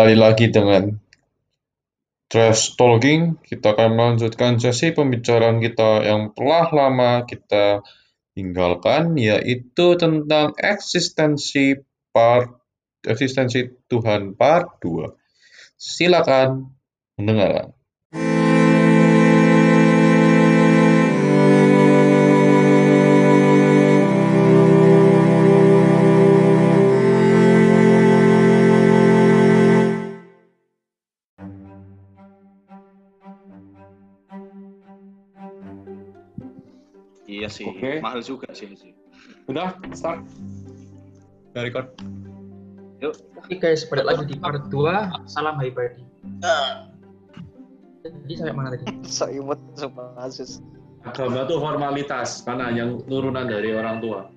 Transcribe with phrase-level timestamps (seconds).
[0.00, 0.96] kembali lagi dengan
[2.32, 3.36] Trash Talking.
[3.44, 7.84] Kita akan melanjutkan sesi pembicaraan kita yang telah lama kita
[8.32, 11.76] tinggalkan, yaitu tentang eksistensi
[12.16, 12.48] part
[13.04, 15.12] eksistensi Tuhan part 2.
[15.76, 16.64] Silakan
[17.20, 17.76] mendengarkan.
[37.50, 37.98] Sih, Oke.
[38.00, 38.70] mahal juga sih.
[38.78, 38.94] sih.
[39.50, 40.22] Udah, start.
[41.52, 41.88] Udah record.
[43.00, 46.04] Yuk, Oke guys, balik lagi di part 2 Salam Hai Badi
[48.04, 48.84] Jadi sampai mana tadi?
[49.08, 50.60] so imut sumpah Asus
[51.08, 54.28] Agama itu formalitas karena yang turunan dari orang tua.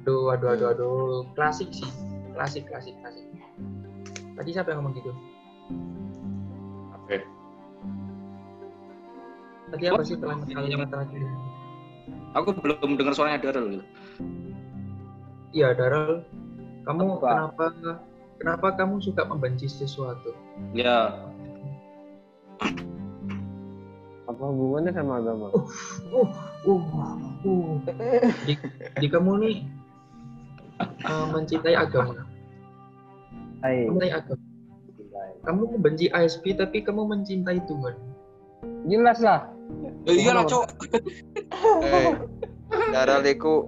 [0.00, 1.84] Aduh, aduh, aduh, aduh Klasik sih
[2.32, 3.28] Klasik, klasik, klasik
[4.40, 5.12] Tadi siapa yang ngomong gitu?
[6.96, 7.20] Oke.
[9.68, 11.28] Tadi apa sih kalimat kalimat terakhir?
[12.34, 13.84] Aku belum dengar suaranya Daryl gitu.
[15.50, 16.22] Iya, Daryl.
[16.86, 17.50] Kamu Apa?
[17.50, 17.64] kenapa
[18.40, 20.32] Kenapa kamu suka membenci sesuatu?
[20.72, 21.28] Ya,
[24.30, 25.46] apa hubungannya sama agama?
[25.52, 26.24] Uh,
[26.64, 26.80] uh,
[27.44, 27.76] uh
[28.46, 28.54] Di,
[28.96, 29.56] di kamu nih
[30.80, 32.24] eh, mencintai agama.
[33.60, 33.90] Hai.
[33.90, 34.42] Mencintai agama.
[35.44, 37.96] Kamu membenci ASP tapi kamu mencintai Tuhan.
[38.88, 39.52] Jelas lah
[40.08, 40.68] iya lah cowok.
[41.84, 42.12] Eh,
[42.94, 43.66] Daral iku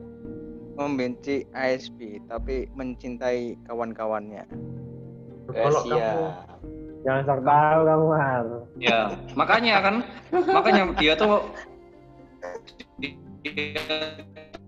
[0.79, 4.47] membenci ASP tapi mencintai kawan-kawannya.
[5.53, 6.27] Kalau Eh, kamu
[7.03, 8.47] jangan sok tahu kamu Har
[8.79, 9.01] Ya,
[9.35, 9.95] makanya kan,
[10.31, 11.43] makanya dia tuh
[13.43, 13.83] dia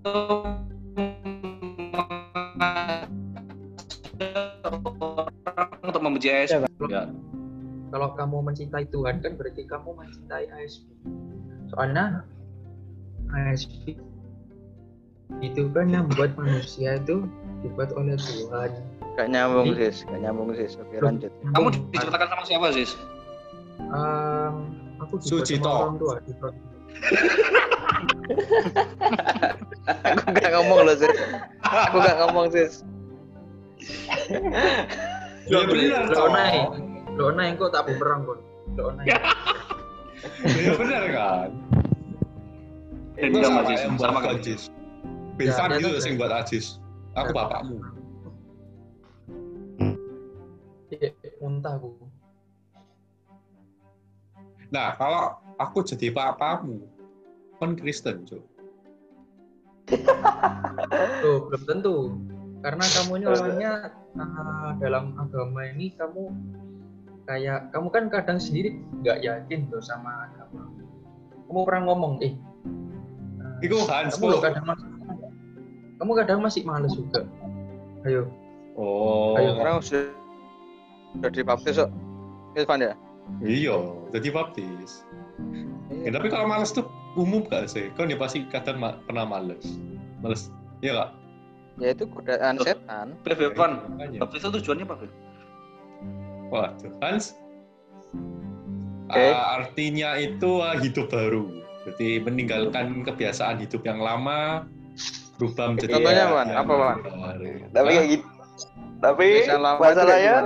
[0.03, 0.43] tuh
[5.55, 6.67] orang untuk membenci ASP.
[6.91, 7.07] Ya.
[7.95, 10.83] Kalau kamu mencintai Tuhan kan berarti kamu mencintai ASP.
[11.71, 12.27] Soalnya
[13.31, 13.95] ASP
[15.39, 17.23] itu kan yang membuat manusia itu
[17.63, 18.75] dibuat oleh Tuhan.
[19.15, 20.75] Gak nyambung Jadi- sis, gak nyambung sis.
[20.75, 21.31] Oke lanjut.
[21.55, 22.87] Kamu diceritakan sama siapa sih?
[23.79, 24.55] Em,
[24.99, 26.19] aku sama orang tua.
[30.03, 31.15] Aku gak ngomong loh sis.
[31.63, 32.73] Aku gak ngomong sis.
[35.47, 38.39] Ya benar, Lo onai kok tak bumerang kok.
[38.75, 39.07] Lo onai.
[40.57, 41.51] Ya benar kan?
[43.15, 44.35] Itu sama Ajis, sama kan?
[44.41, 44.63] Ajis.
[45.39, 46.83] Ya, Bilvan tuh- sing buat Ajis.
[47.15, 47.79] Aku bapakmu.
[50.91, 51.95] Iya, muntah aku.
[54.75, 56.83] Nah, kalau aku jadi papamu,
[57.63, 58.43] kan Kristen, Cuk.
[61.23, 61.97] Tuh, belum tentu.
[62.65, 63.73] Karena kamu ini orangnya
[64.19, 66.33] ah, dalam agama ini kamu
[67.25, 70.69] kayak kamu kan kadang sendiri nggak yakin tuh sama agama.
[71.49, 74.87] Kamu pernah ngomong, eh, eh, Iku Hans kamu loh kadang masih,
[76.01, 77.21] kamu kadang masih males juga.
[78.05, 78.29] Ayo,
[78.75, 79.55] Oh, Ayo.
[79.55, 80.05] Sekarang sudah
[81.15, 81.91] sudah dibaptis kok.
[82.59, 82.95] Irfan ya?
[83.41, 83.77] iya,
[84.13, 85.07] jadi baptis.
[86.03, 87.89] Ya, tapi kalau males tuh umum gak sih?
[87.95, 89.63] Kan dia pasti kadang ma- pernah males.
[90.21, 90.51] Males,
[90.83, 91.11] iya gak?
[91.79, 93.15] Ya itu godaan setan.
[93.23, 94.19] Makanya.
[94.21, 94.95] baptis itu tujuannya apa?
[96.53, 97.37] Waduh, Hans.
[99.09, 99.21] Oke.
[99.21, 101.49] Ah, artinya itu ah, hidup baru.
[101.85, 104.65] Jadi meninggalkan kebiasaan hidup yang lama,
[105.37, 106.49] berubah menjadi Contohnya, yang Wan?
[106.49, 106.97] Apa, Wan?
[107.05, 107.53] baru.
[107.75, 108.27] tapi kayak gitu
[109.05, 110.37] tapi masalahnya?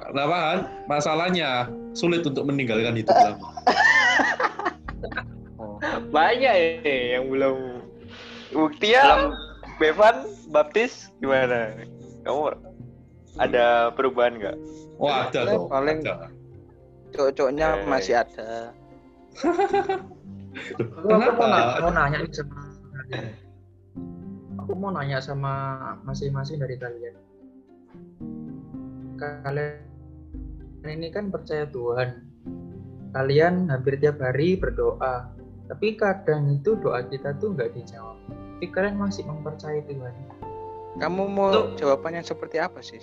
[0.00, 0.58] Kenapa kan?
[0.88, 1.50] Masalahnya
[1.92, 3.48] sulit untuk meninggalkan hidup lama.
[5.54, 5.78] Oh.
[6.10, 7.78] banyak ya yang belum
[8.50, 9.30] buktinya
[9.78, 11.78] Bevan baptis gimana
[12.26, 12.58] kamu
[13.36, 14.56] ada perubahan nggak
[14.94, 15.66] Oh ada tuh.
[15.66, 16.30] Paling- ada.
[17.10, 17.86] Cocoknya Eh.
[17.86, 18.70] masih ada.
[19.34, 21.82] aku, aku mau, na- Kenapa?
[21.82, 22.54] mau nanya sama
[22.94, 23.26] kalian.
[24.54, 25.52] Aku mau nanya sama
[26.02, 27.14] masing-masing dari kalian.
[29.18, 29.82] Kalian
[30.86, 32.22] ini kan percaya Tuhan.
[33.10, 35.30] Kalian hampir tiap hari berdoa.
[35.64, 38.18] Tapi kadang itu doa kita tuh nggak dijawab.
[38.30, 40.14] Tapi kalian masih mempercayai Tuhan.
[40.94, 41.66] Kamu mau Tuh.
[41.74, 43.02] jawabannya seperti apa sih?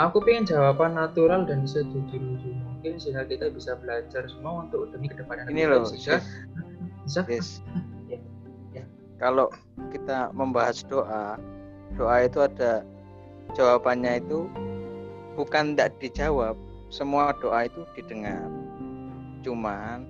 [0.00, 5.18] Aku pengen jawaban natural dan sejujur-jujur mungkin sehingga kita bisa belajar semua untuk demi ke
[5.18, 5.84] depannya Ini loh.
[5.86, 6.22] Sehingga-
[7.02, 7.58] bisa Yes.
[8.10, 8.18] Ya,
[8.72, 8.84] ya.
[9.18, 9.50] Kalau
[9.90, 11.36] kita membahas doa,
[11.98, 12.86] doa itu ada
[13.52, 14.46] jawabannya itu
[15.34, 16.54] bukan tidak dijawab,
[16.88, 18.46] semua doa itu didengar.
[19.42, 20.06] Cuman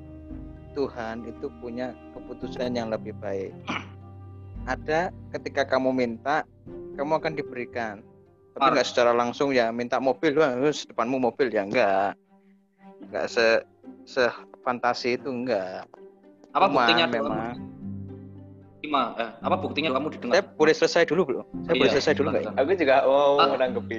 [0.73, 3.53] Tuhan itu punya keputusan yang lebih baik.
[4.69, 6.47] Ada ketika kamu minta,
[6.93, 7.97] kamu akan diberikan.
[8.53, 8.73] tapi Mar.
[8.75, 12.12] nggak secara langsung ya minta mobil terus depanmu mobil ya enggak
[13.09, 13.65] nggak se
[14.05, 14.29] se
[14.61, 15.89] fantasi itu enggak
[16.50, 17.56] Apa Cuman buktinya memang
[18.83, 20.35] Lima, eh, apa buktinya kamu didengar?
[20.35, 22.53] saya boleh selesai dulu belum saya boleh Iya, selesai dulu nggak ya?
[22.53, 23.49] Aku juga mau Ah.
[23.49, 23.97] menanggapi.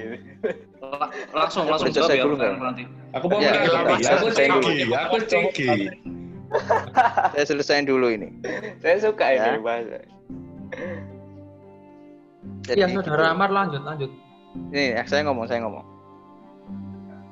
[0.78, 2.52] La- langsung Saya langsung boleh selesai ya dulu nggak?
[2.60, 2.84] nanti.
[3.10, 3.52] Aku mau Ya.
[3.58, 4.62] Aku Selesai dulu.
[4.62, 5.68] ceki, aku ceki.
[7.32, 8.28] saya selesaiin dulu ini
[8.78, 9.50] Saya suka Ya.
[9.50, 9.98] ini bahasa.
[12.64, 13.34] Jadi Iya, saudara gitu.
[13.36, 14.10] Amar lanjut, lanjut.
[14.70, 15.84] ini ya, saya ngomong saya ngomong.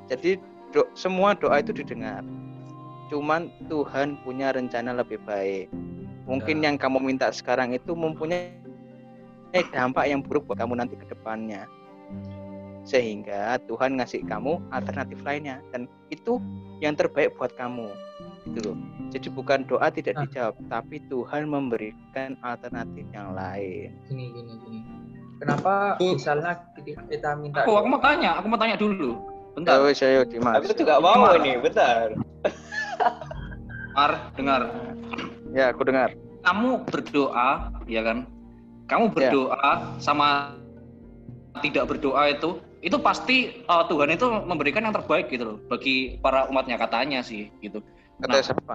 [0.06, 0.36] Jadi
[0.70, 2.20] do- semua doa itu didengar.
[3.08, 5.68] Cuman Tuhan punya rencana lebih baik.
[6.24, 8.52] Mungkin yang kamu minta sekarang itu mempunyai
[9.68, 11.68] dampak yang buruk buat kamu nanti ke depannya.
[12.82, 15.62] Sehingga Tuhan ngasih kamu alternatif lainnya.
[15.70, 16.42] Dan itu
[16.80, 17.88] yang terbaik buat kamu.
[18.42, 18.76] Gitu loh.
[19.14, 20.22] Jadi bukan doa tidak Nah.
[20.26, 23.94] dijawab tapi Tuhan memberikan alternatif yang lain.
[24.10, 24.80] Gini, gini, gini.
[25.42, 29.18] Kenapa Aku- misalnya kita, kita minta Aku aku mau tanya, aku mau tanya dulu.
[29.58, 29.82] Bentar.
[29.82, 32.14] Terus saya Dimas Aku juga mau ini, bentar.
[33.92, 34.62] Mar, dengar.
[35.52, 38.24] ya aku dengar Kamu berdoa, ya kan?
[38.88, 39.28] Kamu Ya.
[39.28, 40.56] berdoa sama
[41.60, 46.48] tidak berdoa itu itu pasti uh, Tuhan itu memberikan yang terbaik gitu loh bagi para
[46.48, 47.82] umatnya katanya sih gitu.
[48.18, 48.42] kata Nah.
[48.42, 48.74] siapa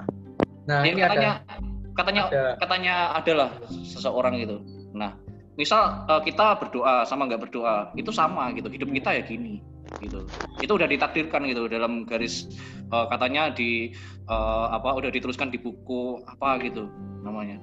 [0.67, 1.55] Nah, Ya, ini katanya ada
[1.95, 4.59] katanya ada katanya adalah seseorang gitu.
[4.93, 5.15] Nah,
[5.57, 8.69] misal uh, kita berdoa sama nggak berdoa itu sama gitu.
[8.69, 9.59] Hidup kita ya gini
[9.99, 10.23] gitu.
[10.61, 12.47] Itu udah ditakdirkan gitu dalam garis
[12.93, 13.91] uh, katanya di
[14.29, 16.87] uh, apa udah dituliskan di buku apa gitu
[17.25, 17.57] namanya.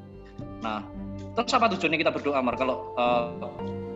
[0.61, 0.83] Nah,
[1.39, 3.31] terus apa tujuannya kita berdoa Mar kalau uh,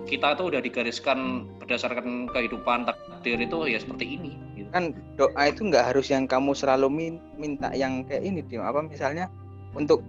[0.09, 4.69] kita itu udah digariskan berdasarkan kehidupan takdir itu ya seperti ini gitu.
[4.73, 8.65] kan doa itu nggak harus yang kamu selalu min- minta yang kayak ini Dim.
[8.65, 9.29] apa misalnya
[9.77, 10.01] untuk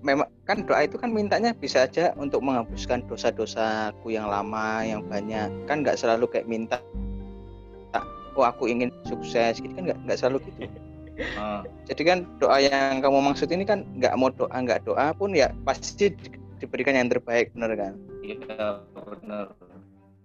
[0.00, 5.48] memang kan doa itu kan mintanya bisa aja untuk menghapuskan dosa-dosaku yang lama yang banyak.
[5.68, 6.80] Kan nggak selalu kayak minta
[8.38, 10.70] oh aku ingin sukses gitu kan nggak nggak selalu gitu.
[11.36, 15.34] Nah, jadi kan doa yang kamu maksud ini kan nggak mau doa nggak doa pun
[15.34, 17.92] ya pasti di- diberikan yang terbaik bener kan?
[18.24, 19.52] Iya benar.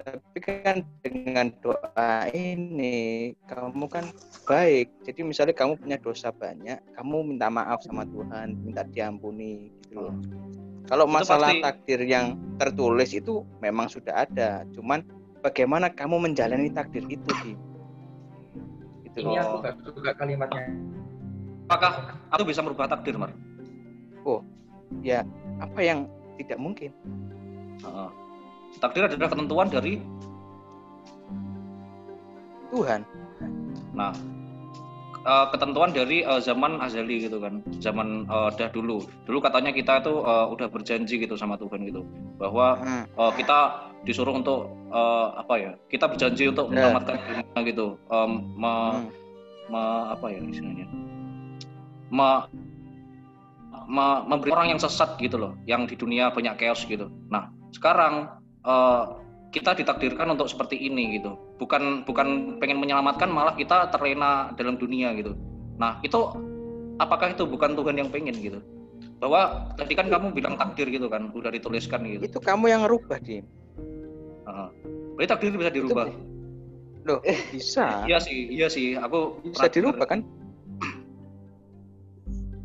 [0.06, 4.06] Tapi kan dengan doa ini kamu kan
[4.46, 10.06] baik jadi misalnya kamu punya dosa banyak kamu minta maaf sama Tuhan minta diampuni gitu
[10.06, 10.16] loh
[10.86, 15.02] kalau Itu masalah pasti- takdir yang tertulis itu memang sudah ada cuman
[15.42, 17.58] bagaimana kamu menjalani takdir itu Di?
[19.10, 20.70] gitu ini loh aku suka kalimatnya.
[21.66, 23.34] Apakah aku bisa merubah takdir Mar?
[25.02, 25.26] ya
[25.60, 26.06] apa yang
[26.38, 26.92] tidak mungkin
[27.82, 28.10] Heeh.
[28.78, 29.94] Takdir adalah ketentuan dari
[32.72, 33.02] Tuhan.
[33.96, 34.12] Nah
[35.26, 39.38] eh, ketentuan dari eh, zaman azali gitu kan zaman eh, dahulu dulu.
[39.40, 42.04] Katanya kita itu udah berjanji gitu sama Tuhan gitu
[42.36, 43.06] bahwa Hmm,
[43.40, 44.70] kita disuruh untuk
[45.36, 46.88] apa ya kita berjanji untuk Ya.
[46.92, 47.88] menyelamatkan dunia gitu.
[48.08, 49.10] Em, me- hmm.
[49.72, 50.88] me- apa ya istilahnya?
[52.12, 52.46] Me-
[53.88, 57.08] me- memberi orang yang sesat gitu loh yang di dunia banyak chaos gitu.
[57.28, 58.30] Nah sekarang
[58.66, 59.04] eh,
[59.56, 61.40] kita ditakdirkan untuk seperti ini gitu.
[61.62, 65.32] Bukan bukan pengen menyelamatkan malah kita terlena dalam dunia gitu.
[65.80, 66.20] Nah itu
[67.00, 68.60] apakah itu bukan Tuhan yang pengen gitu?
[69.24, 72.28] Bahwa tadi kan kamu bilang takdir gitu kan udah dituliskan gitu.
[72.28, 73.48] Itu kamu yang ngerubah Dim.
[74.46, 74.70] Heeh.
[75.16, 76.12] berarti takdir bisa dirubah?
[77.06, 77.22] loh
[77.54, 77.86] bisa?
[78.10, 78.98] Iya sih iya sih.
[78.98, 80.20] Aku bisa dirubah kan?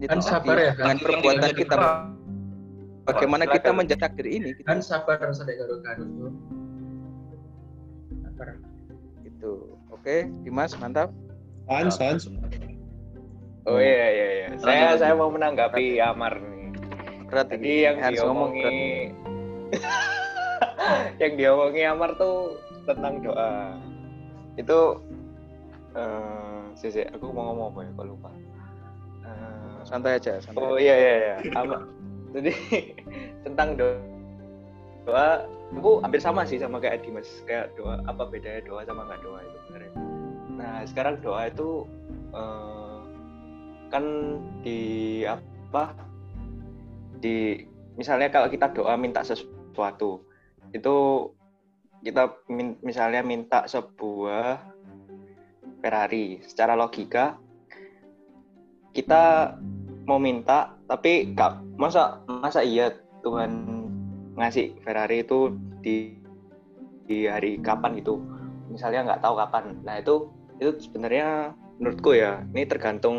[0.00, 1.76] Itu Kan sabar ya, yang perbuatan kita.
[3.02, 3.56] Bagaimana Silakan.
[3.58, 6.32] kita menjadi takdir ini gitu, Kan sabar sadek garuk-garuk tuh.
[8.20, 8.48] Sabar.
[9.22, 9.52] gitu.
[9.90, 11.08] oke Dimas mantap
[11.64, 12.26] Hans, Hans.
[13.62, 14.48] Oh iya iya iya.
[14.58, 16.72] Saya saya mau menanggapi Amar nih.
[17.30, 17.84] berat Tadi ini.
[17.86, 18.72] yang ngomong berat.
[18.74, 18.90] diomongi
[21.22, 23.78] yang diomongi Amar tuh tentang doa.
[24.56, 24.98] Itu
[25.94, 27.90] eh sih, aku mau ngomong apa ya?
[27.94, 28.30] Kok lupa.
[29.22, 31.34] Eh, santai aja santai Oh iya iya iya.
[31.54, 31.86] Amar.
[32.30, 32.52] Jadi
[33.46, 33.96] tentang doa
[35.08, 35.28] doa
[35.74, 39.38] aku hampir sama sih sama kayak Dimas kayak doa apa bedanya doa sama nggak doa
[39.42, 39.92] itu sebenarnya?
[40.58, 41.68] Nah sekarang doa itu
[42.34, 42.98] eh,
[43.90, 44.04] kan
[44.62, 44.80] di
[45.26, 45.94] apa
[47.20, 47.66] di
[47.98, 50.24] misalnya kalau kita doa minta sesuatu
[50.70, 50.94] itu
[52.00, 54.62] kita min- misalnya minta sebuah
[55.80, 56.40] Ferrari.
[56.44, 57.36] Secara logika
[58.92, 59.54] kita
[60.08, 63.50] mau minta tapi gak masa masa iya Tuhan
[64.36, 65.52] ngasih Ferrari itu
[65.84, 66.16] di
[67.04, 68.22] di hari kapan gitu?
[68.70, 69.64] Misalnya nggak tahu kapan.
[69.82, 70.30] Nah itu
[70.62, 73.18] itu sebenarnya menurutku ya ini tergantung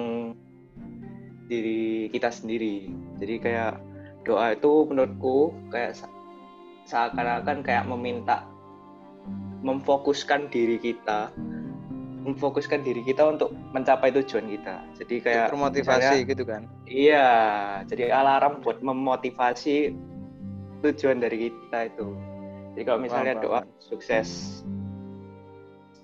[1.52, 2.90] diri kita sendiri.
[3.20, 3.74] Jadi kayak
[4.24, 6.16] doa itu menurutku kayak se-
[6.88, 8.48] seakan-akan kayak meminta
[9.62, 11.30] memfokuskan diri kita
[12.22, 17.30] memfokuskan diri kita untuk mencapai tujuan kita jadi kayak termotivasi misalnya- gitu kan Iya,
[17.88, 19.96] jadi alarm buat memotivasi
[20.82, 22.08] tujuan dari kita itu.
[22.74, 24.60] Jadi kalau misalnya doa sukses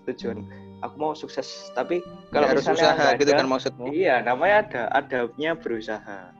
[0.05, 0.47] tujuan,
[0.79, 4.81] aku mau sukses, tapi kalau harus misalnya usaha gitu ada- kan maksudmu Iya, namanya ada
[4.93, 6.31] adabnya berusaha.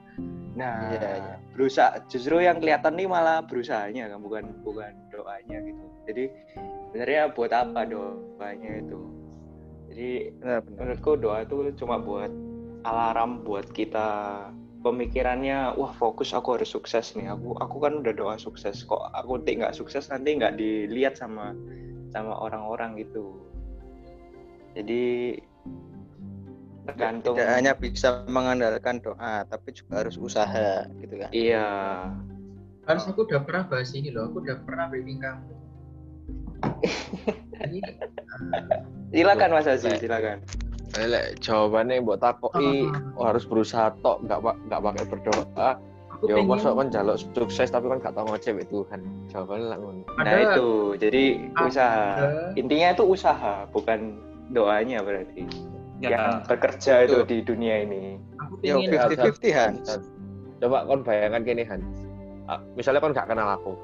[0.56, 1.36] Nah, Iya, iya.
[1.52, 5.84] berusaha justru yang kelihatan nih malah berusahanya kan bukan bukan doanya gitu.
[6.08, 6.24] Jadi
[6.88, 9.00] sebenarnya buat apa doanya itu?
[9.98, 10.78] Jadi benar benar.
[10.78, 12.30] menurutku doa itu cuma buat
[12.86, 14.46] alarm buat kita
[14.86, 17.34] pemikirannya wah fokus aku harus sukses nih.
[17.34, 19.10] Aku aku kan udah doa sukses kok.
[19.18, 21.58] Aku nanti nggak sukses nanti nggak dilihat sama
[22.14, 23.42] sama orang-orang gitu.
[24.78, 25.42] Jadi
[26.86, 31.34] tergantung tidak hanya bisa mengandalkan doa tapi juga harus usaha gitu kan?
[31.34, 31.68] Iya.
[32.86, 35.58] Harus aku udah pernah bahas ini loh, aku udah pernah briefing kamu.
[37.68, 37.82] Ini
[39.10, 40.38] silakan Mas Aziz silakan
[40.98, 43.14] Lek jawabannya buat takoki Ah.
[43.14, 45.70] oh, harus berusaha tok nggak pa- nggak pakai berdoa.
[46.10, 49.00] aku Ya pengen masuk kan jaluk sukses tapi kan gak tau ngecewek Tuhan.
[49.30, 50.02] Jawabannya lah ngono.
[50.10, 51.24] nah ada itu jadi
[51.56, 54.00] usaha ada intinya itu usaha bukan
[54.50, 55.46] doanya berarti
[55.98, 57.26] Ya, yang bekerja itu Betul.
[57.28, 59.88] di dunia ini aku yo pengen 50-50 Hans
[60.58, 61.82] Coba kon bayangkan gini Han.
[62.48, 63.78] Ah, Misalnya kon gak kenal aku.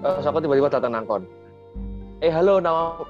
[0.00, 1.26] Terus aku tiba-tiba datang nang kon.
[2.20, 3.02] Eh halo nama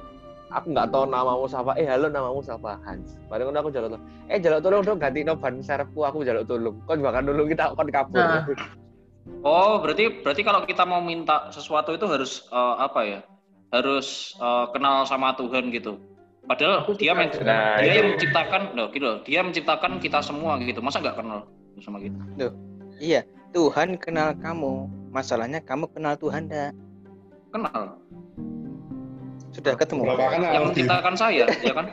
[0.50, 1.72] aku nggak tahu namamu siapa.
[1.78, 3.16] Eh halo namamu siapa Hans.
[3.30, 4.04] Bareng ngono aku jaluk tolong.
[4.28, 6.76] Eh jaluk tolong dong ganti no ban serepku aku jaluk tolong.
[6.84, 8.20] Kon bakal nulung kita kon kabur.
[8.20, 8.44] Nah.
[9.46, 13.20] Oh, berarti berarti kalau kita mau minta sesuatu itu harus eh, apa ya?
[13.70, 15.96] Harus eh, kenal sama Tuhan gitu.
[16.44, 17.30] Padahal Aku dia men-.
[17.46, 17.98] Nah, dia itu.
[18.02, 19.18] yang menciptakan, loh, gitu loh.
[19.22, 20.82] Dia menciptakan kita semua gitu.
[20.82, 21.46] Masa nggak kenal
[21.80, 22.20] sama kita?
[23.00, 23.24] iya
[23.56, 26.72] Tuhan kenal kamu masalahnya kamu kenal Tuhan enggak
[27.50, 27.98] Kenal.
[29.50, 31.86] Sudah ketemu Berapa kan Yang menciptakan saya, ya kan?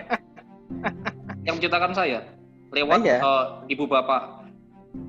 [1.42, 2.20] yang menciptakan saya
[2.70, 3.18] lewat Iya.
[3.18, 4.44] eh, ibu bapak.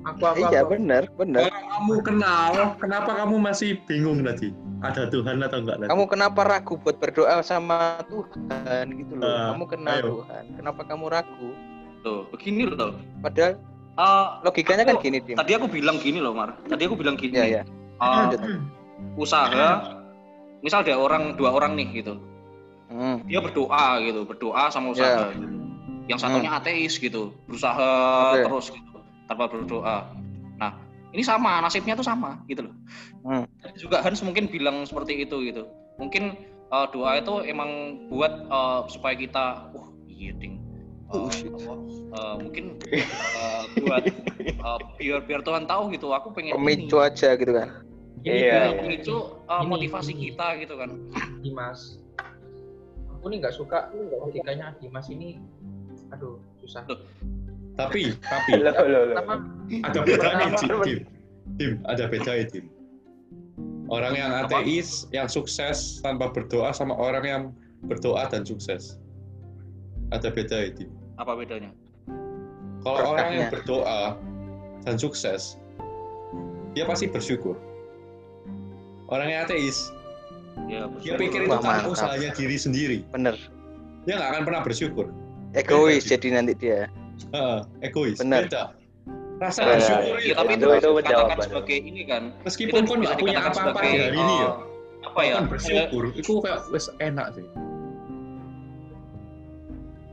[0.01, 0.77] aku aku iya aku.
[0.77, 4.53] benar benar Kalau kamu kenal, kenapa kamu masih bingung tadi?
[4.79, 5.89] Ada Tuhan atau enggak tadi?
[5.89, 10.05] kamu kenapa ragu buat berdoa sama Tuhan gitu loh Ah, kamu kenal ayo.
[10.15, 11.49] Tuhan kenapa kamu ragu
[11.99, 12.95] Tuh, begini loh.
[13.19, 13.59] padahal
[13.91, 16.55] Eh, logikanya kan Aku- gini Dim tadi aku bilang gini loh, Mar.
[16.63, 17.35] Tadi aku bilang gini.
[17.35, 17.61] ya ya
[17.99, 18.39] lanjut
[19.17, 19.67] usaha
[20.59, 22.15] misal ada orang dua orang nih gitu
[22.99, 25.47] Hmm, dia berdoa gitu berdoa sama usaha gitu.
[26.11, 27.79] yang satunya ateis gitu berusaha
[28.35, 28.43] Oke.
[28.43, 28.91] terus gitu
[29.23, 30.11] tanpa berdoa
[30.59, 30.75] nah
[31.09, 32.75] ini sama nasibnya tuh sama gitu loh
[33.19, 33.43] Hmm.
[33.59, 37.71] Tadi juga Hans mungkin bilang seperti itu gitu mungkin eh, doa itu emang
[38.07, 40.55] buat eh, supaya kita wah iya ding
[41.29, 41.51] shit.
[41.51, 41.73] apa,
[42.15, 44.03] eh, mungkin eh, buat
[44.39, 47.69] eh, biar biar Tuhan tahu gitu aku pengen pemicu aja gitu kan
[48.19, 48.83] Gini, Iya, Bang.
[48.83, 49.15] ini itu
[49.45, 50.21] eh, Ini, motivasi ini.
[50.31, 50.89] kita gitu kan
[51.39, 51.79] Dimas
[53.19, 55.35] aku nih nggak suka logikanya Dimas ini
[56.15, 57.03] aduh susah Loh.
[57.79, 59.15] Tapi, tapi loh, loh, loh.
[59.15, 59.35] Pertama,
[59.87, 60.83] ada bedanya, Pertama, Dim.
[60.83, 60.99] Dim.
[61.55, 62.65] Dim, ada bedanya, Dim.
[63.87, 64.59] Orang yang Apa?
[64.59, 67.43] ateis, yang sukses tanpa berdoa sama orang yang
[67.87, 68.99] berdoa dan sukses.
[70.11, 70.91] Ada beda, Dim.
[71.19, 71.71] apa bedanya
[72.83, 74.19] Kalau orang yang berdoa
[74.83, 75.55] dan sukses,
[76.75, 77.55] dia pasti bersyukur.
[79.07, 79.95] Orang yang ateis,
[80.67, 81.87] ya dia pikir itu mantap.
[81.87, 82.97] usahanya diri sendiri.
[83.09, 83.35] bener
[84.03, 85.05] Dia nggak akan pernah bersyukur.
[85.51, 86.79] egois Beda, jadi nanti dia
[87.29, 88.17] Heeh, egois.
[88.17, 88.45] Benar.
[88.45, 88.63] Beda.
[89.37, 91.45] Rasa bersyukur Ya, itu, tapi Itu- itu, itu dikatakan jawaban.
[91.45, 92.23] sebagai ini kan.
[92.41, 94.53] meskipun kon bisa nggak punya apa-apa sebagai, hari ini ya, eh,
[95.01, 95.35] apa ya?
[95.41, 97.47] bersyukur, itu kayak wes enak sih.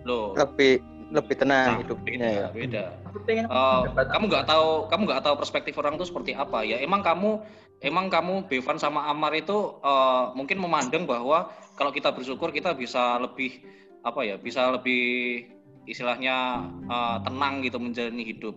[0.02, 0.30] Loh.
[0.34, 2.84] lebih lebih tenang Nah, hidupnya ya beda,
[3.14, 7.42] pendapat kamu nggak tahu kamu nggak tahu perspektif orang itu seperti apa ya emang kamu
[7.80, 13.20] emang kamu Bevan sama Amar itu eh, mungkin memandang bahwa kalau kita bersyukur kita bisa
[13.20, 13.60] lebih
[14.06, 15.44] apa ya bisa lebih
[15.86, 18.56] istilahnya eh, tenang gitu menjalani hidup.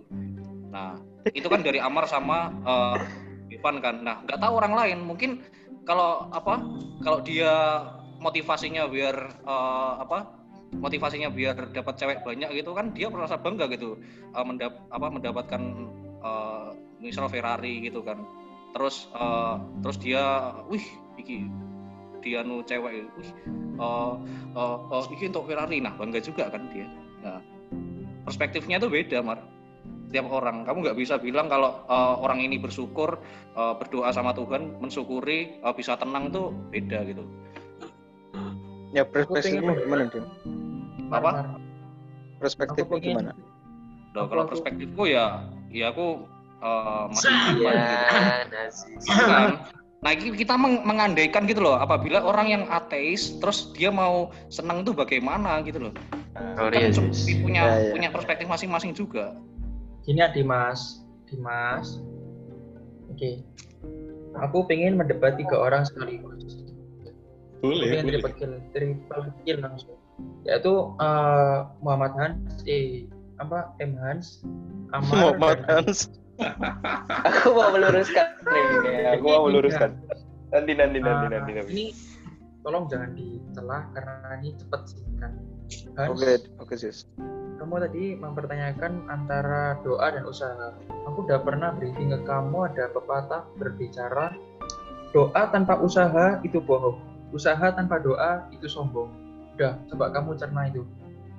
[0.72, 1.00] Nah
[1.36, 2.98] itu kan dari Amar sama eh,
[3.52, 3.96] Bevan kan.
[4.04, 5.00] Nah nggak tahu orang lain.
[5.04, 5.32] Mungkin
[5.84, 6.62] kalau apa
[7.02, 7.84] kalau dia
[8.20, 9.16] motivasinya biar
[9.48, 10.40] eh, apa
[10.78, 13.98] motivasinya biar dapat cewek banyak gitu kan dia merasa bangga gitu
[14.38, 15.62] uh, mendap apa mendapatkan
[16.22, 18.22] uh, misal Ferrari gitu kan
[18.76, 20.86] terus uh, terus dia wih
[21.18, 21.50] iki
[22.20, 23.30] dia nu cewek wih
[23.80, 24.20] uh,
[24.54, 25.80] uh, uh, iki untuk Ferrari.
[25.80, 26.88] Nah bangga juga kan dia.
[27.24, 27.42] Nah
[28.28, 29.40] perspektifnya tuh beda mar.
[30.10, 30.66] Setiap orang.
[30.66, 33.22] Kamu nggak bisa bilang kalau uh, orang ini bersyukur
[33.54, 37.22] uh, berdoa sama Tuhan mensyukuri uh, bisa tenang tuh beda gitu.
[38.90, 40.26] Ya perspektifmu pengen- gimana Dim?
[41.14, 41.32] Apa?
[42.42, 43.32] perspektifmu pengen- gimana?
[44.18, 46.26] Loh, Aku- kalau perspektifku ya ya aku
[46.60, 47.88] uh, masih Iya,
[48.96, 49.52] gitu kan
[50.00, 54.88] Nah, ini kita meng- mengandaikan gitu loh, apabila orang yang ateis terus dia mau senang
[54.88, 55.94] tuh bagaimana gitu loh.
[56.40, 57.36] Nah, Sorry Kan Sis.
[57.44, 57.92] punya Ya, ya.
[57.92, 59.36] punya perspektif masing-masing juga.
[60.08, 62.00] Gini ya Dimas, Dimas.
[63.12, 63.44] Oke.
[64.40, 66.64] Aku pengen mendebat tiga orang sekaligus.
[67.60, 68.20] Aku Boleh, pengen boleh.
[68.24, 70.00] triple kill, triple kill langsung.
[70.48, 73.04] Yaitu eh, Muhammad Hans, eh
[73.36, 74.48] apa M Hans,
[74.96, 76.08] Amar Muhammad Hans.
[77.28, 78.66] Aku mau meluruskan nih,
[79.16, 79.92] aku mau meluruskan.
[80.50, 81.72] Nanti nanti nanti Ah, nanti nanti.
[81.72, 81.86] Ini
[82.62, 85.32] tolong jangan dicelah karena ini cepat sih kan.
[86.10, 87.06] Oke, oke sis.
[87.60, 90.72] kamu tadi mempertanyakan antara doa dan usaha.
[91.06, 94.32] Aku udah pernah briefing ke kamu ada pepatah berbicara
[95.12, 96.98] doa tanpa usaha itu bohong.
[97.30, 99.12] Usaha tanpa doa itu sombong.
[99.60, 100.88] Udah, coba kamu cerna itu.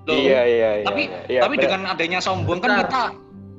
[0.04, 0.86] Loh, Iya iya iya.
[0.86, 1.64] tapi iya, iya, tapi benar.
[1.66, 2.84] dengan adanya sombong kan Bentar.
[2.84, 3.04] kita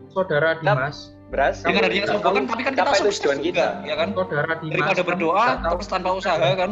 [0.09, 0.97] Saudara Dimas,
[1.31, 3.67] beras dengan adanya sombong kan tapi kan kita sukses tujuan juga, kita.
[3.87, 4.09] ya kan?
[4.11, 4.73] saudara Dimas.
[4.75, 6.71] Daripada berdoa terus tanpa usaha kan.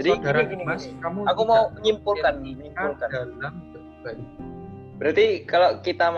[0.00, 0.98] Jadi saudara gini, gini, Dimas, gini.
[1.04, 3.08] kamu Aku mau menyimpulkan menyimpulkan.
[3.12, 3.54] dalam.
[4.96, 6.08] Berarti kalau kita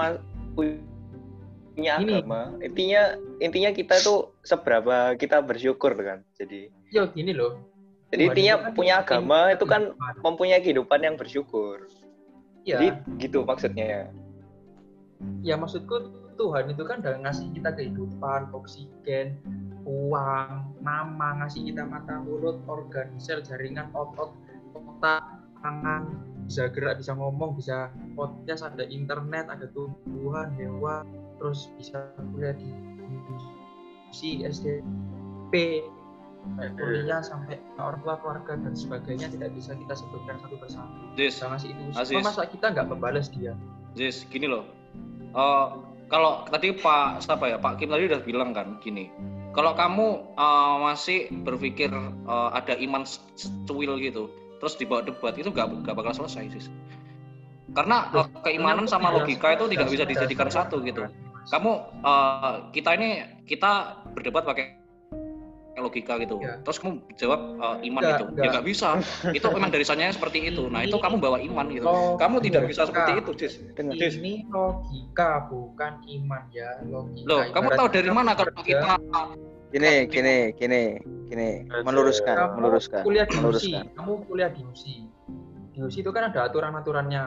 [0.54, 2.22] punya Ini.
[2.22, 3.02] agama, intinya
[3.42, 6.22] intinya kita tuh seberapa kita bersyukur kan.
[6.38, 7.58] Jadi Yo gini loh.
[8.08, 11.90] jadi intinya kan punya agama itu kan mempunyai kehidupan yang bersyukur.
[12.62, 12.78] Iya.
[12.78, 12.86] Jadi
[13.26, 14.08] gitu maksudnya.
[15.42, 19.42] ya maksudku Tuhan itu kan udah ngasih kita kehidupan, oksigen,
[19.82, 24.32] uang, nama, ngasih kita mata, mulut, organ, sel, jaringan, otot,
[24.72, 25.20] otak,
[25.60, 31.04] tangan, bisa gerak, bisa ngomong, bisa podcast, ada internet, ada tumbuhan, hewan,
[31.42, 32.70] terus bisa kuliah di
[34.14, 35.84] si SDP,
[36.48, 41.02] sampai kuliah sampai orang tua keluarga dan sebagainya tidak bisa kita sebutkan satu persatu.
[41.18, 42.24] Jis, itu Aziz.
[42.24, 43.52] masa kita nggak membalas dia.
[43.98, 44.64] Jis, gini loh.
[45.34, 45.66] Eh,
[46.08, 49.12] kalau tadi Pak siapa ya Pak Kim tadi udah bilang kan gini.
[49.52, 55.52] Kalau kamu eh, masih berpikir eh, ada iman se- secuil gitu, terus dibawa debat itu
[55.52, 56.72] gak, gak bakal selesai sih.
[57.76, 61.04] Karena eh, keimanan sama logika itu tidak bisa dijadikan satu gitu.
[61.48, 61.72] Kamu
[62.04, 63.10] eh, kita ini
[63.44, 64.87] kita berdebat pakai
[65.82, 66.36] logika gitu.
[66.42, 66.58] Ya.
[66.62, 68.24] Terus kamu jawab eh, iman Enggak, itu.
[68.24, 68.50] Ya enggak.
[68.52, 68.88] nggak bisa.
[69.38, 70.62] itu memang dari sananya seperti itu.
[70.68, 71.84] Nah, itu kamu bawa iman gitu.
[71.86, 72.20] Logika.
[72.22, 73.54] Kamu tidak bisa seperti itu, Jis.
[73.98, 74.14] Jis.
[74.18, 77.26] Ini logika bukan iman ya logika.
[77.26, 78.98] Loh, kamu tahu dari mana kalau kita
[79.68, 80.96] Gini, gini, gini,
[81.28, 81.68] gini.
[81.84, 83.84] Meluruskan, kamu meluruskan, kuliah di USI, meluruskan.
[84.00, 84.96] kamu kuliah di USI.
[85.76, 87.24] Di USI itu kan ada aturan-aturannya.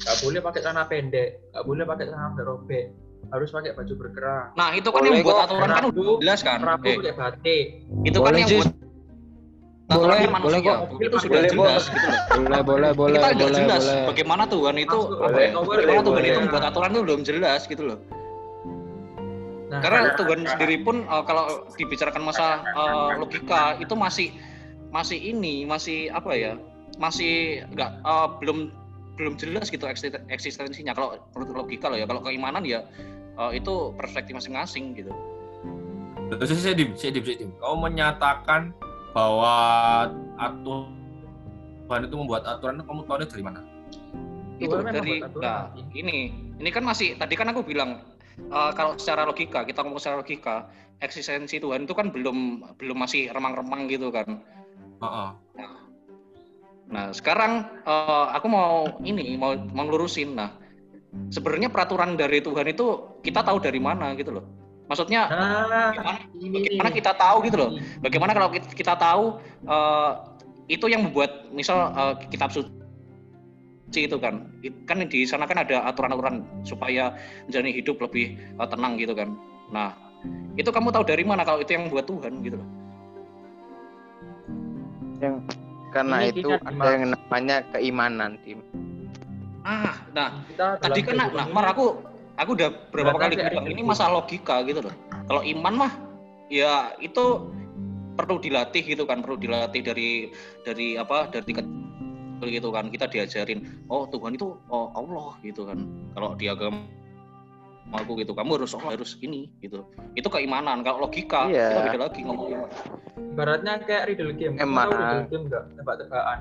[0.00, 2.92] Gak boleh pakai celana pendek, gak boleh pakai celana robek,
[3.28, 4.42] harus pakai baju berkerah.
[4.56, 6.58] Nah, itu kan Boleh yang buat aturan kan udah jelas kan.
[6.58, 7.64] Rabu Eh, pakai batik.
[8.02, 8.58] itu kan Boleh, yang Jis.
[8.58, 8.70] buat
[9.90, 10.46] aturan Boleh, manusia.
[10.46, 10.78] boleh kok.
[10.98, 12.20] Itu sudah Boleh, jelas gitu loh.
[12.30, 14.02] Boleh, boleh, boleh, kita boleh, jelas boleh.
[14.08, 15.50] bagaimana Tuhan itu Masuk, apa boleh, ya?
[15.52, 16.30] boleh, Bagaimana Tuhan boleh.
[16.30, 17.98] itu membuat aturan itu belum jelas gitu loh.
[19.70, 24.28] Nah, Karena Tuhan sendiri pun eh, kalau dibicarakan masa eh, logika itu masih
[24.90, 26.58] masih ini masih apa ya
[26.98, 28.58] masih nggak eh, belum
[29.20, 32.80] belum jelas gitu eksisten- eksistensinya kalau menurut logika loh ya kalau keimanan ya
[33.36, 35.12] eh, itu perspektif masing-masing gitu
[36.30, 37.50] Terus saya dim, saya dim, saya dim.
[37.58, 38.70] Kau menyatakan
[39.10, 39.50] bahwa
[40.38, 40.94] aturan
[41.90, 43.60] Tuhan itu membuat aturan, kamu tahu dari mana?
[44.60, 48.04] itu Tuhan memang dari nah ini ini kan masih tadi kan aku bilang
[48.36, 50.68] eh, kalau secara logika kita ngomong secara logika
[51.00, 54.28] eksistensi Tuhan itu kan belum belum masih remang-remang gitu kan
[55.00, 55.28] Heeh.
[55.56, 55.72] Nah,
[57.14, 60.34] sekarang eh, aku mau ini mau mau ngelurusin.
[60.34, 60.50] Nah,
[61.30, 64.44] sebenarnya peraturan dari Tuhan itu kita tahu dari mana gitu loh.
[64.90, 65.94] Maksudnya nah
[66.34, 67.70] bagaimana, kita tahu gitu loh.
[68.02, 69.38] Bagaimana kalau kita, kita tahu
[69.70, 70.12] eh,
[70.66, 74.50] itu yang membuat misal eh, kitab suci itu kan.
[74.90, 77.14] Kan di sana kan ada aturan-aturan supaya
[77.46, 79.30] menjalani hidup lebih tenang gitu kan.
[79.70, 79.94] Nah,
[80.58, 82.68] itu kamu tahu dari mana kalau itu yang buat Tuhan gitu loh.
[85.22, 85.34] Yang
[85.90, 88.62] karena Ini itu ada yang namanya keimanan, Tim.
[89.66, 92.00] Ah, nah Kita tadi kan nah, Mar aku
[92.40, 94.94] aku udah berapa kali bilang ini masalah logika gitu loh.
[95.28, 95.92] Kalau iman mah
[96.48, 97.52] ya itu
[98.16, 100.32] perlu dilatih gitu kan, perlu dilatih dari
[100.64, 101.66] dari apa dari tingkat
[102.40, 102.88] kecil gitu kan.
[102.88, 105.84] Kita diajarin, oh Tuhan itu oh Allah gitu kan.
[106.16, 106.80] Kalau di agama
[107.90, 109.82] aku gitu, kamu harus oh harus ini gitu.
[110.14, 110.82] Itu keimanan.
[110.86, 111.66] Kalau logika Iya.
[111.70, 112.60] kita beda lagi ngomongnya.
[113.18, 114.54] Ibaratnya kayak riddle game.
[114.58, 114.88] Kamu Emang.
[114.90, 115.64] tahu riddle game nggak?
[115.78, 116.38] Tebak-tebakan.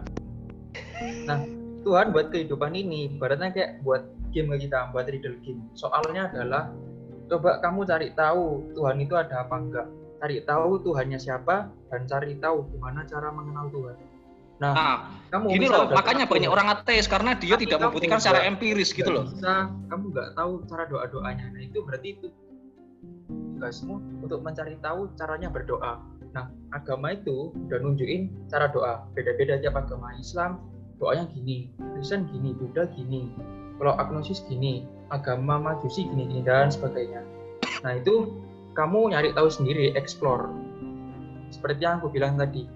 [1.25, 1.39] Nah,
[1.81, 5.61] Tuhan buat kehidupan ini, ibaratnya kayak buat game ke kita, buat riddle game.
[5.73, 6.69] Soalnya adalah,
[7.31, 9.87] coba kamu cari tahu Tuhan itu ada apa enggak.
[10.19, 13.95] Cari tahu Tuhannya siapa, dan cari tahu gimana cara mengenal Tuhan.
[14.59, 14.95] Nah, Nah,
[15.31, 18.51] kamu gini loh, makanya tahu, banyak orang ateis karena dia Tapi tidak membuktikan secara nggak-
[18.51, 19.25] empiris gitu nggak loh.
[19.31, 19.53] Bisa,
[19.87, 21.45] kamu nggak tahu cara doa-doanya.
[21.55, 22.27] Nah, itu berarti itu
[23.55, 25.99] tugasmu untuk mencari tahu caranya berdoa.
[26.31, 29.07] Nah, agama itu udah nunjukin cara doa.
[29.13, 30.11] Beda-beda tiap agama.
[30.15, 30.59] Islam
[30.99, 33.31] doanya gini, Kristen gini, Buddha gini,
[33.79, 37.23] kalau agnosis gini, agama majusi gini, gini dan sebagainya.
[37.81, 38.35] Nah itu
[38.75, 40.51] kamu nyari tahu sendiri, explore.
[41.49, 42.67] Seperti yang aku bilang tadi,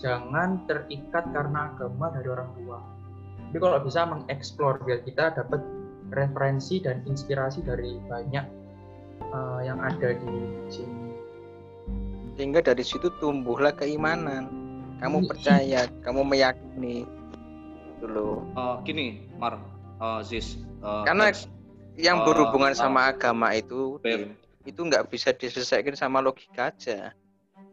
[0.00, 2.78] jangan terikat karena agama dari orang tua.
[3.50, 5.60] Tapi kalau bisa mengeksplor biar kita dapat
[6.10, 8.46] referensi dan inspirasi dari banyak
[9.30, 10.32] uh, yang ada di
[10.72, 11.14] sini.
[12.40, 14.48] Sehingga dari situ tumbuhlah keimanan.
[15.00, 15.28] Kamu Iya.
[15.28, 17.08] percaya, kamu meyakini
[18.00, 18.44] dulu.
[18.52, 19.06] Eh, gini,
[19.40, 19.56] Mar,
[20.00, 20.60] eh, Ziz.
[20.80, 21.48] eh, Karena Lex.
[22.00, 22.78] Yang berhubungan oh.
[22.78, 24.32] sama agama itu, Beb.
[24.64, 27.12] Itu nggak bisa diselesaikan sama logika aja.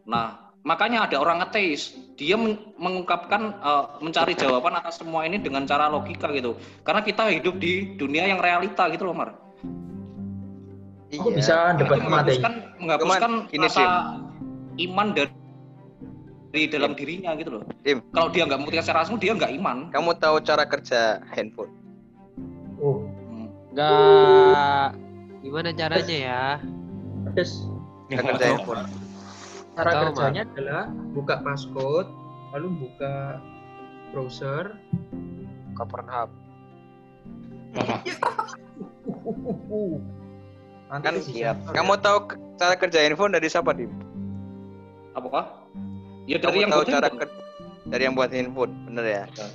[0.04, 5.64] Nah, makanya ada orang ateis, dia men- mengungkapkan eh, mencari jawaban atas semua ini dengan
[5.64, 6.54] cara logika gitu.
[6.82, 9.30] Karena kita hidup di dunia yang realita gitu loh, Mar.
[11.08, 12.36] Kok bisa Itu debat sama Atei?
[12.36, 12.52] menghapuskan
[12.84, 13.84] menghapuskan Cuman rasa
[14.76, 15.32] iman dari
[16.48, 17.62] di dalam dirinya gitu loh.
[17.80, 18.00] Dim.
[18.12, 19.88] Kalau dia nggak membuktikan secara langsung, dia nggak iman.
[19.92, 21.72] Kamu tahu cara kerja handphone?
[22.78, 23.48] Oh, Hmm.
[23.72, 24.88] Enggak
[25.38, 26.42] gimana caranya ya?
[27.30, 27.64] pedes.
[28.10, 28.84] Cara kerja handphone.
[29.78, 32.10] Cara Atau, kerjanya adalah buka passcode,
[32.50, 33.38] lalu buka
[34.10, 34.74] browser.
[35.70, 36.30] Buka Pornhub.
[40.88, 42.00] Nanti Kan disensor Kamu ya.
[42.00, 42.18] tahu
[42.56, 43.92] cara kerja handphone dari siapa, Dim?
[45.14, 45.62] Apakah?
[46.26, 47.20] Ya Kamu dari yang tahu buat cara handphone.
[47.22, 47.46] ker-
[47.86, 49.24] dari yang buat handphone, bener ya?
[49.30, 49.46] Ya.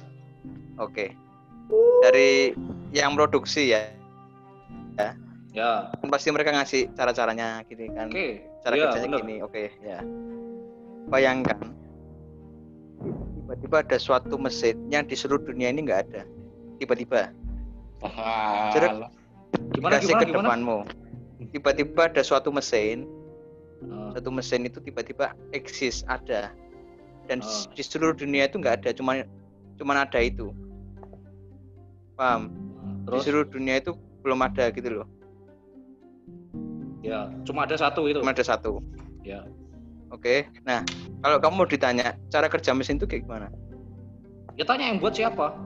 [0.79, 1.05] Oke.
[2.01, 2.53] Dari
[2.91, 3.91] yang produksi ya.
[5.53, 8.09] Ya, Kan pasti mereka ngasih cara-caranya gini kan.
[8.09, 8.52] oke.
[8.63, 9.21] Cara Ya, kerjanya bener.
[9.21, 9.99] gini, oke ya.
[11.06, 11.60] Bayangkan
[13.36, 16.21] tiba-tiba ada suatu mesin yang di seluruh dunia ini nggak ada.
[16.80, 17.36] Tiba-tiba
[18.02, 19.12] Alah.
[19.71, 20.47] Gimana dikasih gimana ke gimana?
[20.49, 20.78] depanmu.
[21.52, 23.04] Tiba-tiba ada suatu mesin,
[23.84, 26.56] Eh, satu mesin itu tiba-tiba eksis ada.
[27.28, 27.67] Dan Ah.
[27.69, 29.28] di seluruh dunia itu nggak ada, cuman
[29.76, 30.56] cuman ada itu.
[32.15, 32.47] Paham?
[32.47, 33.91] Di Terus seluruh dunia itu
[34.23, 35.08] belum ada gitu loh.
[37.03, 38.23] Ya, cuma ada satu itu.
[38.23, 38.79] Cuma ada satu.
[39.21, 39.43] Ya.
[40.09, 40.47] Oke.
[40.63, 40.85] Nah,
[41.19, 43.47] kalau kamu mau ditanya cara kerja mesin itu kayak gimana?
[44.55, 45.57] Ya tanya yang buat siapa?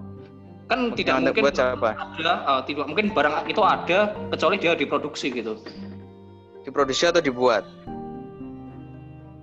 [0.67, 1.89] Kan tidak Yang mungkin buat siapa?
[1.95, 3.99] ada eh, tidak mungkin barang itu ada
[4.31, 5.59] kecuali dia diproduksi gitu.
[6.63, 7.63] Diproduksi atau dibuat?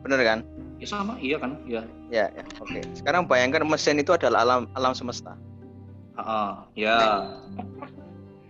[0.05, 0.39] Bener kan?
[0.81, 1.57] Ya sama, iya kan?
[1.65, 1.81] Ya.
[2.13, 2.45] Ya, ya.
[2.61, 2.85] Oke.
[2.93, 5.33] Sekarang bayangkan mesin itu adalah alam alam semesta.
[6.21, 6.53] Heeh,
[6.85, 6.97] ya.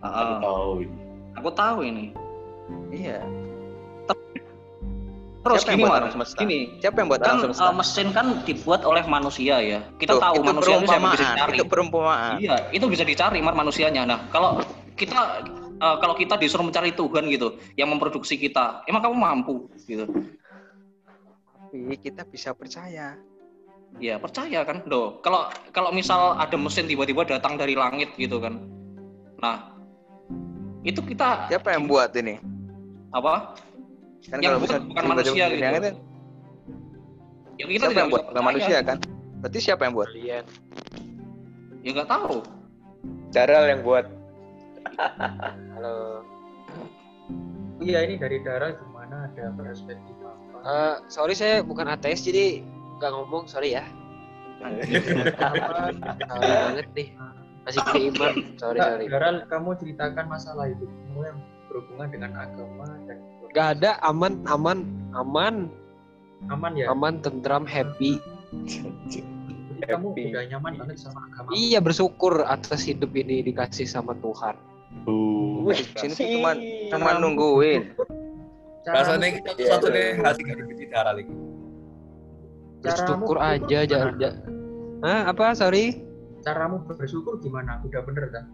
[0.02, 0.38] Aku Heeh.
[0.42, 0.96] tahu ini.
[1.38, 2.06] Aku tahu ini.
[2.94, 3.20] Iya.
[5.44, 6.38] Terus Siapa yang gini, buat alam semesta?
[6.40, 7.68] Gini, Siapa yang buat kan alam semesta?
[7.68, 9.80] eh, mesin kan dibuat oleh manusia ya.
[10.00, 11.56] Kita Tuh, tahu itu manusia itu siapa bisa dicari.
[11.60, 12.34] Itu perumpamaan.
[12.40, 14.08] Iya, itu bisa dicari mar manusianya.
[14.08, 14.64] Nah, kalau
[14.96, 15.44] kita
[15.76, 20.08] eh, kalau kita disuruh mencari Tuhan gitu, yang memproduksi kita, emang kamu mampu gitu?
[21.52, 23.20] Tapi kita bisa percaya.
[24.00, 25.20] Ya percaya kan, do.
[25.20, 28.64] Kalau kalau misal ada mesin tiba-tiba datang dari langit gitu kan,
[29.38, 29.70] nah
[30.82, 32.53] itu kita Siapa yang buat ini?
[33.14, 33.54] Apa?
[34.26, 35.62] Kan Yang kalau buat bisa bukan manusia gitu.
[35.62, 35.94] langit kan,
[37.54, 38.24] Ya kita siapa tidak yang buat?
[38.26, 38.98] Bukan manusia kan?
[39.38, 40.08] Berarti siapa yang buat?
[40.10, 40.44] Kalian.
[41.86, 42.36] Ya nggak tahu.
[43.30, 44.04] Daral yang buat.
[45.78, 46.26] Halo.
[47.78, 50.58] Iya ini dari darah gimana ada perspektif apa?
[50.64, 52.64] Eh, sorry saya bukan ateis jadi
[52.98, 53.84] nggak ngomong sorry ya.
[54.64, 56.00] Sorry
[56.40, 57.08] banget nih.
[57.68, 58.34] Masih punya iman.
[58.56, 59.06] Sorry sorry.
[59.12, 61.36] Daral, kamu ceritakan masalah hidupmu yang
[61.74, 63.18] berhubungan dengan agama dan
[63.50, 65.54] Gak ada aman aman aman
[66.46, 66.86] aman ya.
[66.90, 68.18] aman tentram happy.
[69.10, 71.50] Jadi kamu udah nyaman banget sama agama.
[71.50, 74.54] Iya bersyukur atas hidup ini dikasih sama Tuhan.
[75.06, 76.30] Uh, Wih, Sini tuh sih.
[76.38, 76.56] cuman
[76.94, 77.82] cuman nungguin.
[78.84, 81.34] rasanya kita tuh satu nih ngasih gak dibeli darah lagi.
[82.82, 84.14] Bersyukur aja jangan.
[85.02, 86.02] Hah apa sorry?
[86.42, 87.80] Caramu bersyukur gimana?
[87.82, 88.44] Udah bener kan?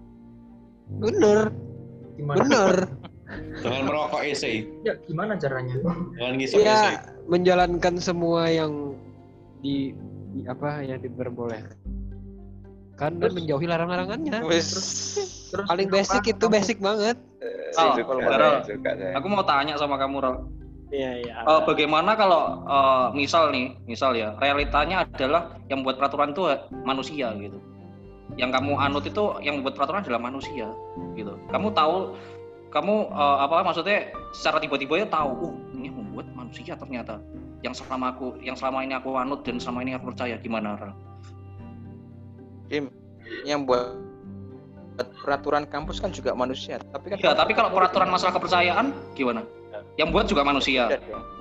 [1.03, 1.49] Bener
[2.15, 2.37] Gimana?
[2.39, 2.77] bener.
[3.61, 5.75] Dengan merokok EC, Ya gimana caranya?
[5.79, 6.67] dengan ngisap EC.
[6.67, 6.79] Ya
[7.27, 8.99] menjalankan semua yang
[9.61, 9.95] di,
[10.33, 11.79] di apa yang diperbolehkan
[12.99, 13.33] dan Terus?
[13.33, 14.45] menjauhi larang-larangannya.
[14.45, 14.69] Wis.
[15.51, 17.17] Terus Paling kenapa basic itu kamu- basic banget.
[17.79, 19.13] Oh, saya, suka saya.
[19.17, 20.37] Aku mau tanya sama kamu, Ral.
[20.91, 21.35] Iya iya.
[21.41, 26.51] Eh, bagaimana kalau eh, misal nih, misal ya, realitanya adalah yang buat peraturan itu
[26.83, 27.57] manusia gitu.
[28.35, 30.67] Yang kamu anut itu yang buat peraturan adalah manusia
[31.15, 31.39] gitu.
[31.49, 32.15] Kamu tahu
[32.71, 37.19] kamu eh, apa maksudnya secara tiba-tiba ya tahu, uh ini membuat manusia ternyata.
[37.61, 40.93] Yang selama aku yang selama ini aku anut dan selama ini aku percaya gimana, Ral?
[43.45, 43.85] Yang buat
[45.25, 46.81] peraturan kampus kan juga manusia.
[46.93, 49.45] Tapi kan Iya, tapi kalau peraturan masalah kepercayaan gimana?
[49.99, 50.89] Yang buat juga manusia.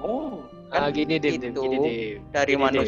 [0.04, 2.18] Oh, Ah, gini dim, dim, itu gini dim.
[2.30, 2.86] dari Gini, Dim.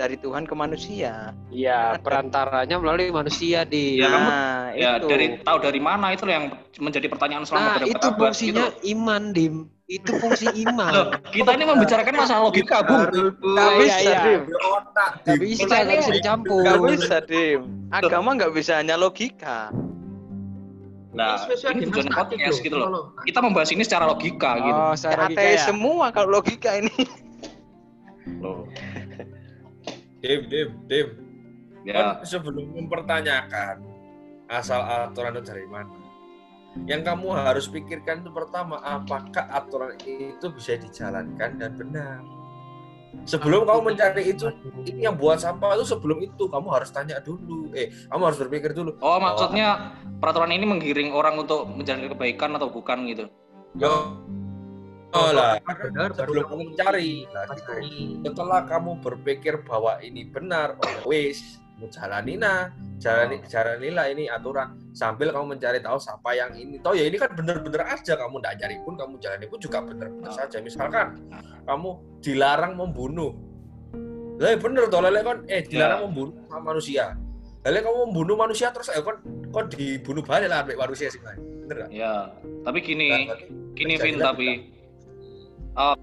[0.00, 4.00] Dari Tuhan ke manusia Iya, perantaranya melalui manusia di.
[4.00, 7.92] Ya, nah Ya itu dari tahu dari mana itu yang menjadi pertanyaan selama Nah, itu
[7.92, 8.80] gitu fungsinya loh.
[8.88, 9.54] iman, dim.
[9.84, 10.92] Itu fungsi Loh, iman.
[11.28, 13.04] kita ini membicarakan masalah logika, Bung.
[13.10, 14.20] Iya, bisa iya.
[14.24, 16.62] dim otak Gak bisa, gak bisa dicampur.
[16.62, 17.60] nggak bisa dim
[17.90, 19.68] agama nggak bisa hanya logika
[21.10, 23.10] Nah, Sesuai ini tujuan podcast gitu loh.
[23.26, 24.78] Kita membahas ini secara logika gitu.
[24.78, 25.58] Oh, secara logika ya.
[25.66, 26.94] semua kalau logika ini
[28.38, 28.62] Loh.
[30.20, 31.08] Dim, dim, dim.
[31.88, 33.80] Ya, Kan sebelum mempertanyakan
[34.52, 35.96] asal aturan itu dari mana,
[36.84, 42.20] yang kamu harus pikirkan itu pertama, apakah aturan itu bisa dijalankan dan benar.
[43.26, 44.46] Sebelum kamu mencari itu,
[44.86, 47.74] ini yang buat sampah itu sebelum itu kamu harus tanya dulu.
[47.74, 48.94] Eh, kamu harus berpikir dulu.
[49.02, 53.26] oh maksudnya peraturan ini menggiring orang untuk mencari kebaikan atau bukan gitu.
[53.74, 54.19] Yo,
[55.12, 57.12] oh lah, benar baru sebelum kamu mencari.
[57.34, 57.72] Nah, gitu.
[58.26, 62.70] Setelah kamu berpikir bahwa ini benar, oh wis, jalanina,
[63.00, 66.76] jalani, jalanilah ini aturan sambil kamu mencari tahu siapa yang ini.
[66.82, 70.30] Tahu ya ini kan bener-bener aja kamu tidak cari pun kamu jalani pun juga bener-bener
[70.34, 70.60] saja.
[70.60, 71.16] Misalkan
[71.64, 73.32] kamu dilarang membunuh,
[74.36, 76.06] lah bener toh lele kan, eh dilarang Ya.
[76.06, 77.04] membunuh sama manusia.
[77.64, 79.16] Lele kamu membunuh manusia terus eh kan
[79.50, 81.90] kok dibunuh balik lah manusia sih bener gak?
[81.94, 82.34] Ya,
[82.66, 83.38] tapi gini, Nah,
[83.78, 84.48] gini Vin tapi
[85.72, 85.96] eh,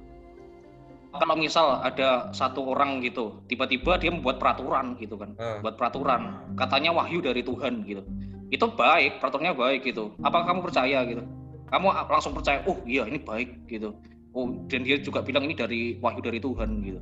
[1.18, 5.58] kalau misal ada satu orang gitu, tiba-tiba dia membuat peraturan gitu kan, Ah.
[5.60, 8.06] buat peraturan, katanya wahyu dari Tuhan gitu.
[8.48, 10.14] Itu baik, peraturannya baik gitu.
[10.22, 11.24] Apakah kamu percaya gitu?
[11.68, 13.98] Kamu langsung percaya, oh iya ini baik gitu.
[14.32, 17.02] Oh dan dia juga bilang ini dari wahyu dari Tuhan gitu.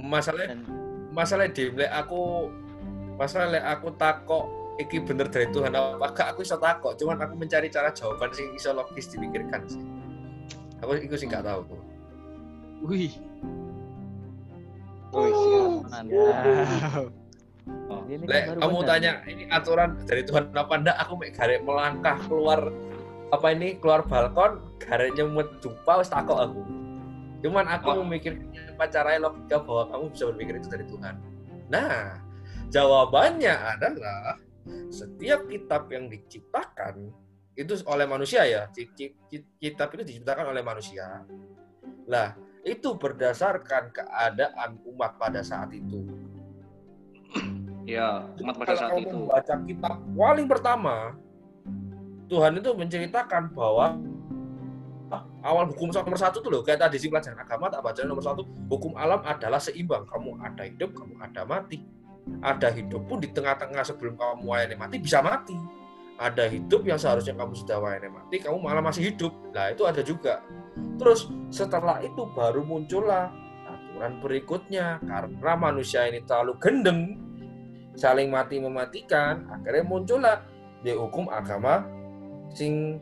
[0.00, 0.68] masalahnya Dan-
[1.12, 2.48] masalah di aku
[3.16, 4.44] masalah lek aku takok
[4.76, 8.52] iki bener dari Tuhan apa gak aku iso takok cuman aku mencari cara jawaban sing
[8.52, 9.80] iso logis dipikirkan sih
[10.80, 11.62] aku iku sih gak tahu
[12.84, 13.12] Wih.
[15.16, 15.70] Wih, siap.
[16.12, 17.08] Wow.
[17.90, 18.00] Oh.
[18.06, 18.86] Ini kan lek kamu benar.
[18.86, 22.70] tanya ini aturan dari Tuhan apa ndak aku mek garek melangkah keluar
[23.34, 26.62] apa ini keluar balkon garek nyemut jumpa wis takok aku
[27.42, 27.98] cuman aku Wah.
[28.06, 28.46] memikirkan
[28.78, 31.14] apa caranya logika bahwa kamu bisa berpikir itu dari Tuhan
[31.66, 32.22] nah
[32.70, 34.38] jawabannya adalah
[34.94, 37.10] setiap kitab yang diciptakan
[37.56, 38.68] itu oleh manusia ya
[39.56, 41.24] kitab itu diciptakan oleh manusia.
[42.04, 46.04] Lah itu berdasarkan keadaan umat pada saat itu.
[47.88, 49.08] Ya, umat pada saat itu.
[49.08, 51.14] membaca kitab paling pertama
[52.26, 53.94] Tuhan itu menceritakan bahwa
[55.14, 58.26] ah, awal hukum nomor satu tuh loh kayak tadi sih pelajaran agama tak baca nomor
[58.26, 60.04] satu hukum alam adalah seimbang.
[60.04, 61.80] Kamu ada hidup kamu ada mati.
[62.42, 65.54] Ada hidup pun di tengah-tengah sebelum kamu mati bisa mati
[66.16, 69.32] ada hidup yang seharusnya kamu sudah wayane mati kamu malah masih hidup.
[69.52, 70.40] Nah itu ada juga.
[70.96, 73.28] Terus setelah itu baru muncullah
[73.68, 75.00] aturan berikutnya.
[75.04, 77.00] Karena manusia ini terlalu gendeng
[77.96, 80.36] saling mati mematikan akhirnya muncullah
[80.84, 81.84] di hukum agama
[82.52, 83.00] sing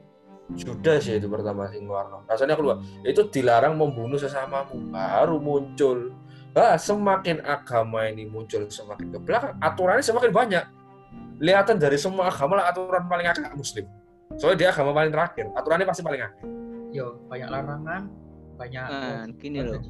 [0.55, 2.21] Judas ya itu pertama sing warna.
[2.29, 2.77] Rasanya keluar.
[3.01, 4.93] Itu dilarang membunuh sesamamu.
[4.93, 6.13] Baru muncul.
[6.53, 10.65] Bah, semakin agama ini muncul semakin ke belakang aturannya semakin banyak
[11.39, 13.87] lihatan dari semua agama lah aturan paling agak muslim.
[14.37, 15.47] Soalnya dia agama paling terakhir.
[15.55, 16.45] Aturannya pasti paling akhir
[16.95, 18.03] Yo, banyak larangan,
[18.55, 19.83] banyak Nah, gini loh.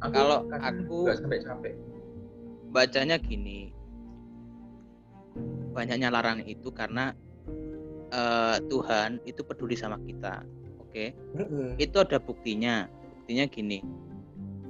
[0.00, 1.74] Aku Kalau kadang aku- sampai capek.
[2.70, 3.74] bacanya gini.
[5.70, 7.14] Banyaknya larangan itu karena
[8.10, 10.42] eh, Tuhan itu peduli sama kita
[10.82, 11.04] oke?
[11.78, 12.86] Itu ada buktinya.
[13.22, 13.78] Buktinya gini.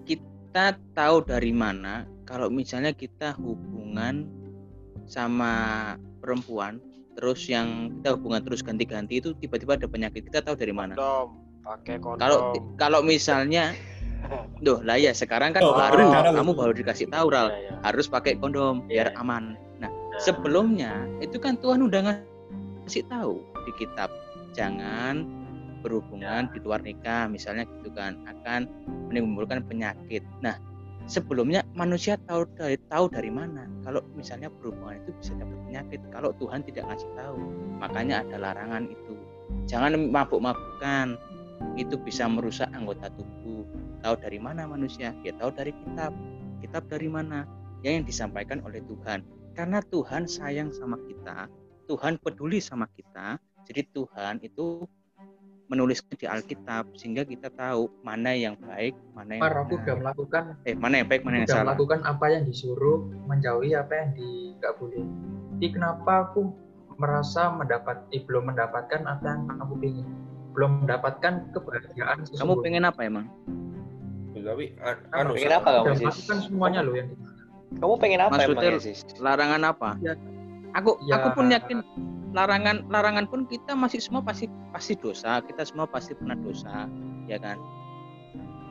[0.04, 4.28] Kita tahu dari mana kalau misalnya kita hubungan
[5.11, 5.53] sama
[6.23, 6.79] perempuan
[7.12, 11.29] terus yang kita hubungan terus ganti-ganti itu tiba-tiba ada penyakit kita tahu dari mana Kondom.
[11.61, 12.16] Pakai kondom.
[12.16, 12.38] kalau
[12.79, 13.75] kalau misalnya
[14.61, 17.73] Duh, lah ya sekarang kan Oh, baru sekarang kamu baru dikasih tahu Ral Ya, ya.
[17.83, 19.18] harus pakai kondom biar Iya.
[19.18, 19.57] aman.
[19.77, 19.88] Nah,
[20.20, 22.01] sebelumnya itu kan Tuhan udah
[22.85, 24.12] ngasih tahu di kitab
[24.53, 25.25] jangan
[25.81, 28.68] berhubungan di luar nikah misalnya gitu kan akan
[29.09, 30.20] menimbulkan penyakit.
[30.44, 30.61] Nah,
[31.11, 36.31] sebelumnya manusia tahu dari tahu dari mana kalau misalnya berhubungan itu bisa dapat penyakit kalau
[36.38, 37.38] Tuhan tidak ngasih tahu.
[37.83, 39.14] Makanya ada larangan itu.
[39.66, 41.18] Jangan mabuk-mabukan.
[41.77, 43.66] Itu bisa merusak anggota tubuh.
[44.01, 45.12] Tahu dari mana manusia?
[45.27, 46.14] Ya tahu dari kitab.
[46.62, 47.44] Kitab dari mana?
[47.83, 49.27] Ya yang disampaikan oleh Tuhan.
[49.59, 51.51] Karena Tuhan sayang sama kita,
[51.90, 53.37] Tuhan peduli sama kita.
[53.66, 54.87] Jadi Tuhan itu
[55.70, 59.98] menuliskan di Alkitab sehingga kita tahu mana yang baik, mana yang Mar, aku udah benar.
[60.02, 61.64] melakukan Eh, mana yang baik, mana yang salah.
[61.72, 64.09] melakukan apa yang disuruh, menjauhi apa yang
[64.59, 65.04] nggak boleh.
[65.56, 66.50] Jadi kenapa aku
[66.98, 70.06] merasa mendapat, eh, belum mendapatkan apa yang aku ingin,
[70.52, 72.62] belum mendapatkan kebahagiaan Kamu sesungguhnya.
[72.66, 73.26] pengen apa emang?
[74.33, 77.09] Tapi an- Kan anu pengen apa kamu, masukkan semuanya loh yang
[77.70, 78.96] Kamu pengen apa Maksudnya emangnya sih?
[79.22, 79.90] larangan apa?
[80.02, 80.14] Ya.
[80.74, 81.18] Aku Ya.
[81.18, 81.83] aku pun yakin
[82.30, 85.42] larangan larangan pun kita masih semua pasti pasti dosa.
[85.42, 86.87] Kita semua pasti pernah dosa,
[87.26, 87.59] ya kan?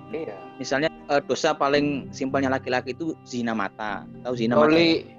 [0.09, 0.37] Iya.
[0.57, 4.07] Misalnya eh, dosa paling simpelnya laki-laki itu zina mata.
[4.23, 4.71] Tahu zina mata?
[4.71, 5.11] Coli.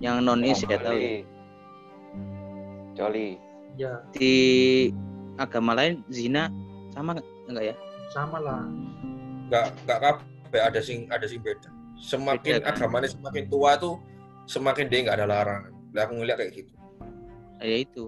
[0.00, 0.96] Yang nonis ya tahu.
[0.96, 1.20] ya.
[2.96, 3.28] Coli.
[3.78, 4.34] Ya Di
[5.36, 6.50] agama lain zina
[6.90, 7.26] sama nggak?
[7.48, 7.76] enggak ya?
[8.10, 8.66] sama lah.
[9.46, 11.70] nggak nggak kabeh ada sing ada sing beda.
[11.96, 12.74] Semakin Beda, kan?
[12.74, 14.02] agamanya semakin tua tuh
[14.50, 15.72] semakin dia nggak ada larangan.
[15.94, 16.72] Lah aku ngeliat kayak gitu.
[17.60, 18.04] Ya itu.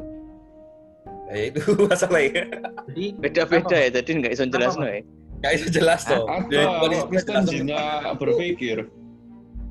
[1.28, 2.44] Ya itu masalahnya.
[2.92, 5.00] Jadi Beda-beda ya, jadi nggak bisa jelas Apa, ya.
[5.42, 6.24] Nggak bisa jelas toh.
[6.28, 7.82] Orang Kristen zina
[8.14, 8.86] berpikir.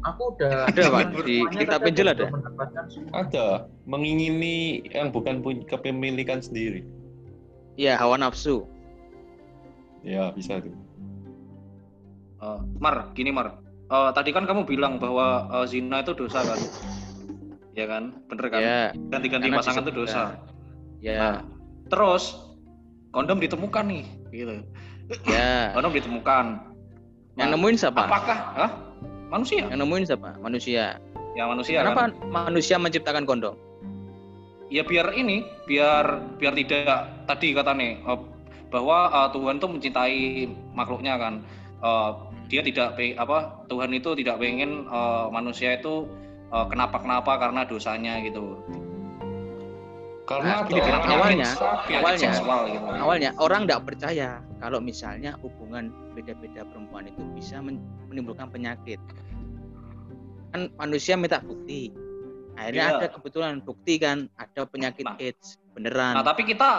[0.02, 1.24] aku udah Ada, Pak.
[1.30, 2.26] Di Injil aku ada.
[2.26, 3.13] semua.
[3.13, 3.45] Ada
[3.86, 6.82] mengingini yang bukan punya kepemilikan sendiri.
[7.78, 8.65] Iya, hawa nafsu.
[10.02, 10.74] Ya bisa tuh.
[12.41, 13.62] Eh, Mar, gini Mar.
[13.93, 16.58] Eh, tadi kan kamu bilang bahwa eh, zina itu dosa kan?
[17.71, 18.03] Ya kan?
[18.27, 18.60] Bener kan?
[18.60, 18.79] Ya,
[19.12, 20.36] Ganti-ganti pasangan itu dosa.
[20.99, 21.36] ya, Nah,
[21.88, 22.36] terus
[23.12, 24.53] kondom ditemukan nih, gitu.
[25.27, 25.71] ya.
[25.75, 26.45] Kondom ditemukan.
[27.39, 28.01] Yang Nah, nemuin siapa?
[28.07, 28.38] Apakah?
[28.60, 28.71] Hah?
[29.31, 29.63] Manusia?
[29.71, 30.29] Yang nemuin siapa?
[30.38, 30.99] Manusia.
[31.31, 32.12] Ya manusia Kenapa kan?
[32.27, 33.55] manusia menciptakan kondom?
[34.67, 38.19] Ya biar ini, biar biar tidak tadi kata nih eh,
[38.67, 41.39] bahwa eh, Tuhan tuh mencintai makhluknya kan.
[41.79, 42.12] Eh,
[42.51, 46.03] dia tidak apa Tuhan itu tidak pengen eh, manusia itu
[46.51, 48.59] eh, kenapa-kenapa karena dosanya gitu.
[50.21, 51.95] Karena Nah, gini, orang awalnya, sakit.
[51.97, 52.87] Awalnya, seksual gitu.
[52.87, 55.83] awalnya orang tidak percaya kalau misalnya hubungan
[56.13, 59.01] beda-beda perempuan itu bisa men- menimbulkan penyakit.
[60.51, 61.91] Kan manusia minta bukti.
[62.55, 62.97] Akhirnya Iya.
[62.97, 65.19] ada kebetulan bukti kan ada penyakit Nah.
[65.19, 66.15] AIDS beneran.
[66.15, 66.69] Nah, tapi kita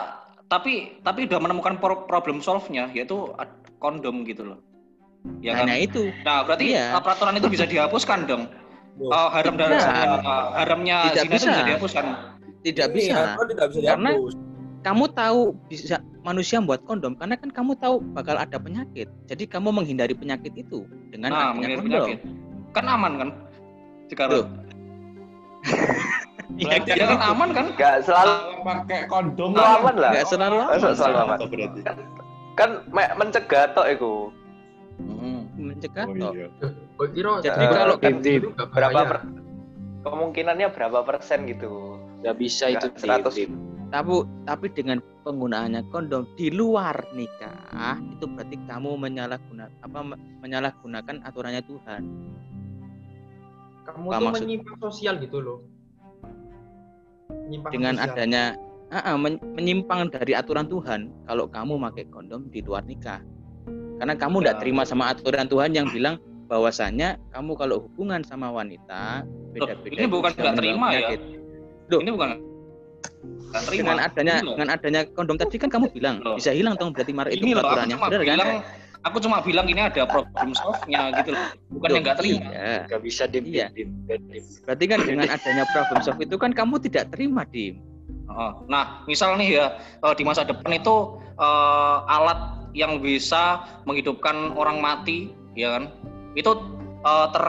[0.47, 3.33] tapi tapi udah menemukan pro- problem solve-nya yaitu
[3.77, 4.61] kondom gitu loh.
[5.41, 5.69] Ya kan?
[5.69, 6.09] Hanya itu.
[6.25, 6.97] Nah, berarti Iya.
[6.99, 8.49] peraturan itu bisa dihapuskan dong.
[8.93, 10.21] Loh, Uh, haram dan Tidak.
[10.21, 11.49] uh, haramnya Tidak zina itu bisa.
[11.49, 12.05] bisa dihapuskan.
[12.63, 13.17] Tidak ini bisa.
[13.17, 14.35] aturan tidak bisa Karena- dihapus.
[14.83, 19.07] Kamu tahu bisa manusia membuat kondom karena kan kamu tahu bakal ada penyakit.
[19.31, 21.95] Jadi kamu menghindari penyakit itu dengan Nah, adanya menghindari kondom.
[22.03, 22.19] penyakit.
[22.75, 23.29] Kan aman kan?
[24.11, 24.33] Sekarang.
[24.35, 24.47] Loh.
[26.53, 27.67] Berarti Ya kan aman kan?
[27.73, 30.11] Nggak selalu pakai kondom selalu aman lah.
[30.13, 30.79] Nggak selalu aman.
[30.93, 31.39] selalu aman.
[32.53, 34.15] Kan me- mencegah tok iku.
[35.01, 35.42] Hmm,
[35.83, 36.33] mencegah Oh toh.
[36.33, 36.47] iya.
[37.43, 39.25] Jadi Eh, kalau kan itu nggak berapa per-
[40.03, 41.99] kemungkinannya berapa persen gitu?
[42.23, 43.35] Nggak bisa itu Nggak, 100.
[43.35, 43.53] Dim.
[43.91, 44.15] tapi
[44.49, 47.53] tapi dengan penggunaannya kondom di luar nikah
[48.09, 52.03] itu berarti kamu menyalahgunakan apa me- menyalahgunakan aturannya Tuhan.
[53.83, 55.59] kamu Apa tuh maksud- menyimpang sosial gitu loh.
[57.29, 58.15] Menyimpang Dengan sosial.
[58.15, 58.43] adanya
[58.89, 63.19] ah, men- menyimpang dari aturan Tuhan kalau kamu pakai kondom di luar nikah.
[63.97, 64.61] Karena kamu tidak Ya.
[64.61, 69.89] terima sama aturan Tuhan yang bilang bahwasanya kamu kalau hubungan sama wanita beda-beda.
[69.89, 70.99] ini itu bukan nggak terima ya?
[71.01, 71.21] penyakit.
[71.89, 72.01] Loh.
[72.01, 72.31] Ini bukan
[73.49, 73.83] nggak terima.
[73.83, 74.55] Dengan adanya Ini loh.
[74.55, 76.37] dengan adanya kondom tadi kan kamu bilang Loh.
[76.37, 77.95] bisa hilang dong berarti marah itu ini loh, aku peraturannya.
[77.95, 78.27] cuma Benar kan?
[78.29, 78.51] bilang
[79.03, 81.47] aku cuma bilang ini ada problem solve-nya gitu loh.
[81.71, 82.49] Bukan yang nggak terima.
[82.49, 82.77] Iya.
[82.87, 83.45] Nggak bisa Dim.
[83.45, 83.67] Iya.
[83.73, 84.23] Dim, Dim.
[84.29, 84.45] Dim.
[84.63, 87.81] Berarti kan dengan adanya problem solve itu kan kamu tidak terima, Dim.
[88.23, 88.53] Heeh.
[88.67, 90.95] Nah, misal nih ya eh, di masa depan itu
[91.35, 95.93] eh, alat yang bisa menghidupkan orang mati, ya kan?
[96.37, 96.57] Itu
[97.05, 97.47] eh, ter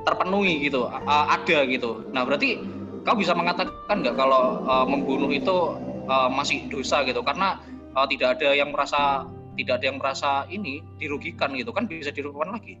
[0.00, 2.08] terpenuhi gitu, a- ada gitu.
[2.10, 2.56] Nah, berarti
[3.04, 7.22] kau bisa mengatakan nggak kalau eh, membunuh itu eh, masih dosa gitu?
[7.22, 7.58] Karena
[7.94, 9.24] eh, tidak ada yang merasa
[9.58, 12.80] tidak ada yang merasa ini dirugikan gitu kan bisa dirugikan lagi.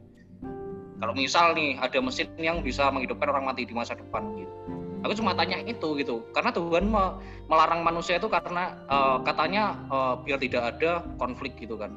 [1.00, 4.79] Kalau misal nih ada mesin yang bisa menghidupkan orang mati di masa depan gitu.
[5.00, 7.16] Aku cuma tanya itu gitu, karena Tuhan me-
[7.48, 11.92] melarang manusia itu karena eh, katanya eh, biar tidak ada konflik gitu kan.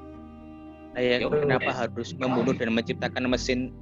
[0.94, 1.78] Nah, ya, Ya kenapa udah.
[1.90, 3.74] harus membunuh dan menciptakan mesin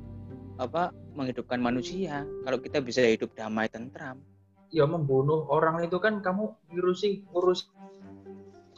[0.57, 4.21] apa menghidupkan manusia kalau kita bisa hidup damai tentram?
[4.71, 7.67] ya membunuh orang itu kan kamu ngurusi ngurusi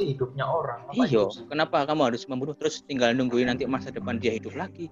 [0.01, 0.89] hidupnya orang.
[0.97, 4.89] Iya, kenapa kamu harus membunuh terus tinggal nungguin nanti masa depan dia hidup lagi?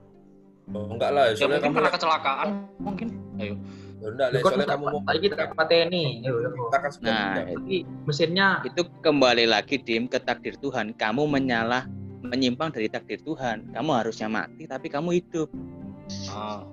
[0.70, 2.48] Oh, enggak lah, Ya soalnya mungkin kamu karena kecelakaan,
[2.78, 3.08] mungkin.
[3.42, 3.56] Ayo.
[4.02, 7.46] Enggak lah, Lu soalnya kamu mau tadi kita pateni, sebuah Nah,
[8.10, 10.98] mesinnya itu kembali lagi dim ke takdir Tuhan.
[10.98, 11.86] Kamu menyalah
[12.26, 13.70] menyimpang dari takdir Tuhan.
[13.70, 15.50] Kamu harusnya mati tapi kamu hidup.
[16.34, 16.66] Ah.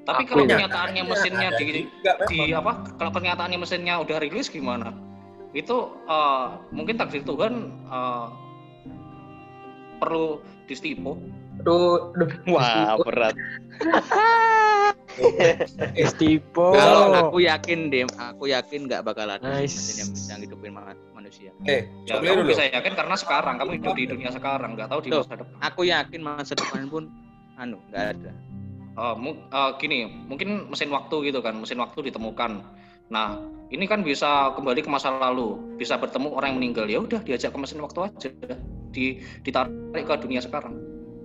[0.00, 0.56] Tapi Aku kalau ya.
[0.56, 2.64] kenyataannya mesinnya di, juga di memang.
[2.64, 2.72] apa?
[2.96, 4.96] Kalau kenyataannya mesinnya udah rilis gimana?
[5.52, 8.26] Itu eh, mungkin takdir Tuhan eh,
[10.00, 10.40] perlu
[10.70, 11.18] distipu.
[11.60, 13.36] aduh, aduh, Wah, berat.
[15.94, 16.72] Estipo.
[16.72, 19.74] Kalau aku yakin deh, aku yakin nggak bakal ada Nice.
[19.74, 21.50] mesin yang bisa ngidupin ma- manusia.
[21.64, 22.50] Eh, Ya, coba kamu dulu.
[22.52, 25.22] bisa yakin karena sekarang kamu hidup di dunia sekarang, nggak tahu di Tuh.
[25.22, 25.56] masa depan.
[25.62, 27.04] Aku yakin masa depan pun
[27.56, 28.32] anu nggak ada.
[29.16, 29.98] Mu- eh, gini,
[30.28, 32.60] mungkin mesin waktu gitu kan, mesin waktu ditemukan.
[33.10, 36.86] Nah, ini kan bisa kembali ke masa lalu, bisa bertemu orang yang meninggal.
[36.86, 38.28] Ya udah, diajak ke mesin waktu aja,
[38.92, 40.76] di ditarik ke dunia sekarang.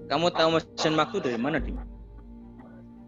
[0.05, 1.77] Kamu tahu mesin waktu dari mana, Dim?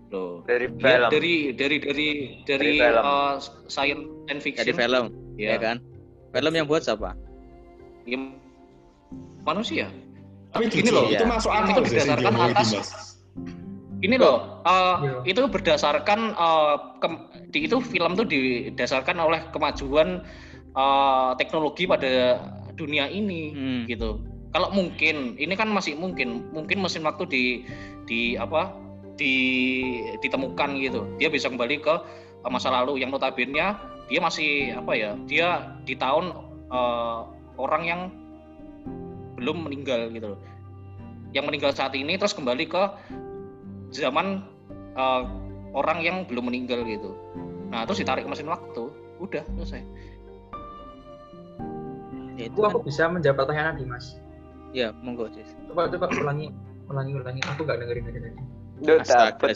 [0.07, 0.39] Loh.
[0.43, 1.09] Dari Ya, film.
[1.11, 2.09] dari dari dari dari,
[2.47, 3.03] Dari film.
[3.03, 3.33] eh,
[3.67, 4.75] science and Dari fiction.
[4.75, 5.05] film,
[5.35, 5.77] Ya, ya kan?
[6.31, 7.11] Film yang buat siapa?
[8.03, 8.15] ya,
[9.43, 9.91] manusia.
[10.49, 11.27] Tapi Gini loh, itu iya.
[11.27, 13.19] masuk Itu akal yang berdasarkan itu, atas-.
[13.97, 15.17] Ini loh, eh, Iya.
[15.27, 20.23] itu berdasarkan eh, kem- di itu film tuh didasarkan oleh kemajuan
[20.71, 22.37] eh, teknologi pada
[22.73, 23.81] dunia ini Hmm.
[23.89, 24.21] gitu.
[24.53, 27.43] Kalau mungkin, ini kan masih mungkin, mungkin mesin waktu di
[28.05, 28.71] di apa
[29.17, 29.35] di
[30.21, 31.01] ditemukan gitu.
[31.17, 31.93] Dia bisa kembali ke
[32.45, 33.75] eh, masa lalu yang notabene
[34.07, 35.11] dia masih apa ya?
[35.27, 36.31] Dia di tahun
[36.71, 37.19] eh,
[37.57, 38.01] orang yang
[39.35, 40.41] belum meninggal gitu loh.
[41.35, 42.83] Yang meninggal saat ini terus kembali ke
[43.91, 44.45] zaman
[44.95, 45.23] eh,
[45.73, 47.11] orang yang belum meninggal gitu.
[47.67, 48.87] Nah, terus ditarik ke mesin waktu,
[49.19, 49.83] udah selesai.
[52.39, 54.15] Ya, itu Aku, kan, bisa menjawab pertanyaan tadi, Mas.
[54.71, 55.51] ya monggo, Sis.
[55.67, 56.53] Coba coba ulangi,
[56.87, 57.41] ulangi, ulangi.
[57.43, 59.49] Aku nggak dengerin tadi Duh, Astaga,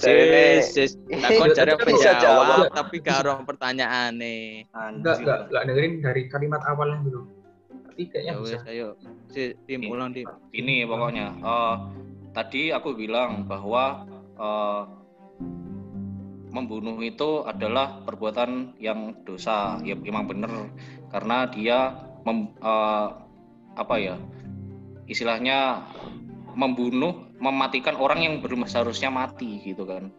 [0.65, 0.97] sis.
[0.97, 2.73] Takon bisa penjawab, jawab.
[2.73, 4.65] tapi karo pertanyaan nih.
[4.73, 7.29] Enggak, enggak, enggak dengerin dari kalimat awalnya dulu.
[7.91, 8.57] Tapi kayaknya Ya bisa.
[8.65, 8.87] ayo.
[9.29, 10.25] Si, tim ulang, tim.
[10.51, 11.27] Ini pokoknya.
[11.37, 11.75] eh,
[12.33, 14.09] tadi aku bilang bahwa
[14.41, 14.83] eh,
[16.51, 19.77] membunuh itu adalah perbuatan yang dosa.
[19.85, 20.51] Ya memang benar
[21.13, 21.93] karena dia
[22.25, 23.07] mem- eh,
[23.77, 24.15] apa ya?
[25.05, 25.87] Istilahnya
[26.55, 30.13] membunuh, mematikan orang yang belum seharusnya mati gitu kan.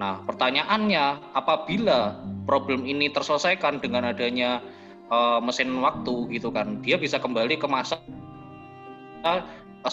[0.00, 2.16] Nah, pertanyaannya apabila
[2.48, 4.64] problem ini terselesaikan dengan adanya
[5.12, 8.00] eh, mesin waktu gitu kan, dia bisa kembali ke masa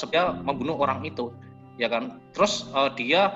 [0.09, 1.33] dia membunuh orang itu
[1.79, 3.33] ya kan terus eh, dia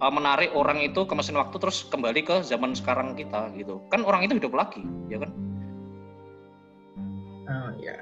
[0.00, 4.02] eh, menarik orang itu ke mesin waktu terus kembali ke zaman sekarang kita gitu kan
[4.04, 5.32] orang itu hidup lagi ya kan
[7.46, 7.94] Oh ya.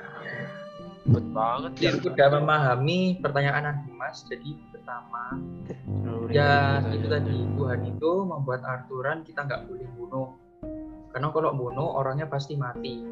[1.04, 1.82] Ribet banget ya.
[1.92, 4.24] Jadi udah memahami pertanyaan Mas.
[4.24, 5.36] Jadi pertama,
[6.32, 10.28] ya itu tadi Tuhan itu membuat aturan kita nggak boleh bunuh.
[11.12, 13.04] Karena kalau bunuh orangnya pasti mati.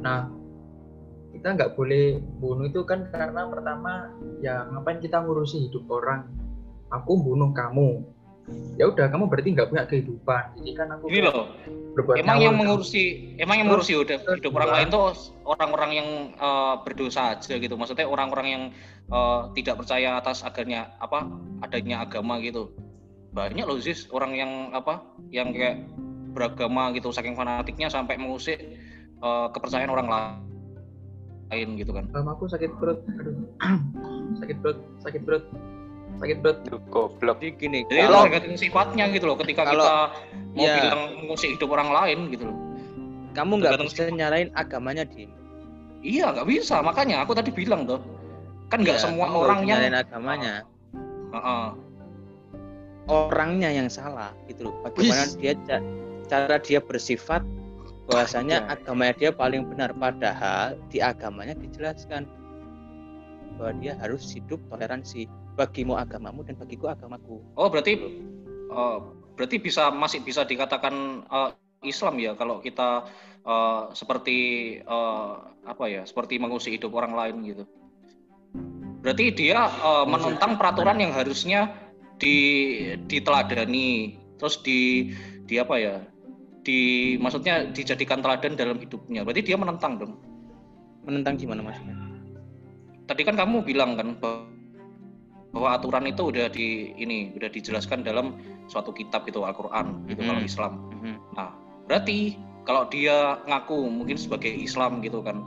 [0.00, 0.32] Nah,
[1.36, 4.10] kita nggak boleh bunuh itu kan karena pertama
[4.40, 6.24] ya ngapain kita ngurusi hidup orang?
[6.88, 8.02] Aku bunuh kamu.
[8.80, 10.42] Ya udah kamu berarti nggak punya kehidupan.
[10.56, 11.52] Jadi kan aku ini loh
[11.94, 15.10] berbuat emang yang mengurusi emang yang mengurusi hidup, terus hidup orang lain tuh
[15.42, 18.62] orang-orang yang eh, berdosa aja gitu maksudnya orang-orang yang
[19.10, 21.26] eh, tidak percaya atas adanya apa
[21.66, 22.70] adanya agama gitu
[23.34, 25.86] banyak loh sih orang yang apa yang kayak
[26.30, 28.58] beragama gitu saking fanatiknya sampai mengusik
[29.18, 30.08] eh, kepercayaan orang
[31.50, 33.02] lain gitu kan aku sakit perut.
[33.18, 33.34] Aduh.
[34.40, 35.44] sakit perut, sakit perut.
[36.20, 36.58] Sakit perut.
[36.92, 37.36] Goblok.
[37.40, 39.36] Jadi gini, Jadi kalau tergantung sifatnya gitu loh.
[39.40, 39.96] Ketika Kalau- kita
[40.52, 40.74] mau ya.
[40.76, 42.58] bilang mengusik hidup orang lain gitu loh.
[43.30, 45.30] kamu nggak bisa nyalain agamanya, Dim.
[46.02, 46.82] Iya nggak bisa.
[46.82, 48.02] Makanya aku tadi bilang tuh.
[48.66, 50.54] Kan nggak Ya, semua orang yang nyalain agamanya.
[51.30, 51.66] Heeh.
[53.06, 54.74] orangnya yang salah gitu loh.
[54.82, 55.82] Bagaimana dia ca-
[56.26, 57.42] cara dia bersifat
[58.06, 58.70] bahwasanya Ya.
[58.70, 62.26] agamanya dia paling benar padahal di agamanya dijelaskan
[63.60, 65.28] bahwa dia harus hidup toleransi
[65.60, 67.44] bagimu agamamu dan bagiku agamaku.
[67.60, 68.00] Oh berarti
[68.72, 68.98] eh,
[69.36, 71.50] berarti bisa masih bisa dikatakan eh,
[71.84, 73.04] Islam ya kalau kita
[73.44, 74.38] eh, seperti
[74.80, 75.32] eh,
[75.68, 77.64] apa ya seperti mengusik hidup orang lain gitu.
[79.04, 81.68] Berarti dia eh, menentang peraturan yang harusnya
[82.16, 82.36] di
[83.04, 85.12] diteladani terus di
[85.44, 86.00] di apa ya
[86.64, 89.20] di maksudnya dijadikan teladan dalam hidupnya.
[89.20, 90.16] Berarti dia menentang dong.
[91.04, 92.09] Menentang gimana maksudnya?
[93.10, 94.14] Tadi kan kamu bilang kan
[95.50, 98.38] bahwa aturan itu udah di ini udah dijelaskan dalam
[98.70, 100.28] suatu kitab gitu Al-Qur'an gitu Mhm.
[100.30, 100.72] kalau Islam.
[100.94, 101.14] Mhm.
[101.34, 101.50] Nah,
[101.90, 105.42] berarti kalau dia ngaku mungkin sebagai Islam gitu kan.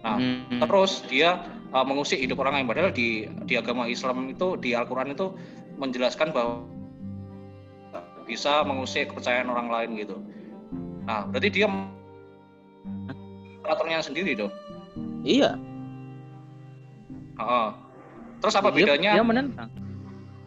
[0.00, 0.64] Nah, Hmm.
[0.64, 1.44] terus dia
[1.76, 5.36] uh, mengusik hidup orang lain padahal di di agama Islam itu di Al-Qur'an itu
[5.76, 6.64] menjelaskan bahwa
[8.24, 10.16] bisa mengusik kepercayaan orang lain gitu.
[11.04, 11.68] Nah, berarti dia
[13.60, 14.52] peraturannya sendiri dong.
[15.24, 15.60] Iya,
[17.36, 17.68] Heeh.
[18.40, 19.10] Terus apa dia, bedanya?
[19.16, 19.70] Dia menentang.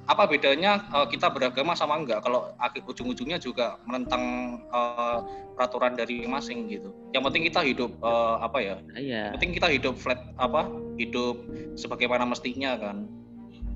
[0.08, 4.24] apa bedanya uh, kita beragama sama enggak kalau akhir ujung-ujungnya juga menentang
[4.72, 5.20] uh,
[5.52, 6.96] peraturan dari masing gitu.
[7.12, 8.76] Yang penting kita hidup uh, apa ya?
[8.88, 9.22] Nah, Iya.
[9.28, 10.72] Yang penting kita hidup flat apa?
[10.96, 11.36] Hidup
[11.76, 13.04] sebagaimana mestinya kan.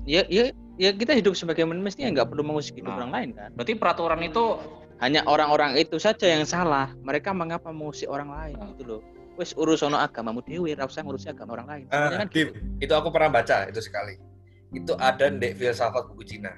[0.08, 2.98] Ya, ya ya kita hidup sebagai manusia nggak perlu mengusik hidup Nah.
[2.98, 4.56] orang lain kan Berarti peraturan itu
[4.98, 8.66] hanya orang-orang itu saja yang salah mereka mengapa mengusik orang lain Ah.
[8.72, 9.00] gitu loh
[9.38, 12.48] wes urus ono agamamu dewi ora usah ngurusi agama orang lain Ah, Sebenarnya kan Dim,
[12.52, 12.58] gitu.
[12.84, 14.14] itu aku pernah baca itu sekali.
[14.72, 16.52] Itu ada di filsafat buku Cina.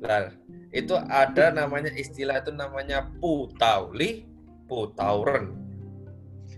[0.00, 0.32] Lah,
[0.72, 4.26] itu ada namanya istilah itu namanya putauli,
[4.66, 5.54] putauren.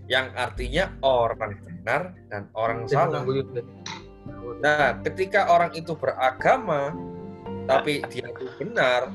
[0.09, 2.01] Yang artinya orang benar
[2.31, 3.21] dan orang salah.
[4.63, 6.95] Nah, ketika orang itu beragama
[7.67, 9.11] tapi dia itu benar,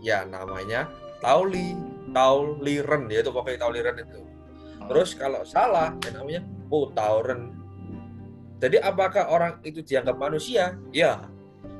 [0.00, 0.88] ya namanya
[1.20, 1.76] tauli,
[2.12, 4.20] tauliren yaitu pokoknya tauliren itu.
[4.90, 7.54] Terus kalau salah, ya namanya putauren.
[8.58, 10.74] Jadi apakah orang itu dianggap manusia?
[10.90, 11.22] Ya.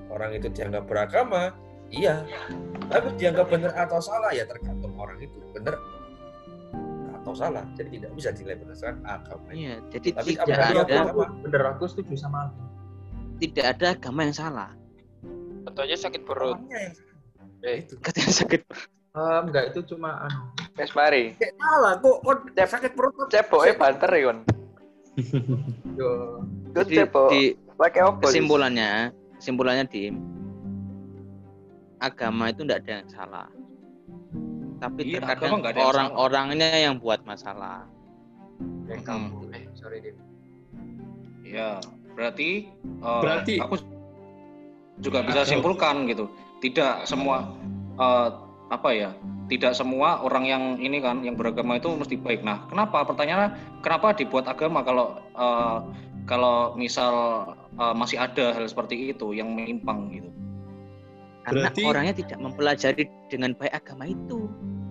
[0.08, 1.50] Orang itu dianggap beragama?
[1.90, 2.22] Iya.
[2.86, 5.74] Tapi dianggap benar atau salah ya tergantung orang itu benar
[7.18, 7.66] atau salah.
[7.74, 9.46] Jadi tidak bisa dinilai berdasarkan agama.
[9.52, 11.24] iya jadi Tapi tidak ada agama?
[11.42, 12.48] bener aku setuju sama
[13.36, 14.70] tidak ada agama yang salah
[15.60, 16.56] Contohnya sakit perut.
[16.56, 16.94] Orangnya yang
[17.60, 17.94] Eh, itu.
[18.00, 18.62] katanya sakit
[19.10, 20.40] Eh, enggak itu cuma anu
[20.80, 21.36] Wes mari.
[21.36, 24.38] Salah kok kok sakit perut kok Ceboke banter ya kon.
[26.00, 26.10] yo
[26.72, 27.28] Terus di, cebok.
[27.28, 27.42] di
[27.76, 28.00] Pakai?
[28.00, 28.20] Lis?
[28.22, 28.90] kesimpulannya
[29.36, 30.02] kesimpulannya di
[31.98, 33.48] agama itu tidak ada yang salah
[34.76, 37.84] tapi Iya, terkadang orang-orangnya yang buat masalah
[38.84, 39.08] kayak Hmm.
[39.08, 40.16] kamu eh sorry Dim
[41.44, 41.76] ya
[42.12, 43.76] berarti eh, Berarti- aku
[45.00, 46.28] juga bisa simpulkan gitu.
[46.60, 47.48] Tidak semua
[47.96, 48.28] eh,
[48.70, 49.10] apa ya?
[49.50, 52.46] Tidak semua orang yang ini kan yang beragama itu mesti baik.
[52.46, 53.02] Nah, kenapa?
[53.02, 55.78] Pertanyaannya kenapa dibuat agama kalau eh,
[56.24, 57.12] kalau misal
[57.74, 60.30] eh, masih ada hal seperti itu yang menyimpang gitu.
[61.40, 64.44] karena Berarti- orangnya tidak mempelajari dengan baik agama itu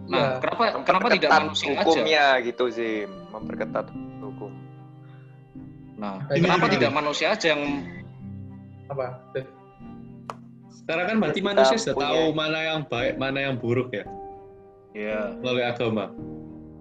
[0.10, 0.42] Nah, Iya.
[0.42, 1.86] kenapa kenapa tidak manusia aja?
[1.86, 2.94] hukumnya gitu sih,
[3.30, 3.86] memperketat
[4.18, 4.52] hukum.
[6.02, 7.62] Nah, Ini- kenapa ini- tidak manusia aja yang
[8.90, 9.22] apa
[10.90, 14.10] Sekarang kan berarti manusia sudah punya- tahu mana yang baik, mana yang buruk ya
[14.98, 16.10] ya melalui agama.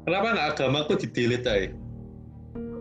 [0.08, 1.70] Kenapa nggak agamaku di delete aja?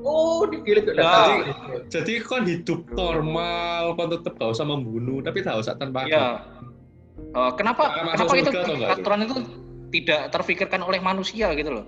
[0.07, 1.43] oh ke Nah.
[1.91, 6.39] Jadi kan hidup normal, kan tetap gak usah membunuh, tapi gak usah tanpa ya
[7.17, 8.77] Eh, kenapa kenapa itu tuh?
[8.77, 9.35] peraturan itu
[9.91, 11.85] tidak terfikirkan oleh manusia gitu loh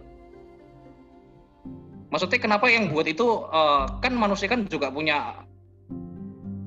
[2.10, 5.46] maksudnya kenapa yang buat itu eh, kan manusia kan juga punya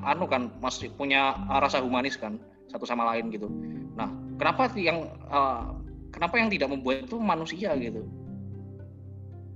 [0.06, 2.38] anu kan masih punya rasa humanis kan
[2.72, 3.52] satu sama lain gitu
[3.92, 4.08] nah
[4.40, 5.62] kenapa yang eh,
[6.08, 8.02] kenapa yang tidak membuat itu manusia gitu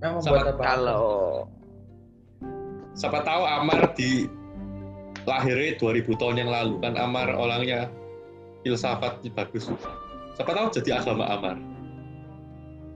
[0.05, 1.49] yang membuat apa kalau
[2.97, 4.25] Siapa tahu Amar di
[5.29, 7.93] lahirnya 2000 tahun yang lalu kan Amar orangnya
[8.65, 9.69] filsafatnya bagus.
[10.33, 11.61] Siapa tahu jadi agama Amar.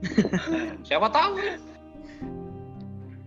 [0.89, 1.37] siapa tahu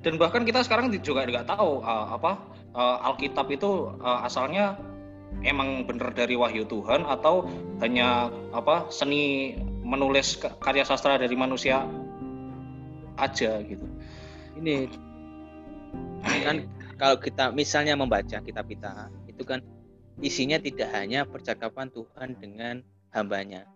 [0.03, 2.35] dan bahkan kita sekarang juga nggak tahu eh, apa
[2.75, 4.75] eh, Alkitab itu eh, asalnya
[5.43, 7.49] emang bener dari wahyu Tuhan atau
[7.83, 11.89] hanya apa seni menulis ka- karya sastra dari manusia
[13.19, 13.87] aja gitu?
[14.61, 14.87] Ini
[16.47, 16.57] kan
[16.95, 19.65] kalau kita misalnya membaca kitab kita itu kan
[20.23, 22.75] isinya tidak hanya percakapan Tuhan dengan
[23.11, 23.67] hambanya.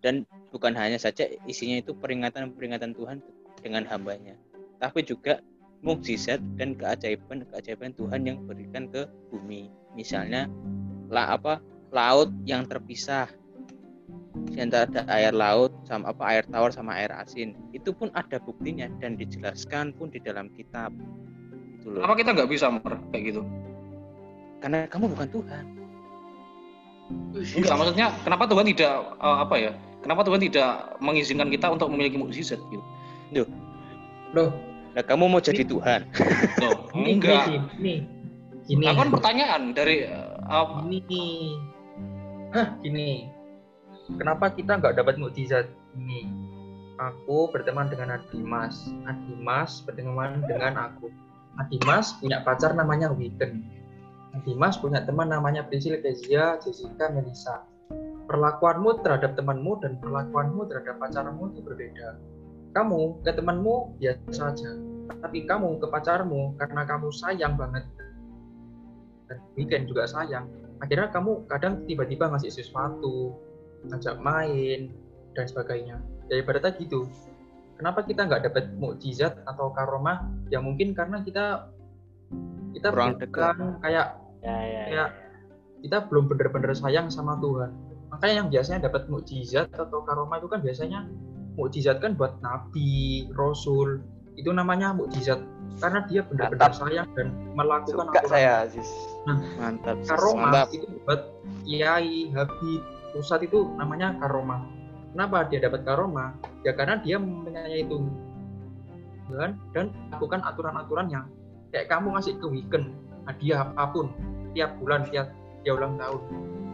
[0.00, 3.20] Dan bukan hanya saja isinya itu peringatan-peringatan Tuhan
[3.60, 4.32] dengan hambanya
[4.80, 5.44] tapi juga
[5.80, 9.72] mukjizat dan keajaiban-keajaiban Tuhan yang berikan ke bumi.
[9.96, 10.46] Misalnya
[11.08, 11.58] lah apa
[11.90, 13.28] laut yang terpisah.
[14.50, 17.56] Di antara ada air laut sama apa air tawar sama air asin.
[17.74, 20.94] Itu pun ada buktinya dan dijelaskan pun di dalam kitab.
[21.80, 22.04] Itu loh.
[22.04, 23.42] Kenapa kita nggak bisa Mer, kayak gitu.
[24.60, 25.64] Karena kamu bukan Tuhan.
[27.34, 30.70] Enggak maksudnya kenapa Tuhan tidak eh, apa ya kenapa Tuhan tidak
[31.02, 33.50] mengizinkan kita untuk memiliki mukjizat gitu?
[34.30, 36.00] Loh nah kamu mau jadi Tuhan?
[36.62, 37.46] Loh, ini enggak.
[37.46, 37.94] gini gini
[38.70, 38.86] gini.
[38.86, 40.86] Nah, kan pertanyaan dari eh, apa?
[40.86, 41.26] Gini.
[42.54, 43.26] Hah gini.
[44.14, 45.66] Kenapa kita nggak dapat mukjizat?
[45.98, 46.26] Ini
[46.98, 48.90] aku berteman dengan Adimas.
[49.06, 51.10] Adimas berteman dengan aku.
[51.58, 53.66] Adimas punya pacar namanya Witten.
[54.34, 57.66] Adimas punya teman namanya Priscilla Kezia Jessica Melissa.
[58.30, 62.14] Perlakuanmu terhadap temanmu dan perlakuanmu terhadap pacarmu itu berbeda
[62.72, 64.70] kamu ke temanmu biasa saja.
[65.10, 67.84] Tapi kamu ke pacarmu karena kamu sayang banget.
[69.26, 70.46] Dan weekend juga sayang.
[70.80, 73.34] Akhirnya kamu kadang tiba-tiba ngasih sesuatu
[73.90, 74.94] ngajak main
[75.34, 75.98] dan sebagainya.
[76.30, 77.10] Ya ibaratnya gitu
[77.80, 80.28] kenapa kita nggak dapat mukjizat atau karomah?
[80.52, 81.72] Ya mungkin karena kita
[82.70, 85.10] kita Kurang bukan kayak Ya, ya, kayak
[85.84, 87.72] kita belum benar-benar sayang sama Tuhan.
[88.08, 91.04] Makanya yang biasanya dapat mukjizat atau karomah itu kan biasanya
[91.58, 94.02] mukjizat kan buat nabi rasul
[94.38, 95.42] itu namanya mukjizat
[95.80, 98.28] karena dia benar-benar sayang dan melakukan Suka aturan.
[98.28, 98.88] saya, Aziz.
[99.56, 99.96] Mantap.
[100.02, 100.10] Sis.
[100.12, 100.68] Karomah Mantap.
[100.76, 101.20] itu buat
[101.64, 102.82] kiai, habib,
[103.16, 104.60] pusat itu namanya karomah.
[105.16, 106.36] Kenapa dia dapat karomah?
[106.62, 111.24] Ya karena dia menyayangi Tuhan dan lakukan aturan-aturan yang
[111.70, 112.90] kayak kamu ngasih ke weekend
[113.30, 114.10] hadiah apa pun
[114.52, 115.30] tiap bulan tiap
[115.62, 116.20] dia ulang tahun.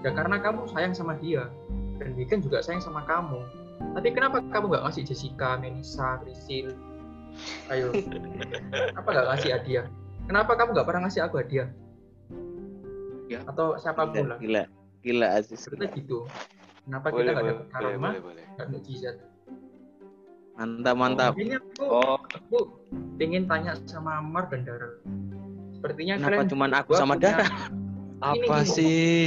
[0.02, 1.46] Ya karena kamu sayang sama dia
[2.00, 3.38] dan weekend juga sayang sama kamu.
[3.76, 6.72] Tapi kenapa kamu nggak ngasih Jessica, Melisa, Krisil?
[7.68, 7.92] Ayo,
[8.90, 9.86] kenapa nggak ngasih hadiah?
[10.24, 11.68] Kenapa kamu nggak pernah ngasih aku hadiah?
[13.26, 13.42] Ya.
[13.44, 14.62] Atau siapa pun Gila, lah gila,
[15.02, 15.58] gila Aziz.
[15.60, 16.30] cerita gitu
[16.86, 18.08] kenapa Boleh, kita nggak dapat karma
[18.54, 19.16] nggak mukjizat
[20.54, 21.32] Mantap, mantap.
[21.34, 22.58] ini aku Oh, aku
[23.18, 24.88] pengen tanya sama Amar dan Dara
[25.70, 27.46] sepertinya Kenapa kalian cuman aku sama punya- Dara?
[28.22, 28.70] Apa gini.
[28.70, 29.22] sih?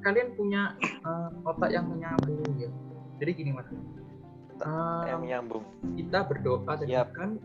[0.00, 2.70] kalian punya eh, otak yang menyambung ya
[3.22, 3.70] jadi gini mas.
[5.06, 5.64] Yang nyambung.
[5.94, 7.14] kita berdoa tadi Yap.
[7.14, 7.38] kan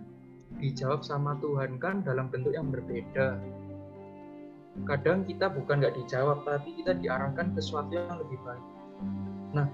[0.57, 3.37] dijawab sama Tuhan kan dalam bentuk yang berbeda.
[4.89, 8.65] Kadang kita bukan nggak dijawab tapi kita diarahkan ke sesuatu yang lebih baik.
[9.53, 9.69] Nah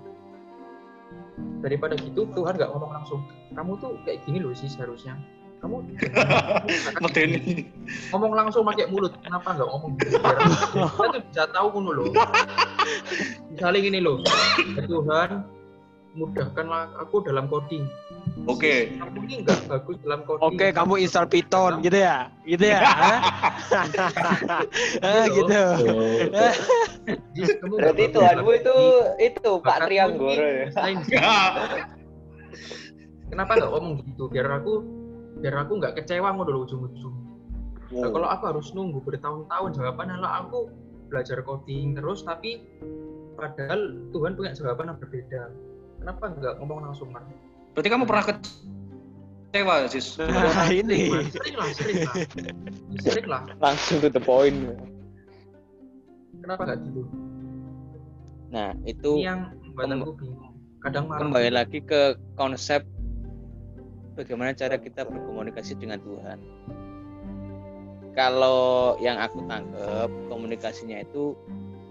[1.63, 3.23] daripada gitu Tuhan nggak ngomong langsung
[3.55, 5.15] kamu tuh kayak gini loh sih seharusnya.
[5.63, 5.79] Kamu
[7.03, 7.71] medeni.
[8.11, 9.15] ngomong langsung pakai mulut.
[9.23, 10.19] Kenapa nggak ngomong gitu?
[10.75, 12.07] Kita tuh bisa tahu ngono loh.
[13.51, 14.19] Misalnya gini loh
[14.91, 15.62] Tuhan
[16.13, 17.89] mudahkanlah aku dalam coding
[18.45, 18.93] Oke.
[18.97, 22.29] kamu ini nggak bagus dalam coding Oke, kamu install Python gitu ya?
[22.47, 22.79] Gitu ya?
[23.03, 23.19] Hah?
[25.03, 25.63] Ah, gitu.
[27.61, 28.77] Kamu nggak Berarti Tuhanmu itu
[29.21, 30.67] itu Pak Trianggoro ya.
[33.33, 34.85] kenapa nggak ngomong gitu biar aku
[35.41, 37.15] biar aku nggak kecewa ngono loh ujung-ujung
[37.93, 40.65] Nah, kalau aku harus nunggu bertahun-tahun jawabannya lah aku
[41.13, 42.65] belajar coding terus tapi
[43.37, 45.53] padahal Tuhan punya jawaban yang berbeda
[46.03, 47.23] kenapa nggak ngomong langsung Mar?
[47.71, 50.19] Berarti kamu pernah kecewa, Sis?
[50.19, 51.07] Nah, ini.
[51.31, 52.15] sering lah sering lah
[52.99, 54.75] sering lah Langsung to the point.
[56.43, 57.01] kenapa nggak gitu
[58.51, 59.49] Nah, itu ini yang
[59.79, 62.83] aku bingung kadang marah kembali lagi ke konsep
[64.19, 66.37] bagaimana cara kita berkomunikasi dengan Tuhan.
[68.13, 71.33] Kalau yang aku tangkap komunikasinya itu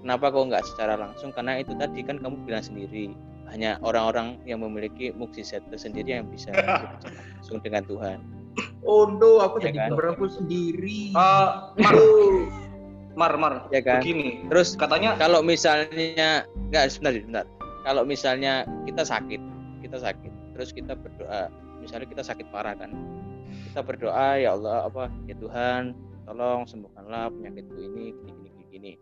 [0.05, 1.35] kenapa kok nggak secara langsung?
[1.35, 3.11] Karena itu tadi kan kamu bilang sendiri
[3.53, 6.51] hanya orang-orang yang memiliki mukjizat tersendiri yang bisa
[7.37, 8.19] langsung dengan Tuhan.
[8.83, 9.91] oh no aku Ya jadi kan?
[9.95, 11.49] berangku sendiri Eh,
[11.79, 11.95] Mar.
[13.13, 13.55] Mar, Mar.
[13.69, 14.01] Ya kan?
[14.01, 14.41] Begini.
[14.49, 17.47] Terus Katanya kalau misalnya nggak sebentar sebentar
[17.83, 18.53] kalau misalnya
[18.85, 19.41] kita sakit
[19.81, 21.49] kita sakit terus kita berdoa
[21.79, 22.89] misalnya kita sakit parah kan
[23.69, 25.93] kita berdoa ya Allah apa ya Tuhan
[26.25, 28.93] tolong sembuhkanlah penyakitku ini gini gini, gini.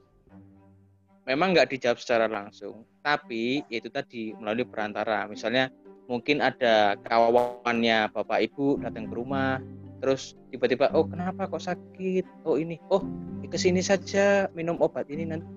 [1.23, 5.27] memang nggak dijawab secara langsung tapi ya itu tadi melalui perantara.
[5.27, 5.73] Misalnya
[6.11, 9.63] mungkin ada kawannya bapak ibu datang ke rumah
[10.01, 12.25] terus tiba-tiba oh kenapa kok sakit?
[12.49, 13.05] Oh ini oh
[13.51, 15.49] ke sini saja minum obat ini nanti.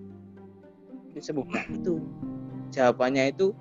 [1.13, 2.01] Disembuhkan itu.
[2.73, 3.53] Jawabannya itu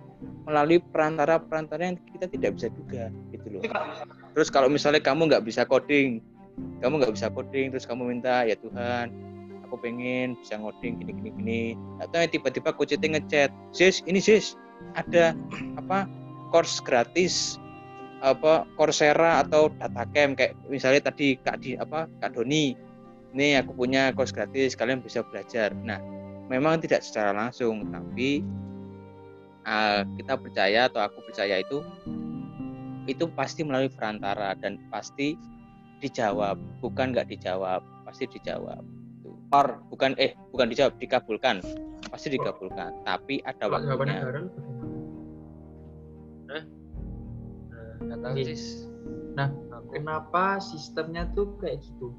[0.48, 3.62] melalui perantara-perantara yang kita tidak bisa duga gitu loh.
[4.32, 6.24] Terus kalau misalnya kamu nggak bisa coding
[6.82, 9.12] kamu nggak bisa coding terus kamu minta ya Tuhan
[9.72, 11.62] aku pengen bisa ngoding gini gini gini.
[12.04, 14.52] Atau tiba-tiba coach itu ngechat sis ini sis
[14.92, 15.32] ada
[15.80, 16.04] apa
[16.52, 17.56] course gratis
[18.20, 22.76] apa Coursera atau Datacamp kayak misalnya tadi Kak di apa Kak Doni
[23.32, 25.72] ini aku punya course gratis kalian bisa belajar.
[25.72, 25.96] Nah
[26.52, 28.44] memang tidak secara langsung tapi
[29.64, 31.80] uh, kita percaya atau aku percaya itu
[33.08, 35.34] itu pasti melalui perantara dan pasti
[36.04, 39.01] dijawab bukan nggak dijawab pasti dijawab
[39.52, 41.60] Mar, bukan eh bukan dijawab dikabulkan.
[42.08, 44.24] Pasti dikabulkan tapi ada kalau waktunya.
[48.12, 48.42] tahu Oke.
[48.44, 48.88] sis.
[49.36, 52.12] Nah, Aku kenapa sistemnya tuh kayak gitu?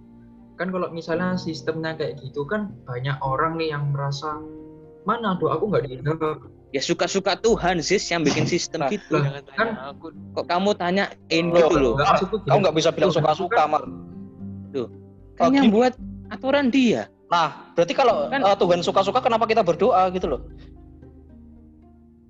[0.58, 4.38] Kan kalau misalnya sistemnya kayak gitu kan banyak orang nih yang merasa
[5.04, 6.38] mana doaku nggak dijawab
[6.74, 9.14] ya suka-suka Tuhan sis yang bikin sistem Nah, gitu.
[9.14, 10.06] lah, tanya kan aku.
[10.34, 11.94] kok kamu tanyain Loh, gitu loh?
[11.94, 13.84] Nggak, maksudku gini, kamu nggak bisa bilang suka-suka, kan- Mar.
[15.38, 15.76] kan Oh, yang gini.
[15.78, 15.94] buat
[16.34, 20.42] aturan dia Nah, berarti kalau Kan- eh, Tuhan suka-suka, kenapa kita berdoa gitu loh?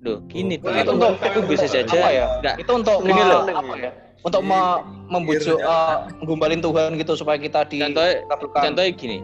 [0.00, 0.84] loh gini Oh, Pak.
[0.84, 2.26] itu untuk itu bisa saja ya?
[2.38, 3.40] nggak Itu untuk Gini loh.
[3.48, 3.90] apa ya?
[4.20, 9.18] Untuk me- membujuk, eh, menggumbalin Tuhan gitu supaya kita di contohnya contohnya gini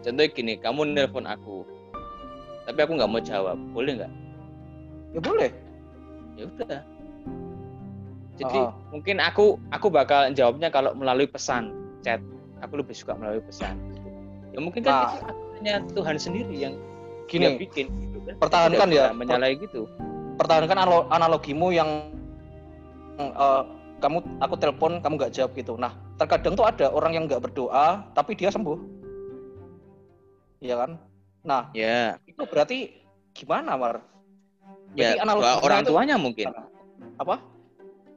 [0.00, 1.64] contohnya gini kamu nelpon aku
[2.62, 4.12] tapi aku nggak mau jawab boleh nggak
[5.12, 5.50] Ya boleh.
[6.34, 6.78] ya udah
[8.34, 8.72] jadi Ah.
[8.90, 11.68] mungkin aku aku bakal jawabnya kalau melalui pesan
[12.00, 12.20] chat
[12.60, 13.76] aku lebih suka melalui pesan.
[14.54, 15.04] Ya mungkin kan Nah.
[15.10, 16.74] itu aturannya Tuhan sendiri yang
[17.26, 18.34] Gini, bikin gitu kan.
[18.38, 19.90] pertahankan ya, menyalahi gitu.
[20.34, 21.90] Pertahankan analo- analogimu yang
[23.16, 23.62] eh,
[23.98, 25.74] kamu aku telepon kamu nggak jawab gitu.
[25.74, 28.78] Nah terkadang tuh ada orang yang nggak berdoa tapi dia sembuh.
[30.58, 30.90] Iya kan?
[31.42, 32.98] Nah Ya, itu berarti
[33.32, 34.02] gimana mar?
[34.94, 36.46] Ya Berarti analoginya doa orang itu- tuanya mungkin.
[37.14, 37.36] apa?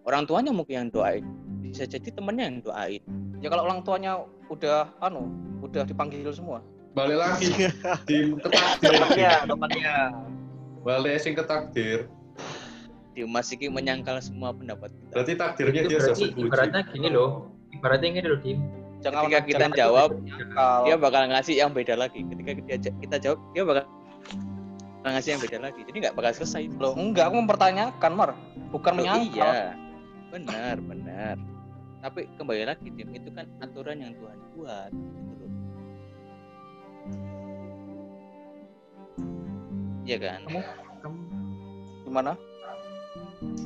[0.02, 1.26] Orang tuanya mungkin yang doain.
[1.60, 3.02] Bisa jadi temennya yang doain.
[3.38, 5.30] ya kalau orang tuanya udah anu
[5.64, 6.64] udah dipanggil semua
[6.98, 7.52] Balik lagi
[8.10, 8.90] tim ketakdir.
[8.90, 9.98] temannya temannya
[10.82, 12.08] Balik sing ketakdir.
[13.12, 15.14] Dimas iki menyangkal semua pendapat kita.
[15.14, 18.60] Berarti takdirnya itu dia berarti ibaratnya gini loh ibaratnya gini loh Dim
[19.02, 20.80] jangan Ketika kita jangan jawab, menyangkal.
[20.90, 22.20] Dia bakal ngasih yang beda lagi.
[22.26, 23.84] Ketika kita, kita jawab, dia bakal
[25.06, 25.80] ngasih yang beda lagi.
[25.86, 26.62] Jadi nggak bakal selesai.
[26.82, 28.30] loh enggak aku mempertanyakan mar
[28.74, 29.74] bukan Loh, menyangkal iya,
[30.34, 31.36] benar, benar.
[31.98, 34.92] Tapi kembali lagi, Tim, itu kan aturan yang Tuhan buat.
[34.94, 35.52] Gitu loh.
[40.08, 40.40] Iya kan?
[40.48, 40.60] kamu
[41.04, 41.18] kamu
[42.08, 42.32] gimana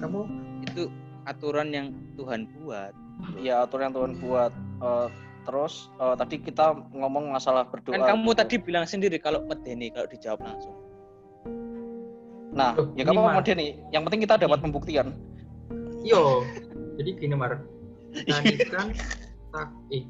[0.01, 0.19] kamu
[0.65, 0.83] Itu
[1.29, 2.93] aturan yang Tuhan buat.
[3.37, 5.07] ya aturan yang Tuhan buat Eh,
[5.45, 8.39] terus eh, tadi kita ngomong masalah berdoa Kan kamu gitu.
[8.41, 10.73] tadi bilang sendiri kalau medeni kalau dijawab langsung.
[12.51, 13.21] nah Loh, ya kamu
[13.55, 15.13] nih yang penting kita dapat pembuktian
[16.01, 16.41] Yo,
[16.97, 17.61] jadi gini Mar,
[18.11, 18.87] kita ini kan
[19.51, 20.03] tak, eh,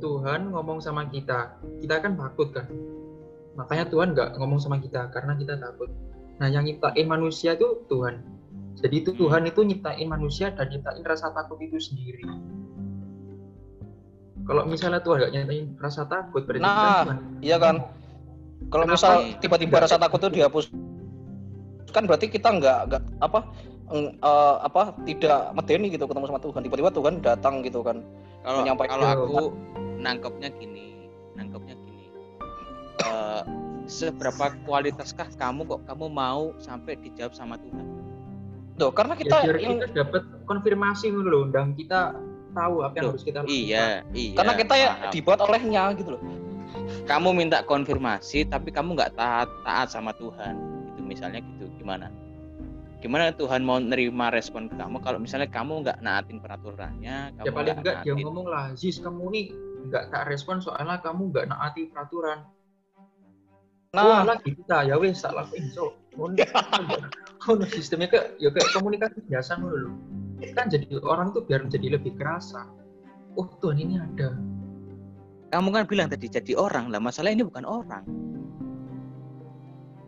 [0.00, 2.70] Tuhan ngomong sama kita, kita kan takut kan,
[3.58, 5.90] makanya Tuhan nggak ngomong sama kita karena kita takut.
[6.40, 8.22] Nah yang nyiptain manusia itu Tuhan,
[8.78, 12.24] jadi itu Tuhan itu nyiptain manusia dan nyiptain rasa takut itu sendiri.
[14.46, 17.18] Kalau misalnya Tuhan nggak nyiptain rasa takut, berarti Nah, kan Tuhan.
[17.44, 17.76] iya kan
[18.70, 20.70] kalau misal tiba-tiba rasa takut itu dihapus
[21.90, 23.42] kan berarti kita nggak nggak apa
[23.92, 28.00] eh, apa tidak medeni gitu ketemu sama Tuhan tiba-tiba Tuhan datang gitu kan
[28.40, 28.92] Kalau Menyampaikan.
[28.96, 29.40] kalau aku
[30.00, 31.04] nangkepnya gini,
[31.36, 32.08] nangkepnya gini.
[33.04, 33.42] Eh,
[33.84, 37.84] seberapa kualitaskah kamu kok kamu mau sampai dijawab sama Tuhan?
[38.80, 42.16] Tuh, karena Ya, kita biar yang kita dapat konfirmasi dulu loh, dan kita
[42.56, 43.52] tahu apa yang Loh, harus kita lakukan.
[43.52, 43.86] Iya,
[44.16, 44.34] iya.
[44.40, 45.12] karena kita ya paham.
[45.12, 46.22] dibuat olehnya gitu loh
[47.04, 50.54] kamu minta konfirmasi tapi kamu nggak taat taat sama Tuhan
[50.88, 52.08] itu misalnya gitu gimana
[53.00, 57.76] gimana Tuhan mau nerima respon kamu kalau misalnya kamu nggak naatin peraturannya kamu ya paling
[57.80, 59.46] enggak dia ngomong lah Ziz kamu nih
[59.88, 62.44] nggak tak respon soalnya kamu nggak naati peraturan.
[63.96, 64.22] Nah.
[64.22, 65.96] Nah lagi kita ya wes tak lakuin so.
[66.14, 69.90] Ngono sistemnya ke ya kayak komunikasi biasa dulu
[70.56, 72.64] kan jadi orang tuh biar jadi lebih kerasa.
[73.36, 74.36] Oh Tuhan ini ada.
[75.50, 78.04] Kamu kan bilang tadi jadi orang lah masalah ini bukan orang.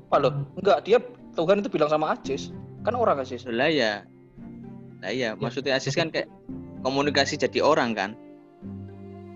[0.09, 0.99] Apa loh enggak dia
[1.33, 4.03] Tuhan itu bilang sama Aziz kan orang Aziz lah ya
[5.03, 6.31] lah ya maksudnya Aziz kan kayak
[6.83, 8.11] komunikasi jadi orang kan?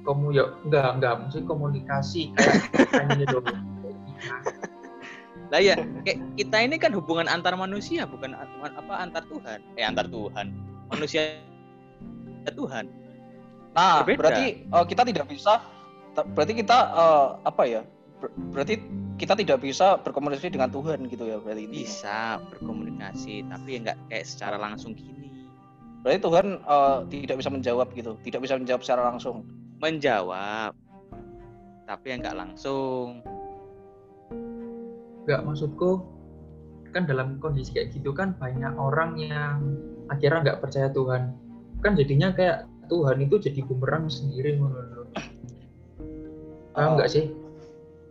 [0.06, 3.42] Kamu ya enggak enggak maksudnya komunikasi kayak ini dong
[5.54, 9.58] lah ya kayak kita ini kan hubungan antar manusia bukan apa antar Tuhan.
[9.78, 10.50] Eh antar Tuhan.
[10.90, 11.42] Manusia
[12.46, 12.86] Tuhan.
[13.74, 14.18] Nah Berbeda.
[14.18, 15.62] berarti eh, kita tidak bisa
[16.34, 17.82] berarti kita eh, apa ya
[18.22, 18.74] ber- berarti
[19.16, 23.98] kita tidak bisa berkomunikasi dengan Tuhan gitu ya berarti ini bisa berkomunikasi tapi ya nggak
[24.12, 25.32] kayak secara langsung gini.
[26.04, 29.48] Berarti Tuhan eh, tidak bisa menjawab gitu tidak bisa menjawab secara langsung.
[29.80, 30.76] Menjawab
[31.88, 33.24] tapi yang nggak langsung.
[35.24, 36.04] Enggak maksudku
[36.92, 39.58] kan dalam kondisi kayak gitu kan banyak orang yang
[40.12, 41.32] akhirnya nggak percaya Tuhan.
[41.80, 44.60] Kan jadinya kayak Tuhan itu jadi bumerang sendiri.
[44.60, 44.70] Oh.
[46.76, 47.32] paham nggak sih?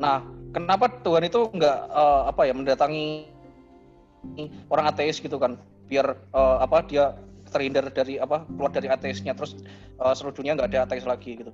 [0.02, 0.26] Nah,
[0.56, 3.28] kenapa Tuhan itu nggak eh, apa ya mendatangi
[4.72, 5.60] orang ateis gitu kan,
[5.92, 7.20] biar eh, apa dia
[7.52, 9.60] terhindar dari apa keluar dari ateisnya, terus
[10.00, 11.52] eh, seluruh dunia nggak ada ateis lagi gitu.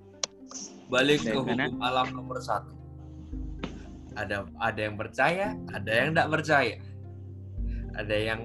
[0.93, 1.74] Balik ke mana?
[1.74, 2.78] hukum alam nomor satu.
[4.14, 6.76] Ada ada yang percaya, ada yang tidak percaya.
[7.97, 8.39] Ada yang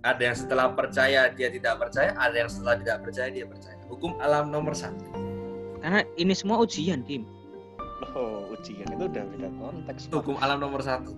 [0.00, 3.76] ada yang setelah percaya dia tidak percaya, ada yang setelah tidak percaya dia percaya.
[3.90, 5.28] Hukum alam nomor satu.
[5.78, 7.22] karena ini semua ujian tim
[8.14, 10.02] Loh, ujian itu udah beda konteks.
[10.10, 10.14] Pak.
[10.18, 11.14] Hukum alam nomor satu.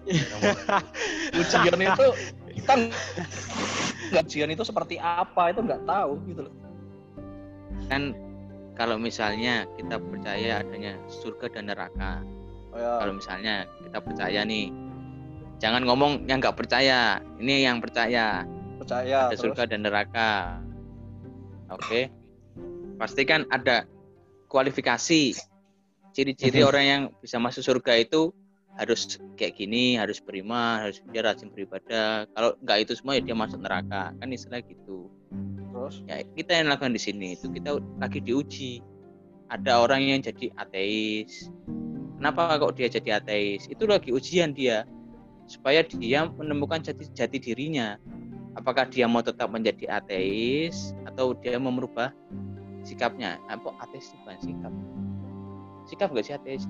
[1.40, 2.06] ujian itu
[2.56, 2.72] kita
[4.10, 6.54] nggak ujian itu seperti apa itu nggak tahu gitu loh.
[7.92, 8.16] kan
[8.78, 12.24] kalau misalnya kita percaya adanya surga dan neraka
[12.70, 13.02] Oh, ya.
[13.02, 14.70] kalau misalnya kita percaya nih
[15.58, 18.46] jangan ngomong yang nggak percaya ini yang percaya
[18.78, 20.62] percaya ada terus surga dan neraka
[21.74, 22.06] oke
[23.02, 23.82] pasti kan ada
[24.46, 25.34] kualifikasi
[26.14, 28.34] ciri-ciri orang yang bisa masuk surga itu
[28.78, 32.24] harus kayak gini harus beriman harus dia rajin beribadah.
[32.30, 34.14] Kalau nggak itu semua ya dia masuk neraka.
[34.16, 35.10] Kan istilah gitu.
[35.70, 35.94] Terus?
[36.06, 38.80] Ya kita yang lakukan di sini itu kita lagi diuji.
[39.50, 41.50] Ada orang yang jadi ateis.
[42.20, 43.66] Kenapa kok dia jadi ateis?
[43.66, 44.86] Itu lagi ujian dia.
[45.50, 47.98] Supaya dia menemukan jati jati dirinya.
[48.54, 52.14] Apakah dia mau tetap menjadi ateis atau dia mau merubah
[52.86, 53.42] sikapnya?
[53.50, 54.72] Apa ateis itu bukan sikap
[55.90, 56.64] sikap gak sih ateis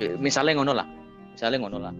[0.00, 0.88] Ya, misalnya ngono lah.
[1.36, 1.92] Misalnya ngono lah.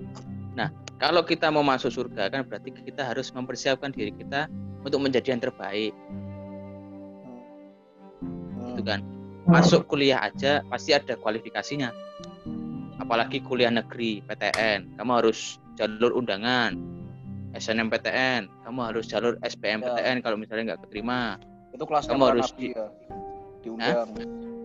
[0.57, 4.49] Nah kalau kita mau masuk surga kan berarti kita harus mempersiapkan diri kita
[4.81, 5.93] untuk menjadi yang terbaik.
[8.73, 9.05] Gitu kan?
[9.45, 11.93] Masuk kuliah aja pasti ada kualifikasinya.
[12.97, 16.81] Apalagi kuliah negeri PTN kamu harus jalur undangan.
[17.51, 21.37] SNMPTN kamu harus jalur SBMPTN kalau misalnya nggak keterima
[21.71, 22.87] Itu kelas Kamu harus di- ya.
[23.61, 24.09] diundang.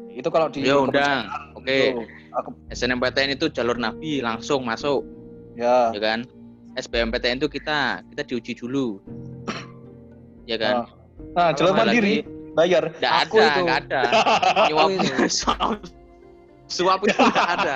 [0.10, 1.28] Itu kalau di ya undang.
[1.54, 1.68] oke.
[1.68, 2.02] Itu,
[2.36, 5.04] Aku SNMPTN itu jalur nabi langsung masuk.
[5.56, 5.92] Ya.
[5.92, 6.28] ya kan?
[6.76, 9.00] SBMPTN itu kita kita diuji dulu.
[10.46, 10.86] Ya kan?
[11.34, 12.22] Nah, jalur Sama mandiri.
[12.22, 12.84] lagi, bayar.
[12.94, 13.60] nggak Aku ada itu.
[13.66, 14.02] nggak ada.
[14.70, 14.90] Nyuap.
[15.26, 15.72] Suap.
[16.68, 17.76] Suap itu nggak ada.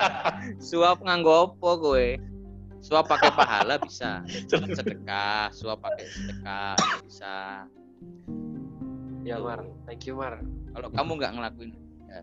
[0.62, 2.08] Suap nganggo apa kowe?
[2.80, 4.22] Suap pakai pahala bisa.
[4.78, 7.66] Sedekah suap pakai sedekah bisa
[9.22, 10.40] Ya Mar, thank you Mar.
[10.72, 11.72] kalau kamu nggak ngelakuin
[12.08, 12.22] ya.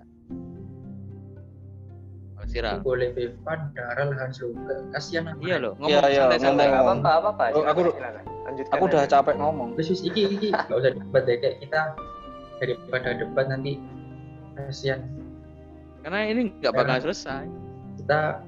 [2.37, 5.41] Mas Ira, boleh bevan darah lahan surga kasihan aku.
[5.43, 6.67] Iya loh Iya, ngomong iya, santai-santai.
[6.69, 6.99] ngomong.
[7.01, 8.23] apa apa apa Oh, aku- silakan.
[8.47, 9.69] lanjutkan Aku udah capek ngomong.
[9.75, 11.81] Terus iki iki gak usah debat deh kayak kita
[12.57, 13.73] daripada debat nanti.
[14.55, 15.01] Kasihan.
[16.01, 17.45] Karena ini nggak bakal selesai.
[17.97, 18.41] kita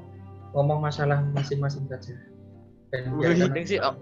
[0.53, 2.15] ngomong masalah masing-masing saja.
[2.89, 3.97] Dan Wih, penting sih, oh.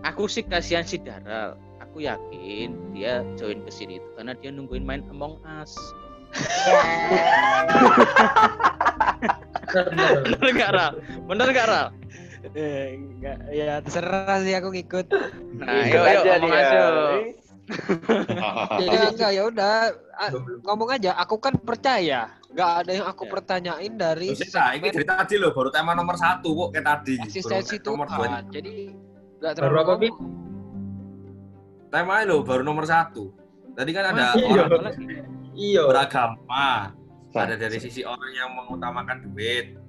[0.00, 1.58] aku sih kasihan si Daral
[1.96, 5.72] aku yakin dia join ke sini itu karena dia nungguin main Among Us
[9.72, 10.92] Bener, nggak Ral
[11.24, 11.88] bener nggak Ral
[12.54, 15.08] Eh, enggak, ya terserah sih aku ngikut.
[15.58, 16.78] nah yuk yuk ngomong aja
[18.86, 19.74] Ya enggak ya udah
[20.14, 20.30] ah,
[20.62, 21.18] ngomong aja.
[21.26, 22.30] Aku kan percaya.
[22.54, 23.30] Enggak ada yang aku Ya.
[23.34, 27.18] pertanyain dari kita, ini dari tadi loh, baru tema nomor satu kok kayak tadi.
[27.18, 28.14] eksistensi Baru dua.
[28.14, 28.42] Tuhan.
[28.54, 28.72] Jadi
[29.42, 30.45] enggak Baru terlalu apa,
[31.96, 33.32] Temanya loh, baru nomor satu.
[33.72, 34.68] Tadi kan ada Iya.
[34.68, 34.92] orang
[35.56, 36.92] iya beragama.
[37.32, 39.80] Ada dari sisi orang yang mengutamakan duit.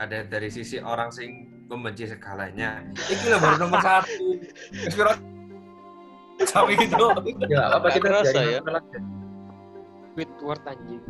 [0.00, 2.80] Ada dari sisi orang sing membenci segalanya.
[2.88, 4.40] Ini loh baru nomor satu.
[4.72, 5.12] Espiro
[6.48, 7.04] sampai gitu.
[7.52, 8.60] ya apa kita dari ya.
[10.40, 11.04] word anjing.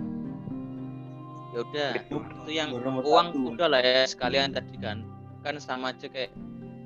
[1.54, 5.06] ya udah Itu itu yang uang udah lah ya sekalian tadi kan
[5.46, 6.34] kan sama aja kayak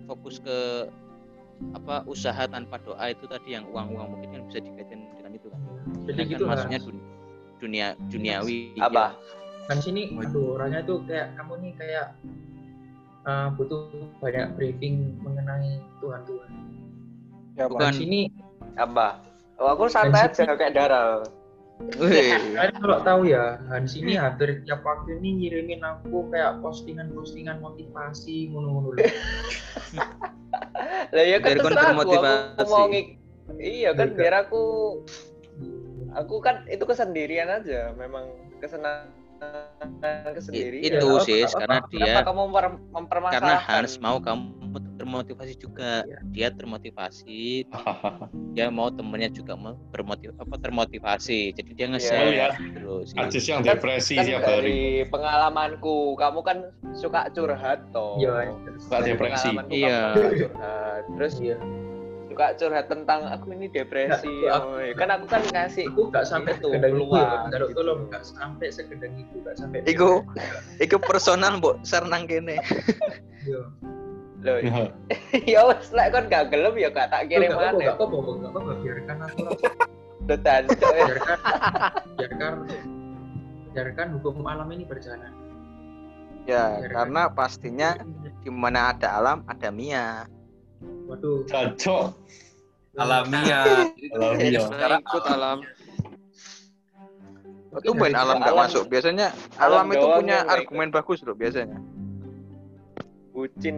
[0.04, 0.88] fokus ke
[1.72, 5.60] apa usaha tanpa doa itu tadi yang uang-uang mungkin kan bisa dikaitkan dengan itu kan?
[6.04, 6.80] Jadi kan gitu maksudnya
[7.64, 9.16] dunia dunia duniawi apa
[9.64, 12.06] kan sini aduh orangnya tuh kayak kamu nih kayak
[13.24, 13.88] uh, butuh
[14.20, 16.50] banyak briefing mengenai Tuhan Tuhan
[17.54, 17.86] Ya, Bukan.
[17.86, 18.34] Kan sini
[18.74, 19.22] apa
[19.62, 21.43] oh aku santai aja kayak daral Wih,
[22.54, 28.54] kalian kalau tahu ya Hans ini hampir tiap waktu ini ngirimin aku kayak postingan-postingan motivasi
[28.54, 28.94] ngono-ngono.
[31.14, 32.14] Lah ya kan terserah aku,
[32.58, 33.18] aku mau ngik-
[33.58, 34.62] iya kan biar aku
[36.14, 38.30] aku kan itu kesendirian aja memang
[38.62, 39.10] kesenangan
[40.32, 40.98] kesendirian.
[40.98, 41.90] itu sih karena apa.
[41.90, 43.42] dia kenapa kamu memper- mempermasalahkan?
[43.42, 44.46] karena Hans mau kamu
[45.04, 46.18] termotivasi juga Iya.
[46.26, 47.68] dia termotivasi
[48.56, 52.48] dia mau temennya juga mau bermotiv apa termotivasi jadi dia nge-share Iya.
[52.72, 54.40] terus Ajis yang Kan- depresi kan hari.
[54.40, 56.58] dari pengalamanku kamu kan
[56.92, 58.48] suka curhat toh Iya,
[58.80, 59.52] Suka depresi.
[59.68, 60.16] Iya.
[60.16, 61.56] suka curhat terus iya.
[62.24, 64.96] suka curhat tentang aku ini depresi aku- oh, iya.
[64.96, 67.76] kan aku kan ngasih Aku gak sampai Itu, itu keluar, kalau gitu.
[67.78, 69.84] tolong gak sampai segedeng itu, gak sampai.
[69.84, 70.24] Iku-
[70.76, 72.56] Iku personal mbok share nang kene.
[74.44, 74.52] Iya.
[74.60, 74.88] loh
[75.52, 78.30] ya wes lek kon gak gelem ya gak tak kirim Gak apa-apa, mana gak apa-apa,
[78.34, 79.42] gak apa-apa, biarkan aku
[80.30, 81.04] Cok, ya.
[81.04, 81.38] biarkan,
[82.16, 82.54] biarkan,
[83.70, 85.32] biarkan hukum alam ini berjalan.
[86.44, 86.92] Ya, Biarkan.
[86.92, 87.90] karena pastinya
[88.40, 90.24] di mana ada alam ada Mia.
[91.04, 92.16] Waduh, Cocok.
[92.94, 93.84] Alamiah.
[94.12, 94.64] Alamiah.
[94.64, 95.58] Sekarang ikut alam.
[97.74, 98.86] Itu main alam Alam- masuk.
[98.86, 99.28] Biasanya
[99.58, 101.76] alam alam, itu punya argumen bagus loh biasanya.
[103.28, 103.76] bucin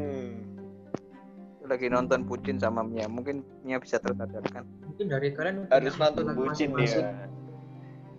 [1.66, 4.62] Lagi nonton Pucin sama Mia, mungkin Mia bisa tersadarkan.
[4.86, 7.04] mungkin dari kalian harus nonton bucin masing-masing.
[7.04, 7.26] dia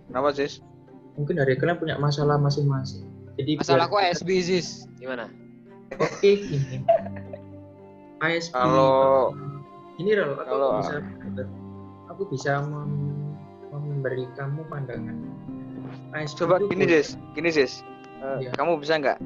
[0.06, 0.54] Kenapa sis?
[1.16, 3.08] Mungkin dari kalian punya masalah masing-masing.
[3.36, 4.86] Jadi Masalahku biar- ASB Zis.
[4.98, 5.32] Gimana?
[5.96, 6.84] Oke, gini.
[8.20, 8.52] ASP.
[8.52, 9.32] Kalau-
[9.96, 10.96] ini Rel, aku kalau- bisa
[12.08, 13.32] aku bisa mem-
[13.72, 15.16] memberi kamu pandangan.
[16.14, 17.74] ASP Coba itu gini boleh- sis, gini sis.
[18.18, 18.52] Eh, Iya.
[18.54, 19.18] Kamu bisa nggak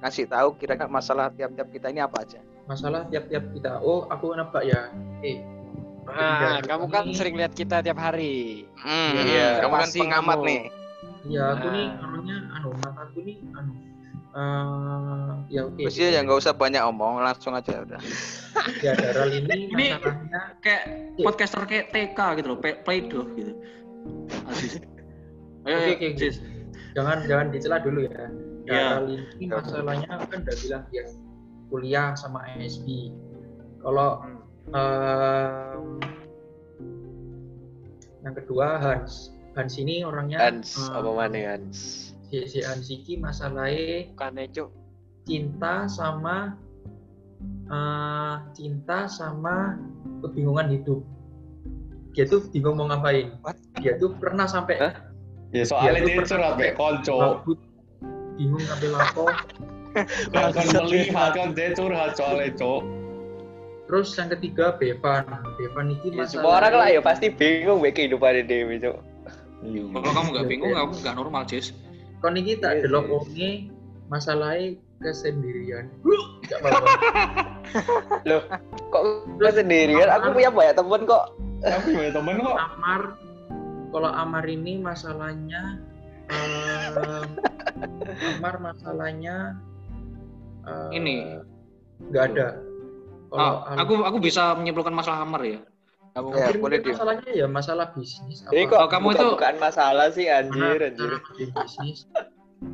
[0.00, 2.40] kasih tahu kira-kira masalah tiap-tiap kita ini apa aja?
[2.72, 3.72] Masalah tiap-tiap kita.
[3.78, 4.88] Oh, aku nebak ya.
[5.20, 5.38] Eh,
[6.02, 8.66] Ah, Tidak, kamu kan ini- sering lihat kita tiap hari.
[8.74, 10.48] Hmm, Iya, kamu kan pengamat kamu.
[10.50, 10.62] nih.
[11.22, 12.02] Iya, aku nih Nah.
[12.02, 13.72] orangnya anu, mataku nih anu.
[14.32, 18.00] eh ya oke Terus ya nggak usah banyak omong, langsung aja udah.
[18.84, 19.92] ya Daral ini Ini-
[20.64, 20.82] kayak
[21.20, 23.52] podcaster kayak TK gitu loh, play, play doh gitu.
[24.48, 24.80] Aziz.
[25.62, 26.28] Oke, oke, oke.
[26.92, 28.24] Jangan jangan dicela dulu ya.
[28.66, 28.98] Ya.
[28.98, 31.04] Daral ini masalahnya kan udah bilang dia
[31.72, 33.08] kuliah sama ASB.
[33.80, 34.20] Kalau
[34.76, 35.82] em,
[38.20, 39.32] yang kedua Hans.
[39.56, 44.40] Hans ini orangnya Hans em, apa mana Hans si, si Hans iki masalahnya Bukan
[45.28, 46.56] cinta sama
[47.68, 49.76] eh, cinta sama
[50.24, 51.04] kebingungan hidup.
[52.16, 53.36] Dia tuh bingung mau ngapain.
[53.44, 53.56] What?
[53.80, 54.80] Dia tuh pernah sampai
[55.52, 57.18] Ya soalnya Dia tuh dia pernah curhat sampai be konco.
[58.40, 59.24] bingung ngambil lapo.
[60.32, 62.82] Gak akan melihat kan dia curhat soalnya cok.
[63.90, 65.24] Terus yang ketiga Bevan.
[65.60, 66.30] Bevan ini ya, masalah.
[66.32, 68.98] semua orang lah ya pasti bingung be kehidupan Dewi cok
[69.62, 71.70] Kalau kamu nggak bingung, kamu nggak normal, Jis.
[72.18, 73.12] Kon iki tak Iya, delok iya.
[73.14, 73.50] wonge
[74.10, 75.86] masalahnya kesendirian.
[76.50, 76.58] Gak
[78.26, 78.42] loh
[78.92, 79.02] kok
[79.40, 81.24] lu sendirian aku punya banyak temen kok
[81.62, 82.56] Tapi banyak temen kok.
[82.58, 83.02] Amar
[83.94, 85.78] kalau Amar ini masalahnya
[86.28, 86.94] em,
[88.36, 89.56] Amar masalahnya
[90.62, 91.14] eh, Ini.
[92.04, 92.48] nggak ada.
[93.28, 95.60] Kalau Ah, aku aku bisa menyimpulkan masalah Amar ya.
[96.12, 98.44] Kamu Ya, Mungkin boleh, masalahnya ya masalah bisnis.
[98.46, 101.12] ini apa- kok kamu buka itu- bukaan masalah sih anjir anjir
[101.56, 102.04] bisnis.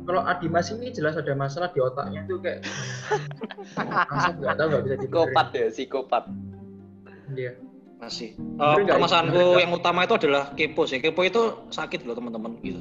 [0.03, 2.61] Kalau Adimas ini jelas ada masalah di otaknya tuh kayak
[4.05, 5.01] masa nggak tahu nggak bisa dibenerin.
[5.01, 6.23] psikopat ya psikopat
[7.29, 7.51] Dia.
[7.97, 8.29] Masih.
[8.35, 10.97] Bener Eh, permasalahanku yang utama itu adalah kepo sih.
[10.97, 12.79] Kepo itu sakit loh teman-teman gitu.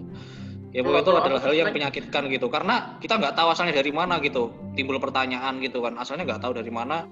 [0.69, 2.47] Kepo Kalau- itu adalah hal yang menyakitkan gitu.
[2.47, 4.53] Karena kita nggak tahu asalnya dari mana gitu.
[4.73, 5.97] Timbul pertanyaan gitu kan.
[5.97, 7.09] Asalnya nggak tahu dari mana.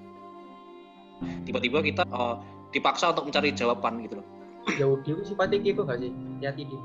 [1.43, 2.35] Tiba-tiba kita eh,
[2.69, 4.27] dipaksa untuk mencari jawaban gitu loh.
[4.69, 6.11] Ya dia itu sifatnya kepo nggak sih?
[6.37, 6.77] Hati-hati.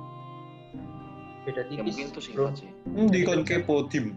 [1.42, 1.82] Beda Ya tipis.
[1.84, 2.32] mungkin itu sih.
[2.32, 2.48] bro.
[2.54, 2.70] sih.
[2.86, 4.16] Hmm, di kon kepo tim.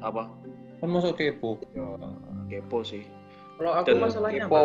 [0.00, 0.26] Apa?
[0.80, 1.60] Kan masuk kepo.
[2.48, 3.04] Kepo sih.
[3.54, 4.58] Kalau aku Dan masalahnya apa?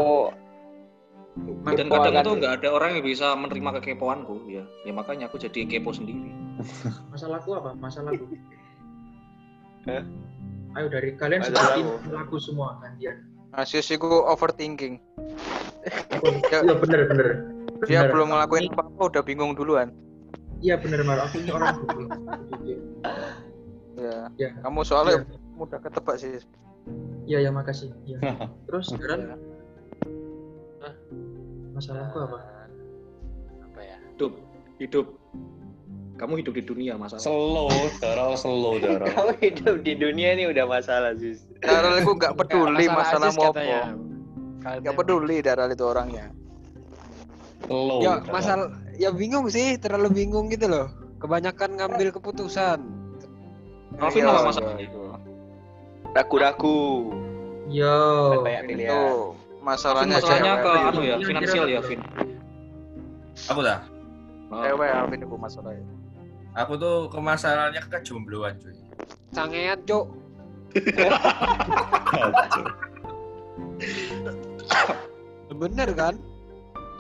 [1.34, 4.64] Dan kadang itu nggak ada orang yang bisa menerima kekepoanku ya.
[4.86, 6.30] Ya makanya aku jadi kepo sendiri.
[7.14, 7.74] Masalahku apa?
[7.74, 8.30] Masalahku.
[9.90, 10.04] Hah?
[10.78, 13.22] Ayo dari kalian sebutin masalahku semua gantian.
[13.54, 14.98] Asis iku overthinking.
[16.50, 17.28] Iya bener bener.
[17.86, 18.12] Dia Bener.
[18.16, 19.94] belum ngelakuin apa-apa udah bingung duluan.
[20.66, 21.22] Iya bener Mar.
[21.30, 21.78] Aku ini orang.
[22.50, 22.80] Jujur.
[24.00, 24.16] Ya.
[24.40, 24.50] Ya.
[24.66, 26.42] Kamu soalnya mudah ketebak sih.
[27.30, 27.94] Iya ya makasih.
[28.10, 28.18] Iya.
[28.66, 29.38] Terus sekarang
[30.84, 30.94] Hah?
[31.84, 32.38] Masalahku apa?
[33.68, 33.98] apa ya?
[34.16, 34.32] Hidup,
[34.80, 35.06] hidup.
[36.16, 37.20] Kamu hidup di dunia masalah.
[37.20, 37.68] Slow,
[38.00, 39.04] darah slow darah.
[39.12, 43.36] kamu hidup di dunia ini udah masalah sih Daral itu nggak peduli Nggak, masalah Aziz
[43.36, 43.60] mau apa.
[43.60, 46.26] Nggak emang- peduli Daral itu orangnya.
[47.68, 48.00] Slow.
[48.00, 48.32] Ya Darah.
[48.32, 50.88] masalah ya bingung sih, terlalu bingung gitu loh.
[51.20, 52.80] Kebanyakan ngambil keputusan.
[54.00, 54.86] Alvin Iya, apa iya, masalahnya?
[54.88, 55.02] itu.
[56.14, 57.10] ragu-ragu
[57.74, 57.98] Yo.
[58.46, 62.04] banyak Itu masalahnya masalahnya ke anu ya, finansial ya, Vin.
[63.50, 63.80] Aku dah.
[64.54, 64.62] Oh.
[64.62, 65.86] Cewek Alvin itu masalahnya.
[66.54, 68.78] Aku tuh kemasalannya kejombloan cuy.
[69.34, 70.06] Sangean, Cuk.
[75.54, 76.14] Bener kan?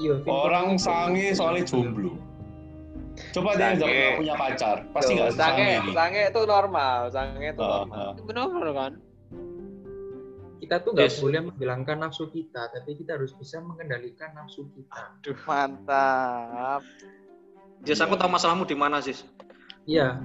[0.01, 0.17] Iya.
[0.25, 2.17] Orang sange soalnya jomblo.
[3.29, 8.09] Coba dia nggak punya pacar, pasti nggak sange sange itu normal sange itu Ah, normal
[8.09, 8.17] ah.
[8.25, 8.97] Bener kan?
[10.63, 11.19] Kita tuh nggak Yes.
[11.19, 15.19] boleh menghilangkan nafsu kita, tapi kita harus bisa mengendalikan nafsu kita.
[15.43, 16.87] Mantap.
[17.83, 19.27] Jess, aku tahu masalahmu di mana, Sis.
[19.83, 20.23] Iya.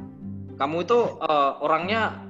[0.55, 2.23] Kamu itu eh, orangnya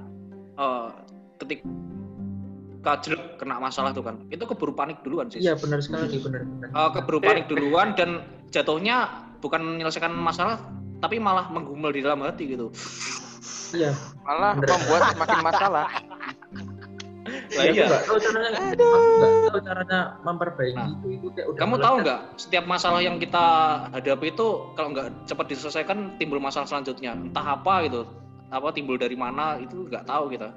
[0.57, 0.89] eh,
[1.37, 5.45] ketika jelek kena masalah tuh kan, itu keburu panik duluan, Sis.
[5.45, 6.69] Iya benar sekali benar benar.
[6.73, 10.57] Eh, keburu panik duluan dan jatuhnya bukan menyelesaikan masalah,
[10.97, 12.73] tapi malah menggumul di dalam hati gitu.
[13.69, 13.93] Iya.
[14.25, 14.65] Malah Bener.
[14.73, 15.87] membuat semakin masalah.
[17.49, 17.87] Lah Aku iya.
[18.05, 18.49] tahu caranya.
[18.77, 21.07] Aku tahu caranya memperbaiki Nah, itu.
[21.17, 23.45] Itu kayak udah Kamu tahu nggak, setiap masalah yang kita
[23.89, 27.17] hadapi itu kalau nggak cepat diselesaikan timbul masalah selanjutnya.
[27.17, 28.05] Entah apa gitu,
[28.47, 30.53] apa timbul dari mana itu nggak tahu kita.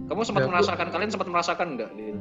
[0.00, 1.90] Kamu sempat Ya, aku- merasakan, kalian sempat merasakan nggak?
[1.94, 2.20] Gitu.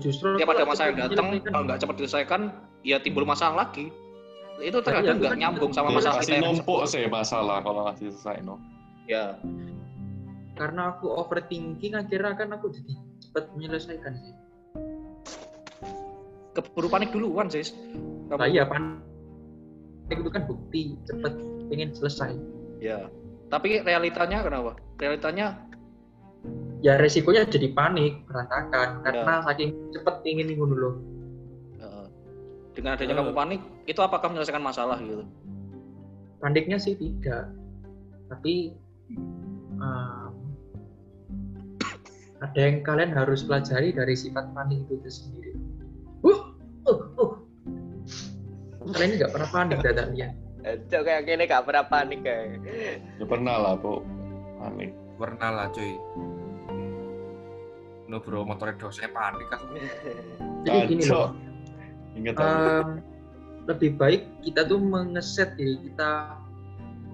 [0.00, 2.40] Justru Setiap aku ada masalah yang datang, kalau nggak cepat diselesaikan,
[2.80, 3.92] ya timbul masalah lagi.
[4.60, 7.80] Itu iya, terkadang aku nggak kan- nyambung sama masalah kita yang numpuk sih masalah kalau
[7.84, 8.56] nggak selesai no.
[9.04, 9.36] Ya,
[10.60, 12.92] karena aku overthinking akhirnya kan aku jadi
[13.24, 14.34] cepat menyelesaikan sih.
[16.50, 17.72] keburu panik duluan, sis.
[18.28, 18.98] Kamu- Nah, iya pan
[20.10, 21.32] itu kan bukti cepat
[21.70, 22.34] pengen selesai.
[22.82, 23.06] Ya.
[23.48, 24.76] Tapi realitanya kenapa?
[25.00, 25.56] Realitanya
[26.80, 29.00] Ya resikonya jadi panik berantakan Ya.
[29.04, 30.96] karena saking cepet ingin loh.
[31.76, 32.06] eh,
[32.72, 35.22] dengan adanya kamu panik, itu apakah menyelesaikan masalah gitu?
[36.40, 37.52] Paniknya sih tidak,
[38.32, 38.72] tapi
[39.76, 40.19] um,
[42.40, 45.52] ada yang kalian harus pelajari dari sifat panik itu, itu sendiri.
[46.24, 46.40] Uh,
[46.88, 47.32] uh, uh.
[48.96, 50.28] Kalian nggak pernah panik datangnya.
[50.60, 52.60] Cok kayak gini gak pernah panik kayak.
[53.16, 54.04] Ya pernah lah, Bu.
[54.60, 54.92] Panik.
[55.16, 55.96] Pernah lah cuy.
[58.10, 59.60] Lo bro motornya dosanya panik kan.
[60.66, 61.32] Jadi gini loh,
[62.18, 62.44] Ingat aku.
[62.44, 62.88] em,
[63.70, 66.34] lebih baik kita tuh mengeset diri kita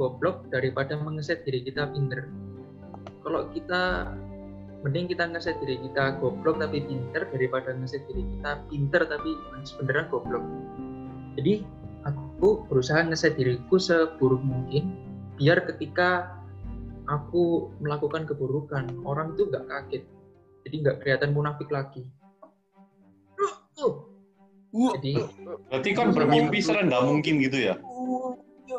[0.00, 2.26] goblok daripada mengeset diri kita pinter.
[3.20, 4.14] Kalau kita
[4.86, 9.34] mending kita ngeset diri kita goblok tapi pinter daripada ngeset diri kita pinter tapi
[9.66, 10.46] sebenarnya goblok.
[11.34, 11.66] Jadi
[12.06, 14.94] aku berusaha ngeset diriku seburuk mungkin
[15.34, 16.38] biar ketika
[17.10, 20.06] aku melakukan keburukan orang itu nggak kaget.
[20.62, 22.06] Jadi nggak kelihatan munafik lagi.
[24.70, 25.12] Jadi
[25.66, 27.74] Berarti kan bermimpi serendah mungkin gitu ya?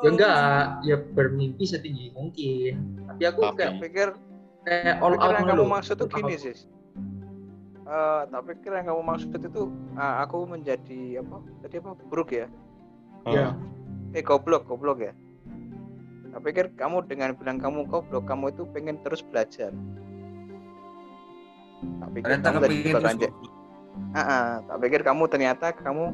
[0.03, 2.95] ya enggak ya bermimpi setinggi mungkin.
[3.11, 4.07] Tapi aku Tapi- kayak pikir
[4.67, 6.43] kayak all pikir out yang kamu maksud tuh All gini out.
[6.43, 6.59] sis.
[7.87, 9.63] Eh, tak pikir yang kamu maksud itu
[9.95, 11.37] ah, aku menjadi apa?
[11.63, 11.89] Tadi apa?
[12.11, 12.51] Buruk ya?
[13.23, 13.55] Ya
[14.11, 15.13] eh goblok goblok ya?
[16.31, 19.71] Tak pikir kamu dengan bilang kamu goblok kamu itu pengen terus belajar.
[22.01, 23.15] Tak pikir Ternyata kamu tadi bakal
[24.13, 26.05] Ah, ah, tak pikir kamu ternyata kamu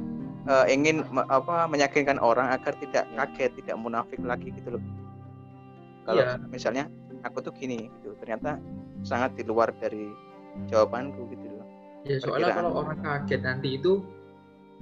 [0.45, 4.83] eh, ingin me- apa meyakinkan orang agar tidak kaget tidak munafik lagi gitu loh.
[6.03, 6.35] Kalau Iya.
[6.51, 6.83] misalnya
[7.23, 8.59] aku tuh gini gitu ternyata
[9.03, 10.07] sangat di luar dari
[10.69, 11.65] jawabanku gitu loh
[12.03, 12.57] ya soalnya Perkiraan.
[12.59, 13.93] kalau orang kaget nanti itu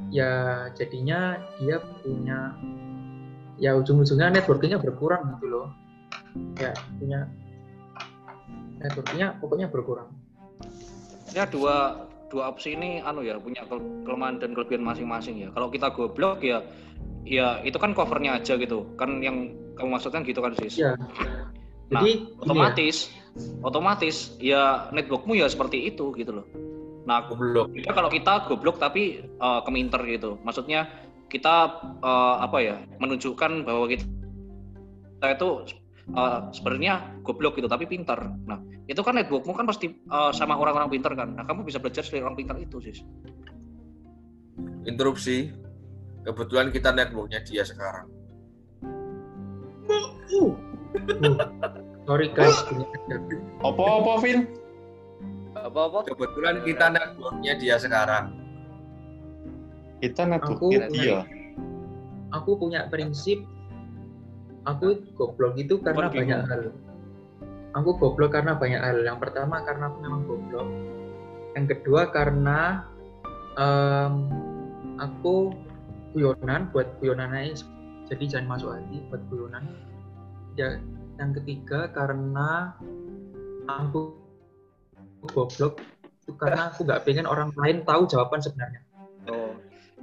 [0.10, 0.32] ya
[0.74, 2.58] jadinya dia punya
[3.62, 5.68] ya ujung-ujungnya networkingnya berkurang gitu loh
[6.58, 7.30] ya punya
[8.82, 10.10] networkingnya pokoknya berkurang
[11.32, 15.50] Ya dua dua opsi ini anu ya punya kel- kelemahan dan kelebihan masing-masing ya.
[15.56, 16.60] Kalau kita goblok ya
[17.24, 18.84] ya itu kan covernya aja gitu.
[19.00, 20.76] Kan yang kamu maksudkan gitu kan sis.
[20.76, 20.92] ya
[21.92, 22.98] Nah, jadi gini ya, otomatis
[23.64, 26.48] otomatis ya networkmu ya seperti itu gitu loh.
[27.08, 27.74] Nah, Goblok.
[27.74, 30.38] beda kalau kita goblok tapi eh, keminter gitu.
[30.44, 30.88] Maksudnya
[31.32, 31.56] kita
[32.04, 34.06] eh, apa ya menunjukkan bahwa kita,
[35.20, 35.50] kita itu
[36.16, 38.20] eh, sebenarnya goblok gitu tapi pinter.
[38.48, 41.36] Nah itu kan networkmu kan pasti eh, sama orang-orang pinter kan.
[41.36, 42.96] Nah kamu bisa belajar dari orang pinter itu sih.
[44.88, 45.52] Interupsi.
[46.22, 48.06] Kebetulan kita networknya dia sekarang.
[49.90, 50.54] uh,
[52.12, 53.24] sorry guys ada.
[53.64, 54.52] Apa-apa, Vin?
[55.56, 56.12] Apa-apa?
[56.12, 58.36] Kebetulan kita networknya dia sekarang.
[60.04, 61.20] Kita Aku networknya dia.
[62.32, 63.44] aku punya prinsip
[64.64, 66.48] aku goblok itu karena Bukan banyak bingung.
[66.48, 66.62] hal
[67.76, 70.68] aku goblok karena banyak hal yang pertama karena aku memang goblok
[71.60, 72.88] yang kedua karena
[73.60, 74.32] em,
[74.96, 75.52] aku
[76.16, 77.68] guyonan buat guyonan aja
[78.08, 79.68] jadi jangan masuk hati buat guyonan
[80.56, 80.80] ya
[81.22, 82.74] yang ketiga karena
[83.70, 84.18] aku
[85.30, 85.78] goblok
[86.26, 88.82] itu karena aku nggak pengen orang lain tahu jawaban sebenarnya
[89.30, 89.54] Oh.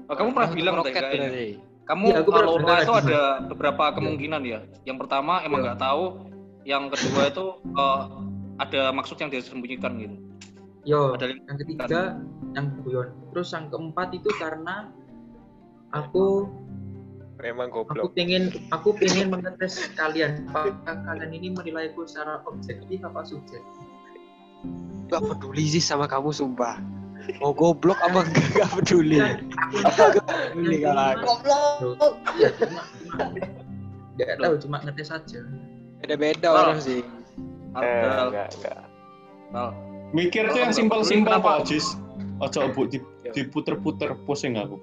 [0.06, 1.48] Oh, kamu pernah bilang tadi roket berarti.
[1.90, 4.60] Kamu Iya, aku pernah kalau dengar itu ada beberapa kemungkinan ya.
[4.86, 5.66] Yang pertama emang Iya.
[5.66, 6.04] nggak tahu.
[6.62, 8.00] Yang kedua itu eh,
[8.62, 10.16] ada maksud yang disembunyikan gitu.
[10.86, 12.00] yo Ada yang- yang ketiga
[12.54, 14.88] yang guyon terus yang keempat itu karena
[15.90, 16.46] aku
[17.38, 18.18] Memang aku goblok.
[18.18, 23.62] pengen aku pengen mengetes kalian apakah kalian ini menilaiku secara objektif apa subjektif
[25.08, 26.76] Gak peduli sih sama kamu sumpah.
[27.40, 29.16] Mau goblok apa enggak gak peduli.
[29.72, 31.26] Gak peduli kalau aku.
[31.96, 32.82] Loh, iya cuma
[34.18, 35.40] nggak tahu cuma ngetes aja
[36.02, 37.00] Beda-beda orang sih.
[37.78, 39.70] Eh, enggak, enggak.
[40.12, 41.86] Mikir tuh yang simpel-simpel kok, Jis.
[42.42, 44.76] Ojo bu di- diputer-puter pusing aku.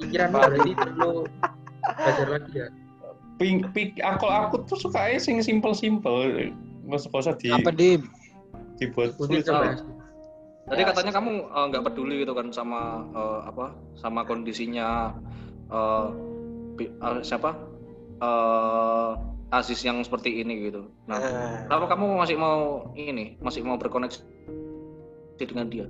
[0.00, 1.12] Pikiranmu berarti perlu
[1.84, 2.68] belajar lagi ya
[3.34, 6.30] Ping, pik, aku aku tuh suka sing simpel-simpel.
[6.86, 8.06] Nggak usah di Apa dim?
[8.78, 9.42] dibuat sulit.
[10.70, 15.10] Tadi katanya kamu eh, nggak peduli gitu kan sama eh, apa sama kondisinya
[15.66, 16.06] eh,
[16.78, 17.58] bi- eh, siapa
[18.22, 19.12] eh
[19.50, 20.90] Aziz yang seperti ini gitu.
[21.10, 24.22] Nah, Eh, kenapa kamu masih mau ini masih mau berkoneksi
[25.42, 25.86] dengan dia?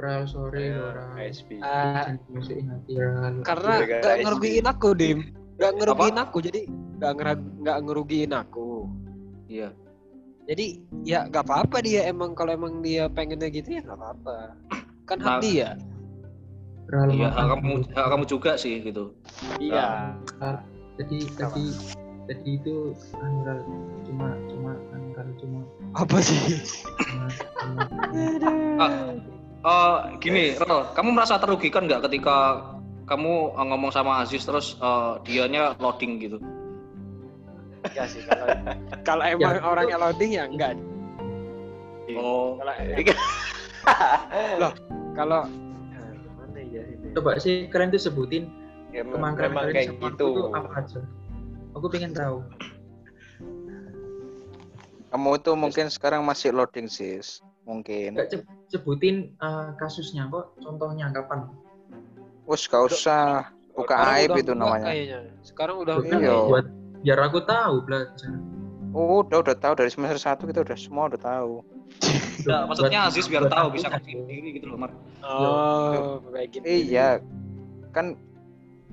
[0.00, 1.60] Ral sorry Ya, Ral ISP.
[1.60, 4.22] hati Ral karena Gara-gara gak SB.
[4.24, 5.18] ngerugiin aku dim.
[5.54, 6.60] Gak ngerugiin aku jadi
[6.96, 8.88] gak ngera- gak ngerugiin aku.
[9.46, 9.68] Iya.
[10.44, 10.66] Jadi
[11.02, 14.36] ya gak apa-apa dia emang kalau emang dia pengennya gitu ya gak apa-apa.
[15.04, 15.68] Kan hak Nah, dia.
[16.88, 19.12] Ral Iya, hak kamu hak kamu juga sih gitu.
[19.58, 20.16] Iya.
[20.96, 21.64] tadi tadi
[22.26, 22.74] tadi itu
[23.16, 23.60] anu, Ral
[24.02, 24.72] cuma cuma
[25.12, 25.60] Ral cuma
[25.92, 26.40] Apa sih?
[26.98, 27.26] cuma,
[27.58, 27.82] cuma
[28.76, 29.12] Ah,
[29.62, 32.64] eh, gini, Rel, kamu merasa terugikan nggak ketika
[33.04, 36.38] kamu eh, ngomong sama Aziz terus eh, dianya loading gitu?
[37.80, 38.46] Enggak sih kalau
[39.08, 39.64] kalau emang Ya.
[39.64, 40.76] orangnya loading ya enggak.
[42.12, 44.68] Oh, Kalau Iya.
[45.14, 47.14] kalau Nah, gimana ya ini?
[47.14, 48.44] Coba sih kalian tuh sebutin
[48.90, 50.50] Ya, memang kayak gitu.
[50.50, 50.98] apa aja.
[51.78, 52.42] Aku pengen tahu.
[55.10, 57.38] Kamu itu mungkin sekarang masih loading sis.
[57.64, 58.16] Mungkin.
[58.16, 61.46] Enggak ce- sebutin eh, kasusnya kok, contohnya kapan?
[62.44, 64.86] Wes gak usah buka Sekarang aib udah itu namanya.
[64.90, 65.18] Kayaknya.
[65.40, 66.34] Sekarang udah Iya.
[66.48, 66.66] buat
[67.00, 68.32] biar aku tahu belajar.
[68.90, 71.62] Oh, udah udah tahu dari semester 1 kita udah semua udah tahu.
[72.42, 74.90] enggak, maksudnya Buat- Aziz biar buat tahu bisa kasih diri gitu loh, Mar.
[75.22, 76.64] Oh, kayak gitu.
[76.66, 77.22] Iya.
[77.94, 78.18] Kan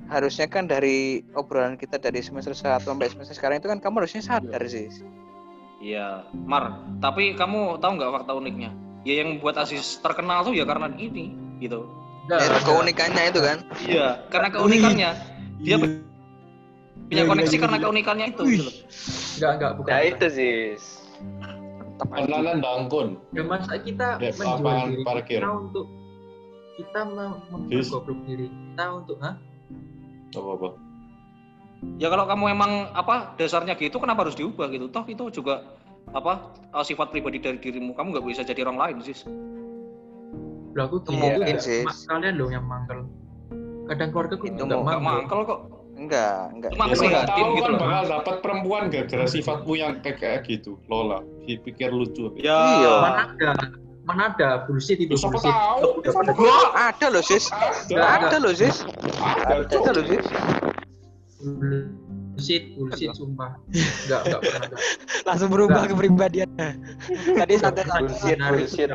[0.08, 4.22] harusnya kan dari obrolan kita dari semester 1 sampai semester sekarang itu kan kamu harusnya
[4.22, 4.88] sadar sih.
[5.88, 6.84] Iya, Mar.
[7.00, 8.76] Tapi kamu tahu nggak fakta uniknya?
[9.08, 11.32] Ya yang buat Aziz terkenal tuh ya karena ini,
[11.64, 11.88] gitu.
[12.28, 12.60] Itu enggak.
[12.68, 13.58] keunikannya itu kan.
[13.88, 15.10] Iya, karena keunikannya.
[15.64, 16.04] Dia punya
[17.08, 17.84] Iya, koneksi iya, karena iya.
[17.88, 18.44] keunikannya itu.
[18.52, 18.72] gitu.
[19.40, 19.88] Enggak, enggak, bukan.
[19.88, 20.12] Nah bukan.
[20.12, 20.56] itu sih.
[21.98, 23.08] Online bangkun.
[23.32, 25.40] Ya masa kita Ya, menjual diri parkir.
[25.40, 25.88] kita untuk
[26.78, 29.36] kita mempergoblok diri kita untuk hah?
[30.36, 30.68] Apa apa?
[31.98, 34.90] Ya kalau kamu emang apa dasarnya gitu kenapa harus diubah gitu?
[34.90, 35.62] Toh itu juga
[36.10, 36.40] apa
[36.72, 37.94] eh, sifat pribadi dari dirimu.
[37.94, 39.26] Kamu nggak bisa jadi orang lain, Sis.
[40.74, 41.82] Lah aku gini Mungkin sih.
[42.06, 43.06] Kalian loh yang mangkel.
[43.88, 45.02] Kadang keluarga aku Itu Nggak mangkel.
[45.02, 45.60] mangkel kok.
[45.98, 46.70] Enggak, enggak.
[46.78, 47.80] Cuma Ya, tahu gitu kan loh.
[47.82, 50.78] bakal dapat perempuan gara-gara sifatmu yang kayak gitu.
[50.86, 52.30] Lola, pikir lucu.
[52.38, 52.54] Ya.
[52.54, 52.94] Iya.
[53.02, 53.50] Mana ada?
[54.06, 55.50] Mana ada bullshit itu Lu siapa bullshit.
[55.50, 55.90] tahu?
[56.78, 57.50] Ada loh sis.
[57.50, 58.86] Ada, loh sis.
[59.18, 60.26] ada, Ada loh sis.
[61.38, 63.62] Bullshit, bullshit sumpah.
[63.70, 64.78] Enggak, enggak pernah ada.
[65.28, 65.92] Langsung berubah Enggak.
[65.94, 66.70] kepribadiannya.
[67.42, 68.02] Tadi santai-santai.
[68.10, 68.90] Bullshit, bullshit.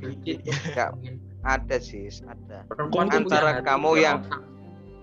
[0.00, 0.38] Bullshit.
[0.46, 0.90] Enggak.
[1.42, 2.62] Ada sis, ada.
[2.70, 4.22] Perempuan Antara kamu yang-.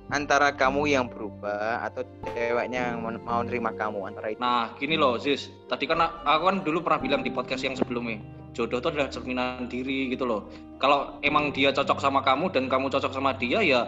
[0.08, 4.40] Antara kamu yang berubah atau ceweknya yang mau nerima kamu antara itu.
[4.42, 5.54] Nah, gini loh, Sis.
[5.70, 8.18] Tadi kan aku kan dulu pernah bilang di podcast yang sebelumnya,
[8.58, 10.50] jodoh itu adalah cerminan diri gitu loh.
[10.82, 13.86] Kalau emang dia cocok sama kamu dan kamu cocok sama dia ya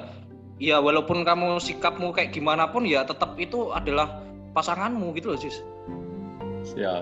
[0.62, 4.22] ya walaupun kamu sikapmu kayak gimana pun ya tetap itu adalah
[4.54, 5.58] pasanganmu gitu loh, Sis.
[6.62, 7.02] Siap.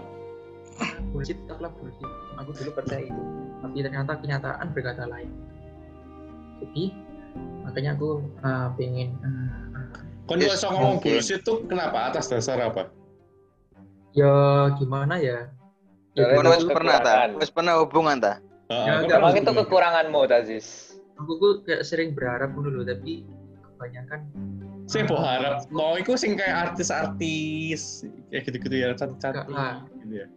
[1.11, 2.07] bullshit tetaplah bullshit.
[2.39, 3.21] Aku dulu percaya itu.
[3.59, 5.27] Tapi ternyata kenyataan berkata lain.
[6.63, 6.95] Jadi
[7.67, 9.67] makanya aku uh, pengen uh,
[10.37, 11.19] Yes, bisa ngomong mungkin.
[11.19, 12.07] bullshit tuh kenapa?
[12.07, 12.87] Atas dasar apa?
[14.09, 14.31] ya
[14.79, 15.51] gimana ya?
[16.17, 17.29] Ya, dulu wis pernah ta?
[17.35, 18.41] Wis pernah hubungan ta?
[18.69, 20.67] Ah, Ya, kan Emang itu kekuranganmu, Tazis.
[21.19, 23.27] aku tuh kayak sering berharap dulu tapi
[23.79, 24.19] kebanyakan
[24.89, 28.03] Saya mau harap, no, itu sing kayak artis-artis,
[28.33, 29.45] kayak gitu-gitu ya, cantik-cantik,
[30.01, 30.27] gitu ya.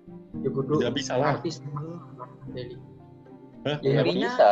[0.45, 1.41] ya kudu Tidak bisa lah.
[1.41, 1.65] artis
[2.53, 2.77] Deli.
[3.65, 3.77] Hah?
[3.81, 4.51] Ya, intinya- bisa.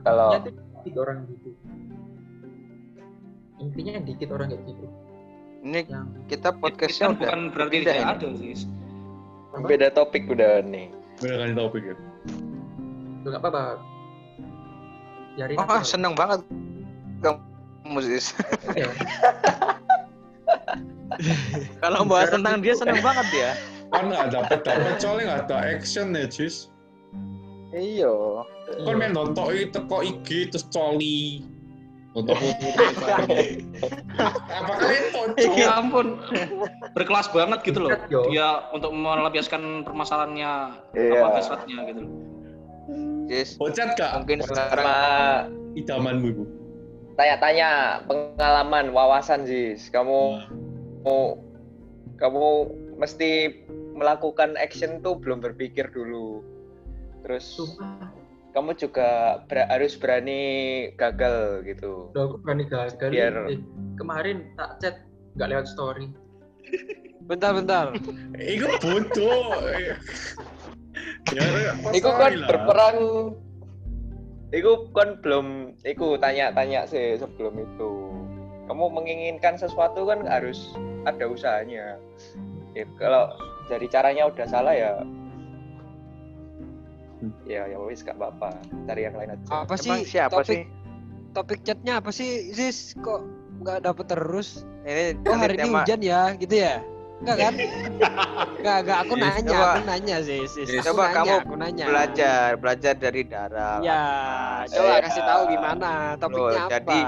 [0.00, 1.48] Kalau Intinya dikit orang gitu.
[3.60, 4.86] Intinya dikit orang kayak gitu.
[5.64, 8.60] Ini Yang kita podcastnya udah bukan berarti tidak ada, Sis.
[9.54, 10.88] beda topik udah nih.
[11.20, 11.94] Bener kan topik ya?
[13.22, 13.62] Udah nggak apa-apa.
[15.36, 16.40] Biarin Oh, ah, seneng banget
[17.20, 17.53] kamu
[18.00, 18.32] sis.
[18.72, 18.88] Ya.
[21.82, 23.52] Kalau bahas tentang dia seneng banget ya.
[23.92, 26.72] Kan nggak dapet dapet soalnya nggak ada action ya, Jis.
[27.74, 28.42] Iya.
[28.86, 31.44] Kan main nonton itu kok IG terus coli.
[32.14, 32.38] Untuk.
[34.54, 35.54] Apa kalian cocok?
[35.58, 36.14] Ya ampun.
[36.94, 37.90] Berkelas banget gitu loh.
[38.06, 38.30] Yo.
[38.30, 41.18] Dia untuk melampiaskan permasalahannya Iya.
[41.18, 42.12] apa hasratnya gitu loh.
[43.26, 44.12] Sis, Bocat gak?
[44.20, 46.44] mungkin sekarang Idamanmu ibu.
[47.14, 47.68] Tanya-tanya
[48.06, 49.88] pengalaman wawasan Jis.
[49.90, 50.20] Kamu
[51.04, 51.38] mau
[52.18, 52.44] kamu
[52.98, 53.62] mesti
[53.94, 56.42] melakukan action tuh belum berpikir dulu.
[57.22, 58.10] Terus Sumpah.
[58.52, 59.08] kamu juga
[59.46, 60.42] ber- harus berani
[60.94, 62.10] gagal gitu.
[62.14, 63.10] Udah aku berani gagal.
[63.10, 63.60] Biar- Eh,
[63.96, 64.96] kemarin tak chat
[65.38, 66.10] nggak lewat story.
[67.24, 67.88] Bentar, bentar.
[68.84, 69.64] Bodoh.
[69.72, 69.96] ya,
[71.88, 72.98] Iku kan berperang
[74.54, 77.90] Iku kan belum Iku tanya-tanya sih sebelum itu
[78.70, 80.72] Kamu menginginkan sesuatu kan harus
[81.04, 81.98] ada usahanya
[82.78, 83.34] ya, Kalau
[83.66, 84.92] dari caranya udah salah ya
[87.42, 88.54] Ya ya wis gak apa-apa
[88.86, 90.62] Cari yang lain aja Apa emang sih siapa topik sih?
[91.34, 92.94] topik chatnya apa sih, Sis?
[93.02, 93.26] Kok
[93.58, 94.62] nggak dapet terus?
[94.86, 96.78] Ini Oh ini hari ini tema hujan ya, gitu ya?
[97.14, 97.52] Enggak kan?
[98.54, 98.98] Enggak, enggak.
[99.00, 99.66] Aku Yes, nanya, coba.
[99.66, 100.66] aku nanya sih, Sis.
[100.66, 100.82] Yes.
[100.82, 101.84] Aku Coba nanya, kamu aku nanya.
[101.86, 103.78] belajar, belajar dari Daral.
[103.80, 104.02] Ya,
[104.60, 105.02] Nah, coba Iya.
[105.04, 106.70] kasih tahu gimana topiknya Loh, apa.
[106.70, 107.00] jadi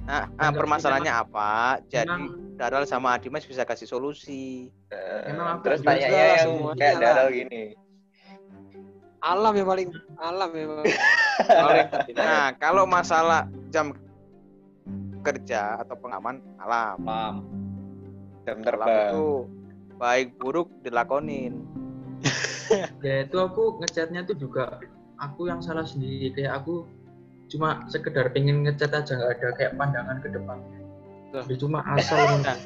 [0.00, 1.50] Nah, ah, Enggak, permasalahannya apa?
[1.86, 4.68] Jadi Memang- Daral sama Adimas bisa kasih solusi.
[4.90, 7.00] Eh, Emang aku Terus juga tanyanya yang kayak lah.
[7.00, 7.62] Daral gini
[9.20, 10.96] alam yang paling alam yang paling
[12.16, 13.92] Nah, kalau masalah jam
[15.20, 17.34] kerja atau pengaman alam, Paham.
[18.50, 19.26] Jam terbang itu
[19.94, 21.62] baik buruk dilakonin.
[23.06, 24.78] ya itu aku ngechatnya tuh juga
[25.16, 26.84] aku yang salah sendiri kayak aku
[27.46, 30.58] cuma sekedar pengen ngechat aja nggak ada kayak pandangan ke depan
[31.30, 31.42] Loh.
[31.46, 32.58] Jadi cuma asal Nah,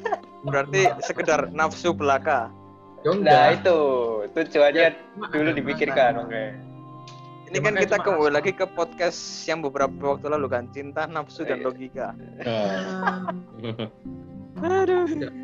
[0.44, 2.52] Berarti sekedar nafsu belaka.
[3.00, 3.78] ya Nah enggak itu
[4.32, 6.44] tujuannya Cuma dulu ada dipikirkan, oke.
[7.44, 8.36] Ini Ya, kan kita cuma kembali asal.
[8.40, 11.64] lagi ke podcast yang beberapa waktu lalu kan, cinta, nafsu dan Iya.
[11.64, 12.08] logika.
[12.44, 13.28] Ah.
[14.58, 15.43] Aduh.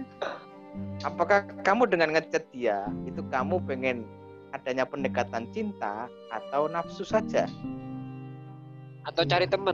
[1.00, 4.04] Apakah kamu dengan ngechat dia itu kamu pengen
[4.52, 7.48] adanya pendekatan cinta atau nafsu saja
[9.08, 9.72] Atau cari temen.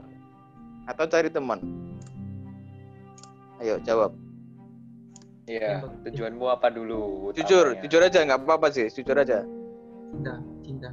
[0.86, 1.59] atau cari teman?
[3.59, 4.15] Ayo jawab.
[5.51, 7.35] Iya, tujuanmu apa dulu?
[7.35, 7.82] Jujur, utamanya?
[7.82, 9.43] jujur aja nggak apa-apa sih, jujur aja.
[10.15, 10.90] cinta cinta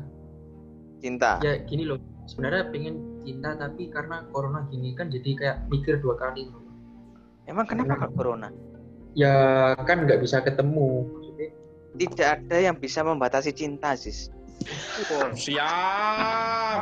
[0.98, 1.32] Cinta.
[1.46, 6.18] ya gini loh sebenarnya pengen cinta tapi karena corona gini kan jadi kayak mikir dua
[6.18, 6.50] kali
[7.46, 8.50] Emang kenapa kok corona?
[9.14, 9.34] Ya
[9.80, 11.50] kan nggak bisa ketemu maksudnya
[11.94, 14.34] Tidak ada yang bisa membatasi cinta, Sis.
[15.38, 16.82] Siap.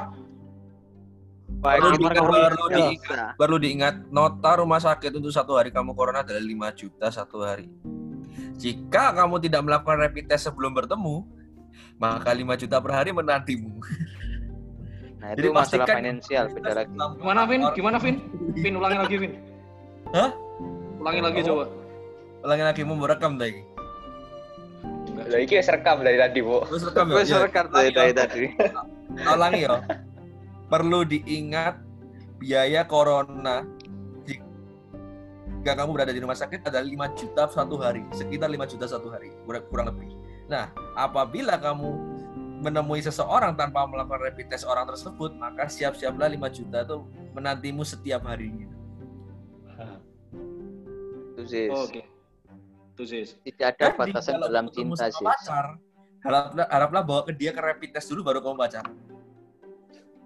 [1.61, 3.31] Baik Perlu itu diingat, perlu diingat.
[3.35, 7.67] Perlu diingat, nota rumah sakit untuk satu hari kamu corona adalah 5 juta satu hari.
[8.55, 11.27] Jika kamu tidak melakukan rapid test sebelum bertemu,
[11.99, 13.77] maka 5 juta per hari menantimu.
[15.21, 16.91] Nah, Jadi itu masalah pastikan- finansial beda lagi.
[16.97, 17.61] Gimana Vin?
[17.77, 18.15] Gimana Vin?
[18.57, 19.33] Vin ulangi lagi Vin.
[20.15, 20.29] Hah?
[20.97, 21.65] Ulangi lagi coba.
[22.41, 23.61] Ulangi lagi mau merekam lagi.
[25.21, 26.65] Lah iki wis rekam dari tadi, Bu.
[26.67, 27.13] Terus rekam ya?
[27.13, 28.43] Gue Ya, serekat dari, tadi.
[29.21, 29.77] ulangi ya.
[30.67, 31.77] Perlu diingat
[32.41, 33.61] biaya corona
[35.61, 39.13] jika kamu berada di rumah sakit adalah 5 juta satu hari, sekitar 5 juta satu
[39.13, 40.09] hari, kurang, lebih.
[40.49, 41.85] Nah, apabila kamu
[42.65, 47.05] menemui seseorang tanpa melakukan rapid test orang tersebut, maka siap-siaplah 5 juta itu
[47.37, 48.65] menantimu setiap harinya.
[51.37, 51.69] Itu.
[51.69, 52.09] Oh, Oke.
[53.01, 53.33] Tuh sis.
[53.41, 55.17] Tidak ada Jadi, batasan dalam cinta, Sis.
[55.25, 55.81] pacar,
[56.21, 58.93] haraplah, haraplah bawa ke dia ke rapid test dulu baru kamu pacaran.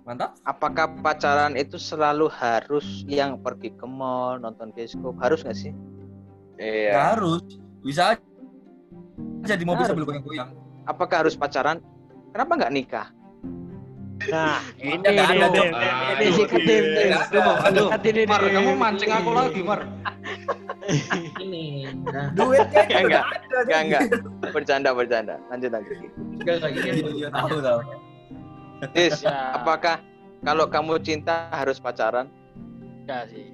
[0.03, 0.35] Mantap?
[0.43, 5.15] Apakah pacaran itu selalu harus yang pergi ke mall, nonton bioskop?
[5.23, 5.71] Harus nggak sih?
[6.59, 6.91] Iya.
[6.91, 7.43] Nggak harus.
[7.79, 9.95] Bisa aja di mobil Harus.
[9.95, 10.51] sambil goyang-goyang.
[10.83, 11.79] Apakah harus pacaran?
[12.35, 13.07] Kenapa nggak nikah?
[14.35, 15.11] Nah, ini ada,
[16.19, 16.59] Ini sih ada,
[19.63, 19.79] Mar.
[19.87, 20.14] ini
[22.05, 23.57] nah Duitnya Enggak, nggak ada.
[23.59, 24.01] Enggak, enggak.
[24.51, 25.35] Bercanda, bercanda.
[25.47, 25.95] Lanjut, lanjut.
[26.35, 27.79] enggak enggak gini Iya, iya, tahu tahu.
[28.91, 29.53] Sis, Ya.
[29.53, 29.95] apakah
[30.41, 32.25] kalau kamu cinta harus pacaran?
[33.01, 33.45] Enggak sih.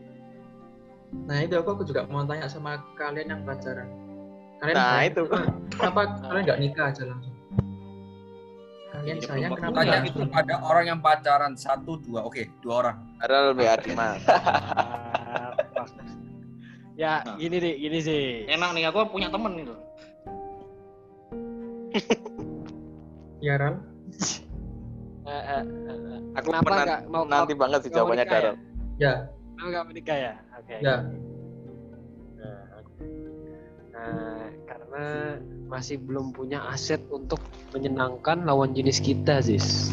[1.22, 3.86] nah itu aku, aku juga mau tanya sama kalian yang pacaran
[4.58, 5.22] kalian Nah, sayang, itu.
[5.70, 7.36] kenapa- kalian nggak nikah aja langsung
[8.92, 9.78] kalian Ini sayang kenapa.
[9.78, 10.30] Tanya itu langsung?
[10.30, 12.96] pada orang yang pacaran satu dua, oke dua orang.
[13.18, 14.22] Padahal lebih adil, Mas.
[17.02, 17.34] Ya, Nah.
[17.34, 18.46] gini deh, gini sih.
[18.46, 19.74] Enak nih, aku punya temen itu.
[23.42, 23.82] ya Ran
[25.22, 28.32] Eh, eh, eh, Aku Kenapa menan- nggak mau- nanti banget sih jawabannya ya?
[28.32, 28.56] Daryl.
[28.98, 29.14] ya
[29.52, 30.34] Kamu nggak menikah ya?
[30.56, 30.76] Oke.
[30.78, 30.96] ya
[32.38, 32.62] Nah.
[33.92, 35.06] Nah, karena
[35.68, 37.42] masih belum punya aset untuk
[37.72, 39.90] menyenangkan lawan jenis kita, Sis.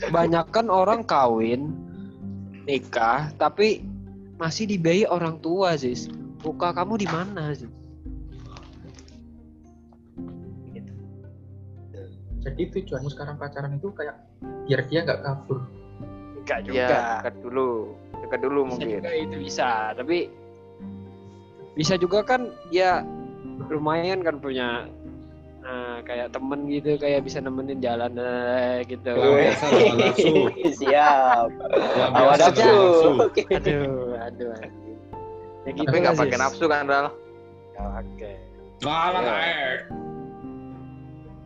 [0.00, 1.72] Kebanyakan orang kawin,
[2.64, 3.87] nikah, tapi
[4.38, 6.06] masih dibiayai orang tua, Sis.
[6.46, 7.68] Muka kamu di mana, Sis?
[12.38, 14.18] jadi tujuanmu sekarang pacaran itu kayak
[14.64, 15.68] biar dia nggak kabur
[16.48, 16.80] Enggak juga.
[16.80, 17.70] Iya, dekat dulu.
[18.24, 18.88] Dekat dulu bisa mungkin.
[18.88, 20.18] juga itu bisa tapi
[21.76, 22.40] bisa juga kan
[22.72, 23.04] ya
[23.68, 24.88] lumayan kan punya
[25.68, 29.12] nah, kayak temen gitu kayak bisa nemenin jalan eh, gitu.
[30.80, 31.48] Siap.
[32.16, 33.10] Awal biasa nafsu.
[33.52, 34.98] aduh aduh anjing.
[35.68, 37.06] ya gitu Tapi nggak pakai nafsu kan, Ral?
[37.76, 38.32] Ya, oke
[38.80, 39.92] Malah air.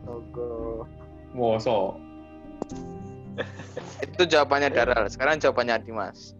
[0.07, 0.87] Togo
[1.35, 1.99] Mosok.
[4.05, 5.09] Itu jawabannya Daryl.
[5.11, 6.37] Sekarang jawabannya Dimas.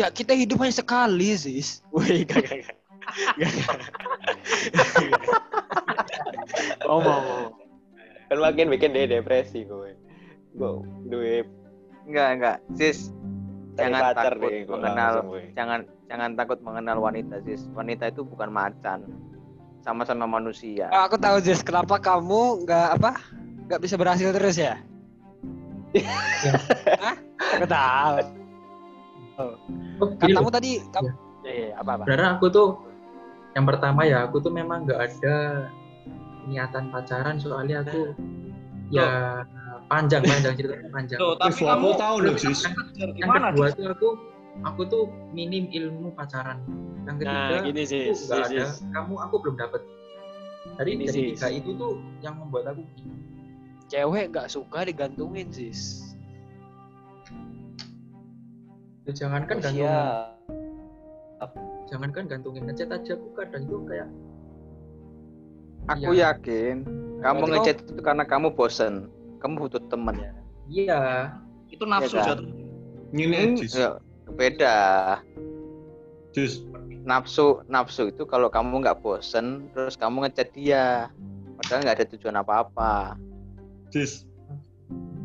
[0.00, 2.79] ya kita hidup hanya sekali sis wih gak Gak, gak.
[6.88, 7.20] Oh mau
[8.30, 9.98] Kan makin bikin dia depresi gue.
[10.54, 10.72] Gue
[11.10, 11.46] duit
[12.06, 12.56] Enggak, enggak.
[12.78, 13.10] Sis,
[13.74, 15.12] Jangan takut mengenal.
[15.54, 17.66] jangan jangan takut mengenal wanita, Sis.
[17.74, 19.02] Wanita itu bukan macan.
[19.80, 20.92] Sama-sama manusia.
[20.92, 23.16] Oh, aku tahu Jess, kenapa kamu nggak apa
[23.66, 24.76] nggak bisa berhasil terus ya?
[27.02, 27.16] Hah?
[27.58, 28.14] Aku tahu.
[29.40, 31.08] oh, Kan gini kamu tadi kamu,
[31.42, 32.02] ya, ya, apa apa?
[32.04, 32.68] sebenarnya aku tuh
[33.58, 35.36] yang pertama ya aku tuh memang nggak ada
[36.46, 38.14] niatan pacaran soalnya aku
[38.90, 39.42] ya
[39.86, 41.18] panjang panjang ceritanya panjang.
[41.18, 42.60] Tuh, tapi kamu tahu loh, Sis.
[43.18, 44.08] yang kedua tuh aku
[44.66, 45.04] aku tuh
[45.34, 46.62] minim ilmu pacaran.
[47.06, 48.64] Yang ketiga Nah, gini sih, aku nggak ada
[48.94, 49.82] kamu aku belum dapet.
[50.76, 53.14] Dari Ini dari tiga itu tuh yang membuat aku gini.
[53.90, 56.14] Cewek nggak suka digantungin sis.
[59.08, 60.59] Ya, jangankan Oh,
[61.40, 61.56] siap.
[61.88, 64.08] jangankan gantungin ngechat aja aku kadang itu kayak
[65.88, 66.36] Aku Iya.
[66.36, 66.84] yakin
[67.18, 69.08] kamu ngechat itu karena kamu bosen.
[69.40, 70.20] Kamu butuh teman.
[70.68, 71.32] iya
[71.72, 72.28] Itu nafsu Iya kan?
[72.36, 72.46] jatuh.
[73.10, 73.72] Ini Hmm, jus.
[73.74, 73.90] ya,
[74.30, 74.76] beda.
[76.30, 76.62] Jus.
[77.02, 81.08] Nafsu, nafsu itu kalau kamu nggak bosen, terus kamu ngechat dia,
[81.58, 83.16] padahal nggak ada tujuan apa-apa.
[83.90, 84.28] Jus.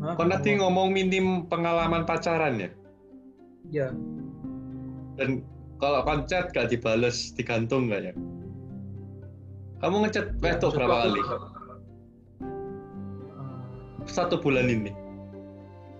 [0.00, 2.70] Kau nanti ngomong minim pengalaman pacaran ya?
[3.70, 3.88] Iya.
[5.14, 5.44] Dan
[5.76, 8.14] kalau koncet gak dibales, digantung gak ya?
[9.84, 11.20] Kamu ngechat Veto Maksud berapa aku, kali?
[14.06, 14.92] Satu bulan ini.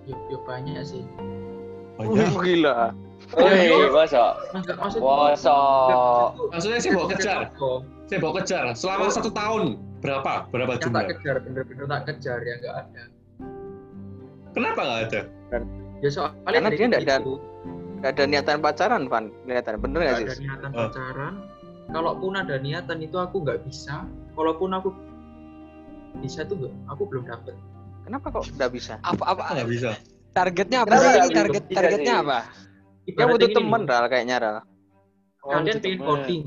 [0.06, 1.02] Yuk, yuk banyak sih.
[1.98, 2.14] Banyak.
[2.14, 2.94] Wih, gila.
[3.34, 4.36] Woi, masa?
[5.00, 5.56] Masa?
[6.52, 7.40] Maksudnya saya bawa kejar.
[8.06, 8.64] Saya bawa kejar.
[8.78, 9.80] Selama satu tahun.
[10.04, 10.46] Berapa?
[10.52, 11.04] Berapa Yang tak jumlah?
[11.10, 13.02] kejar, bener-bener tak kejar ya enggak ada.
[14.54, 15.20] Kenapa nggak ada?
[16.04, 17.24] Ya soalnya Karena dia nggak ada-
[17.96, 19.24] Nggak ada niatan pacaran, Van.
[19.44, 20.26] Niatan bener nggak nggak sih?
[20.28, 20.78] ada niatan Ah.
[20.82, 21.34] pacaran.
[21.86, 24.04] Kalaupun ada niatan itu aku nggak bisa.
[24.32, 24.88] Kalaupun aku
[26.18, 27.54] bisa tuh nggak- aku belum dapet.
[28.02, 28.94] Kenapa kok nggak bisa?
[29.00, 29.90] Apa apa Apa nggak bisa?
[30.30, 31.34] targetnya apa Kenapa sih?
[31.34, 32.38] target targetnya apa?
[33.06, 34.56] Ibaratnya butuh loh, Ral, kayaknya, Ral.
[35.38, 36.42] Kalian butuh pengen coding,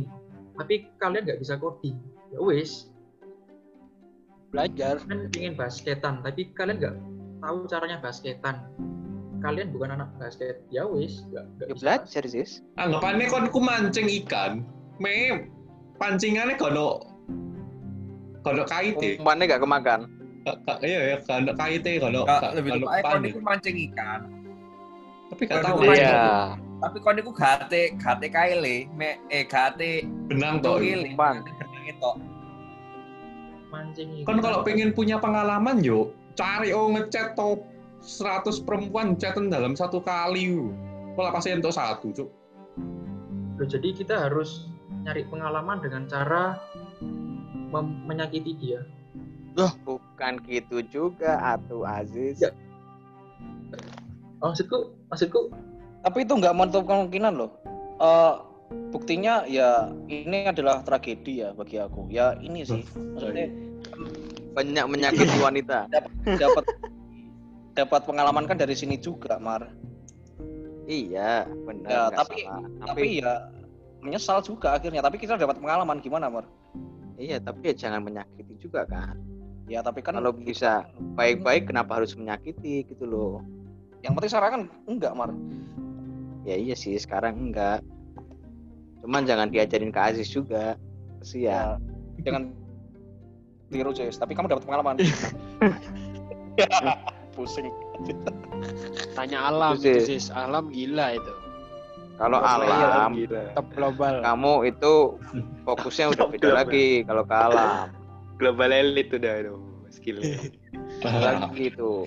[0.53, 1.95] tapi kalian nggak bisa coding.
[2.29, 2.71] Ya wes,
[4.49, 4.99] Belajar.
[5.01, 6.95] kalian pengen basketan, tapi kalian nggak
[7.39, 8.55] tahu caranya basketan.
[9.39, 10.59] Kalian bukan anak basket.
[10.67, 11.81] Ya wes, nggak nggak Ya bisa.
[11.81, 12.51] belajar, Sis.
[12.75, 14.67] Anggapannya kon ku mancing ikan.
[14.99, 15.47] Me
[15.95, 17.03] pancingannya kono
[18.41, 19.15] kono kait ya.
[19.15, 19.99] Umpannya nggak kemakan.
[20.43, 22.21] Ka- ka- Iya ya, kono kait ya, kono
[22.51, 23.27] lebih kon pan ya.
[23.29, 24.21] iku mancing ikan.
[25.29, 26.57] Tapi gak tahu mancing Iya.
[26.79, 31.43] Tapi kon iku gate gate kaile, me eh gate benang tokile, umpan.
[31.43, 32.11] benang itu.
[33.69, 34.43] Mancing Kan ikan.
[34.43, 37.61] kalau pengen punya pengalaman yo, cari oh ngechat top
[37.99, 40.71] 100 perempuan chatan dalam satu kali.
[41.15, 42.29] Kalau pasti untuk satu, cuk.
[43.59, 44.71] Loh, jadi kita harus
[45.03, 46.59] nyari pengalaman dengan cara
[48.07, 48.81] menyakiti dia.
[49.83, 52.39] Bukan gitu juga, Atu Aziz.
[52.39, 52.55] Ya.
[54.39, 55.51] Maksudku, maksudku
[55.99, 57.51] Tapi itu nggak menutup kemungkinan loh.
[57.99, 58.33] Eh,
[58.95, 62.07] buktinya ya ini adalah tragedi ya bagi aku.
[62.07, 62.87] Ya ini sih.
[62.95, 63.51] Maksudnya
[64.55, 65.91] Banyak menyakiti wanita.
[65.91, 66.63] dapat dapat
[67.77, 69.69] pengalaman kan dari sini juga, Mar.
[70.89, 71.89] Iya, benar.
[71.89, 72.65] Ya, tapi- salah.
[72.89, 73.33] Tapi ya
[74.01, 75.05] menyesal juga akhirnya.
[75.05, 76.45] Tapi kita dapat pengalaman gimana, Mar?
[77.19, 79.19] Iya, tapi ya jangan menyakiti juga kan.
[79.69, 83.45] Ya tapi kan Kalau bisa baik-baik, kenapa harus menyakiti gitu loh?
[83.99, 85.29] yang penting sekarang kan enggak, Mar.
[86.47, 87.83] Ya iya sih, sekarang enggak.
[89.03, 90.79] Cuman jangan diajarin ke Aziz juga.
[91.19, 91.83] Kesian.
[92.15, 92.55] Ya, jangan
[93.69, 94.95] tiru Jess, tapi kamu dapat pengalaman.
[97.39, 97.71] Pusing.
[99.15, 100.19] Tanya alam Itu sih.
[100.35, 101.33] Alam gila itu.
[102.19, 103.43] Kalau Iya, alam, gila.
[103.55, 104.19] Top global.
[104.19, 104.93] kamu itu
[105.63, 106.59] fokusnya udah beda Global.
[106.59, 107.87] lagi kalau ke alam.
[108.35, 109.55] Global elite udah itu
[109.89, 110.35] skillnya.
[111.01, 112.03] lagi itu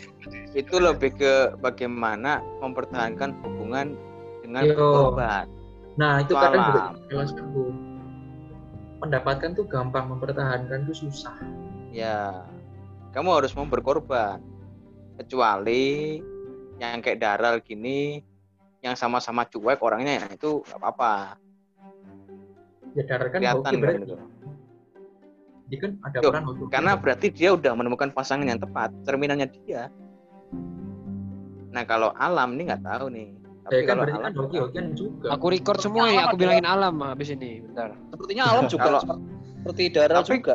[0.52, 3.96] itu lebih ke bagaimana mempertahankan hubungan
[4.44, 4.76] dengan Yo.
[4.76, 5.48] korban
[5.92, 7.52] Nah, itu kadang juga alam.
[7.52, 7.64] Bu.
[9.00, 11.36] Mendapatkan tuh gampang, mempertahankan tuh susah.
[11.92, 12.44] ya
[13.12, 14.40] kamu harus mau berkorban
[15.22, 16.18] kecuali
[16.76, 18.18] yang kayak daral gini
[18.80, 21.14] yang sama-sama cuek orangnya nah itu nggak apa-apa
[22.92, 24.02] Ya darah kan kelihatan hoki kan berarti.
[24.04, 24.14] itu
[25.64, 26.62] Dia kan ada Yo, peran hoki.
[26.68, 29.88] karena berarti dia udah menemukan pasangan yang tepat cerminannya dia
[31.70, 33.28] nah kalau alam ini nggak tahu nih
[33.62, 35.26] tapi ya kan kalau berarti kan alam hoki-hokian juga.
[35.32, 37.62] Aku record semua ya, aku bilangin alam habis ini.
[37.62, 37.94] Bentar.
[38.10, 39.22] Sepertinya alam juga Kalau- seperti,
[39.54, 40.54] seperti darah Tapi- juga.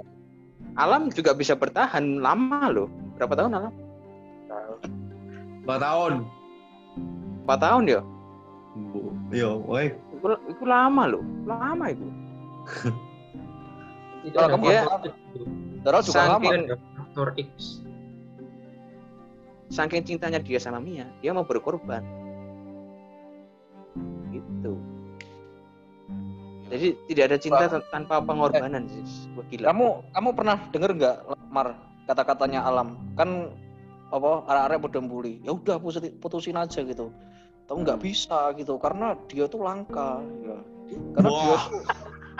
[0.75, 3.73] alam juga bisa bertahan lama loh berapa tahun alam
[5.67, 6.13] Empat tahun.
[7.43, 8.01] empat tahun ya
[9.35, 9.91] Yo, woi.
[10.15, 12.07] itu, itu lama loh lama itu
[14.23, 14.83] Itu Kalau ada kamu ya.
[15.83, 16.47] Darah juga lama.
[16.95, 17.83] Faktor X.
[19.67, 21.99] saking cintanya dia sama Mia dia mau berkorban
[24.31, 24.79] gitu
[26.67, 29.03] jadi tidak ada cinta tan- tanpa pengorbanan sih
[29.51, 31.15] gila Kamu kamu pernah denger nggak
[31.51, 31.75] Mar
[32.07, 33.51] kata-katanya alam kan
[34.07, 35.77] apa arek-arek bodoh bully ya udah
[36.21, 37.11] putusin, aja gitu.
[37.67, 40.57] Tahu nggak bisa gitu karena dia tuh langka ya.
[41.19, 41.65] Karena dia Wah.
[41.67, 41.81] tuh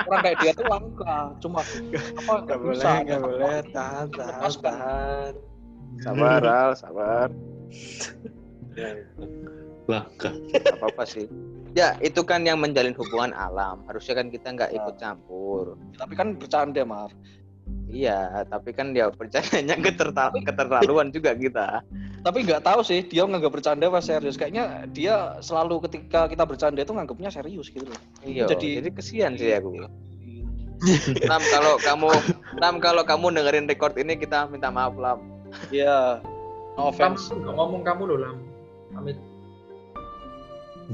[0.08, 1.18] orang kayak dia tuh langka.
[1.44, 1.60] Cuma
[2.24, 3.60] apa nggak bisa nggak boleh.
[3.76, 4.64] Tahan, tahan, Lepaskan.
[4.64, 5.34] tahan.
[6.00, 7.30] sabar Al sabar.
[9.88, 10.32] Langka.
[10.32, 11.28] Gak apa-apa sih.
[11.76, 13.84] Ya itu kan yang menjalin hubungan alam.
[13.92, 15.76] Harusnya kan kita nggak ikut campur.
[16.00, 17.12] Tapi kan bercanda Mar
[17.88, 21.80] Iya, tapi kan dia bercandanya keterta- keterlaluan juga kita.
[22.20, 24.36] Tapi nggak tahu sih dia nganggap bercanda apa serius.
[24.36, 28.00] Kayaknya dia selalu ketika kita bercanda itu nganggapnya serius gitu loh.
[28.28, 29.88] Iya, Jadi- jadi, kesian sih aku.
[31.26, 32.10] Lam kalau kamu
[32.62, 35.24] Lam kalau kamu dengerin record ini kita minta maaf Lam.
[35.72, 36.22] Iya.
[36.76, 37.32] No Lam, offense.
[37.32, 38.38] nggak ngomong kamu loh Lam.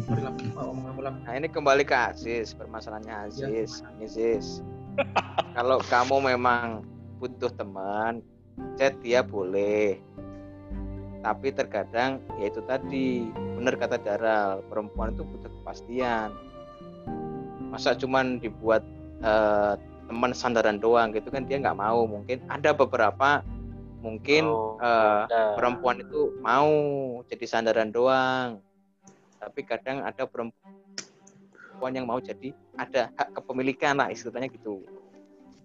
[0.05, 0.33] Sorry, Lam.
[0.39, 1.15] Nggak ngomong kamu Lam.
[1.25, 3.81] Nah ini kembali ke Aziz, permasalahannya Aziz.
[3.99, 4.61] Ini Aziz.
[5.53, 6.81] Kalau kamu memang
[7.21, 8.25] butuh teman,
[8.77, 10.01] chat dia boleh.
[11.23, 16.35] Tapi terkadang ya itu tadi benar kata Daral, perempuan itu butuh kepastian.
[17.71, 18.83] Masa cuman dibuat
[19.23, 19.73] eh,
[20.09, 22.03] teman sandaran doang gitu kan dia nggak mau.
[22.03, 23.39] Mungkin ada beberapa
[24.03, 25.55] mungkin Oh, ada.
[25.55, 26.67] perempuan itu mau
[27.31, 28.59] jadi sandaran doang
[29.39, 30.75] tapi kadang ada perempuan
[31.93, 34.83] yang mau jadi ada hak kepemilikan lah istilahnya gitu.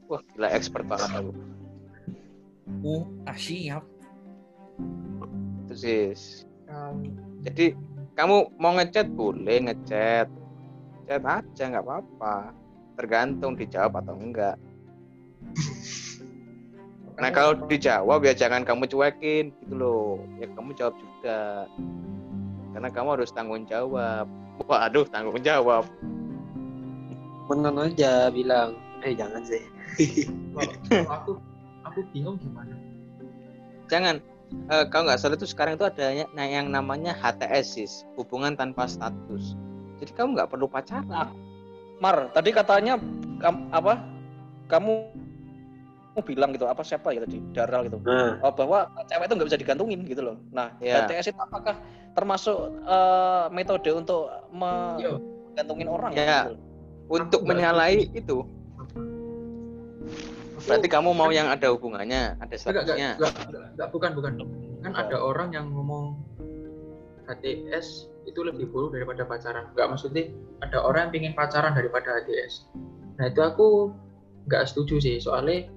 [0.09, 1.33] Wah gila expert banget aku.
[2.85, 3.85] Uh, ah siap.
[5.69, 6.23] itu sis
[6.65, 7.13] Kamu-
[7.45, 7.77] jadi
[8.17, 9.07] kamu mau ngechat?
[9.15, 10.29] Boleh ngechat.
[11.07, 12.53] Chat aja nggak apa-apa.
[12.99, 14.57] Tergantung dijawab atau enggak.
[17.19, 20.23] Nah kalau dijawab ya jangan kamu cuekin gitu loh.
[20.43, 21.67] Ya kamu jawab juga.
[22.75, 24.27] Karena kamu harus tanggung jawab
[24.67, 25.87] waduh tanggung jawab
[27.49, 29.65] Temenan aja bilang, eh jangan sih.
[30.53, 31.33] kalau, kalau aku
[31.81, 32.77] aku bingung gimana.
[33.89, 34.21] jangan
[34.69, 38.53] eh, kalau nggak salah itu sekarang itu ada ya- nah, yang namanya HTS sis hubungan
[38.53, 39.57] tanpa status
[39.97, 41.33] jadi kamu nggak perlu pacaran
[41.99, 42.95] Mar, tadi katanya
[43.43, 43.99] kam- apa?
[44.71, 45.11] Kamu
[46.25, 47.99] bilang gitu apa siapa ya tadi Daral gitu
[48.43, 50.37] oh, bahwa cewek itu nggak bisa digantungin gitu loh.
[50.55, 51.05] Nah, Ya.
[51.05, 51.77] HTS itu apakah
[52.15, 54.31] termasuk eh, metode untuk
[55.01, 55.19] Yo,
[55.53, 56.13] menggantungin orang?
[56.15, 56.49] Ya.
[56.49, 56.69] gitu?
[57.09, 58.45] untuk menyalahi itu
[60.69, 64.33] berarti kamu mau yang ada hubungannya ada enggak, statusnya enggak, enggak, enggak, bukan, bukan.
[64.85, 66.21] Kan ada orang yang ngomong
[67.25, 69.73] HTS itu lebih buruk daripada pacaran.
[69.73, 70.29] Enggak maksudnya
[70.61, 72.69] ada orang yang pingin pacaran daripada HTS.
[73.17, 73.97] Nah itu aku
[74.49, 75.69] nggak setuju sih, soalnya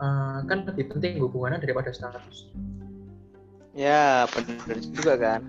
[0.00, 2.48] eh, kan lebih penting hubungannya daripada status.
[3.70, 5.42] ya benar juga kan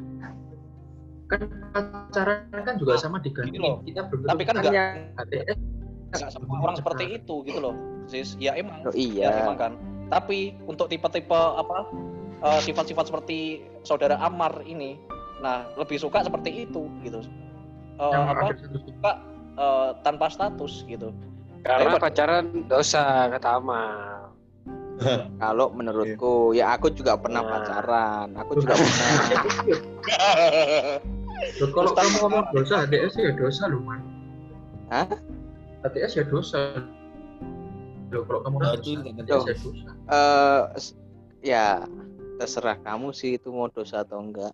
[1.26, 3.80] Kan pacaran kan juga sama Gini loh.
[3.80, 3.88] digantungin.
[3.88, 5.58] Kita belum Tapi kan tentu nggak yang HTS
[6.12, 7.76] nggak semua orang seperti itu gitu loh.
[8.04, 8.84] Sis, ya emang.
[8.84, 9.72] oh, Ya iya emang kan.
[10.12, 11.88] Tapi untuk tipe-tipe apa
[12.44, 15.00] eh, sifat-sifat seperti saudara Amar ini,
[15.40, 17.24] nah lebih suka seperti itu gitu.
[17.96, 19.12] Eh, yang apa suka
[19.56, 21.16] eh, tanpa status gitu.
[21.64, 24.21] karena Daripada- pacaran dosa kata Amal.
[25.44, 27.50] kalau menurutku ya aku juga pernah Nah.
[27.52, 29.08] pacaran aku juga pernah
[31.58, 34.02] Loh, kalau kamu ngomong dosa, HTS ya dosa loh, man.
[34.94, 35.10] Hah?
[35.82, 36.78] HTS ya dosa.
[38.14, 39.94] Loh, kalau kamu Nah, dosa, HTS ya dosa.
[40.10, 40.96] eh s-
[41.42, 41.66] ya
[42.38, 44.54] terserah kamu sih itu mau dosa atau enggak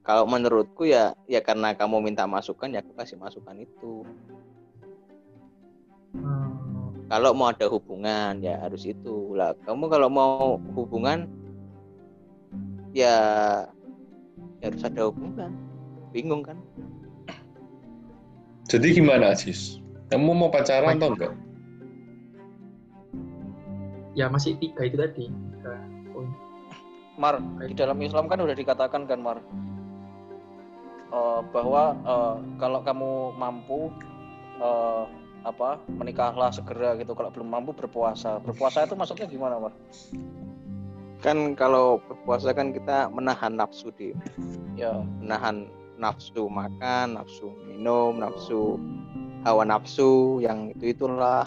[0.00, 4.04] kalau menurutku ya ya karena kamu minta masukan ya aku kasih masukan itu
[6.16, 6.47] Hmm.
[7.08, 11.24] Kalau mau ada hubungan ya harus itu lah kamu kalau mau hubungan
[12.92, 13.16] ya,
[14.60, 15.52] ya harus ada hubungan
[16.12, 16.56] bingung kan
[18.68, 19.80] Jadi gimana, Sis?
[20.12, 21.32] Kamu mau pacaran atau enggak?
[24.12, 25.32] Ya masih tiga itu tadi.
[25.32, 25.72] Tiga.
[27.16, 29.40] Mar, di dalam Islam kan udah dikatakan kan Mar
[31.10, 33.88] eh, bahwa eh, kalau kamu mampu
[34.60, 35.04] eh,
[35.48, 37.16] apa menikahlah segera gitu.
[37.16, 38.38] Kalau belum mampu berpuasa.
[38.44, 39.72] Berpuasa itu maksudnya gimana Mar?
[41.18, 44.14] kan kalau berpuasa kan kita menahan nafsu di
[44.78, 45.66] Ya, menahan
[45.98, 48.78] nafsu makan, nafsu minum, nafsu
[49.42, 51.42] hawa nafsu yang itu itulah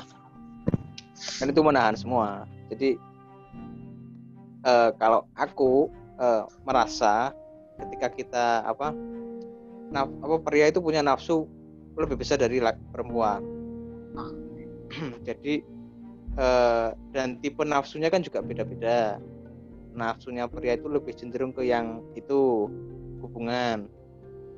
[1.39, 2.43] kan itu menahan semua.
[2.67, 2.99] Jadi
[4.67, 5.87] eh, kalau aku
[6.19, 7.31] eh, merasa
[7.79, 8.91] ketika kita apa
[9.95, 11.47] naf, apa pria itu punya nafsu
[11.95, 12.59] lebih besar dari
[12.91, 13.60] perempuan.
[15.27, 15.63] Jadi
[16.35, 19.19] eh, dan tipe nafsunya kan juga beda-beda.
[19.91, 22.67] Nafsunya pria itu lebih cenderung ke yang itu
[23.19, 23.87] hubungan.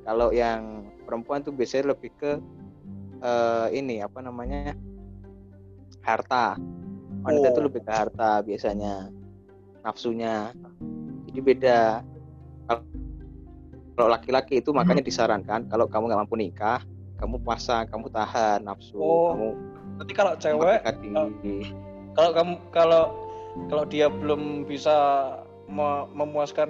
[0.04, 2.32] Kalau yang perempuan tuh biasanya lebih ke
[3.20, 4.74] eh, ini apa namanya
[6.02, 6.58] harta.
[7.24, 7.66] Wanita itu Oh.
[7.66, 9.08] lebih ke harta biasanya
[9.80, 10.52] nafsunya.
[11.30, 12.04] Jadi beda.
[12.68, 12.92] Kalau-
[13.94, 16.82] Kalau laki-laki itu makanya disarankan kalau kamu nggak mampu nikah,
[17.24, 19.48] kamu puasa, kamu tahan nafsu, Oh, kamu
[19.96, 21.72] Nanti kalau cewek diri.
[22.12, 23.02] kalau kamu kalau
[23.72, 24.92] kalau dia belum bisa
[25.72, 26.68] me- memuaskan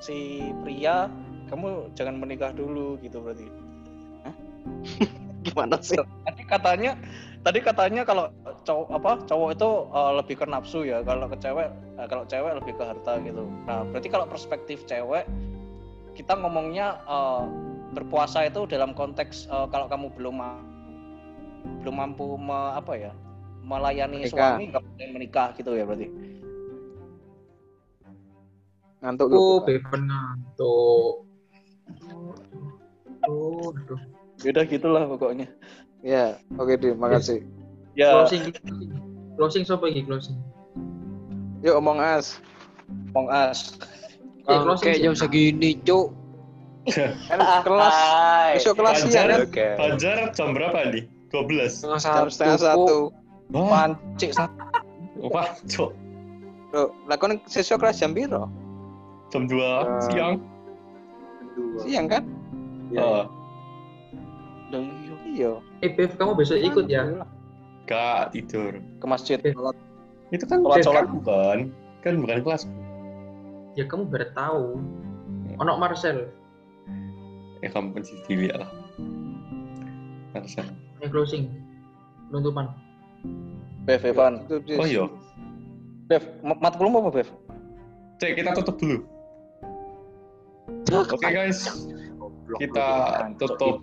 [0.00, 1.12] si pria,
[1.52, 3.44] kamu jangan menikah dulu gitu berarti.
[5.44, 6.00] Gimana sih?
[6.00, 6.96] Tadi katanya
[7.44, 8.32] tadi katanya kalau
[8.64, 11.68] cowok apa cowok itu eh, lebih ke nafsu ya kalau ke cewek
[12.00, 15.28] eh, kalau cewek lebih ke harta gitu nah berarti kalau perspektif cewek
[16.16, 17.44] kita ngomongnya eh,
[17.94, 20.66] berpuasa itu dalam konteks eh, kalau kamu belum ma-
[21.80, 23.12] belum mampu me- apa ya
[23.64, 24.60] melayani Menikah.
[24.60, 26.08] suami nggak boleh menikah gitu ya berarti
[29.04, 29.60] Ngantuk lu.
[29.68, 31.28] beban ngantuk.
[33.20, 34.00] Aduh, aduh.
[34.44, 35.48] udah gitulah pokoknya
[36.04, 37.40] Ya, oke di, makasih.
[37.96, 38.90] ya Closing, closing.
[39.40, 40.36] Closing siapa iki closing?
[41.64, 42.36] Yuk omong as.
[43.16, 43.24] Eh,
[44.44, 46.12] Bang, closing kayak jam segini, Cuk.
[46.84, 47.96] Kan kelas
[48.54, 49.66] besok kelas siang kan Oke.
[49.76, 51.04] Fajar jam berapa nih?
[51.32, 51.80] 12.
[51.80, 52.96] Setengah jam setengah satu.
[53.50, 54.30] Pancik
[55.24, 55.90] wah, cok.
[56.74, 58.50] Loh, lah kon sesuk kelas jam piro?
[59.30, 60.34] Jam 2 Eh, siang.
[61.80, 62.22] Siang kan?
[62.94, 63.24] Ah,
[65.34, 65.58] Iya.
[65.82, 67.06] Eh, Bev, kamu besok ikut ya?
[67.84, 68.78] Gak tidur.
[68.80, 69.38] ke masjid
[70.32, 71.04] Itu kan Sholat, kelas sholat.
[71.06, 71.58] kamu kan?
[72.00, 72.62] Kan bukan kelas.
[73.74, 74.64] Ya kamu baru tahu.
[75.58, 76.30] Ono Marcel.
[77.70, 78.70] Kamu penci dilihat lah.
[80.34, 80.64] Harusnya.
[81.00, 81.44] Yang closing.
[82.28, 82.66] Penutupan.
[83.84, 84.44] Bev Evan.
[84.80, 85.04] Oh iya.
[86.08, 87.28] Bev ma- mat belum apa Bev
[88.20, 88.98] Cek kita tutup dulu.
[90.94, 91.66] Oke guys,
[92.62, 92.86] kita
[93.40, 93.82] tutup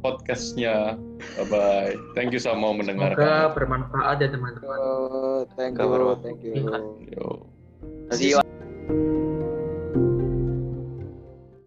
[0.00, 0.96] podcastnya.
[1.36, 1.92] Bye bye.
[2.16, 3.52] Thank you sama mau Semoga mendengarkan.
[3.52, 4.78] bermanfaat ya teman-teman.
[4.80, 6.54] Oh, thank you, thank you.
[7.12, 7.26] Yo.
[8.10, 9.19] See you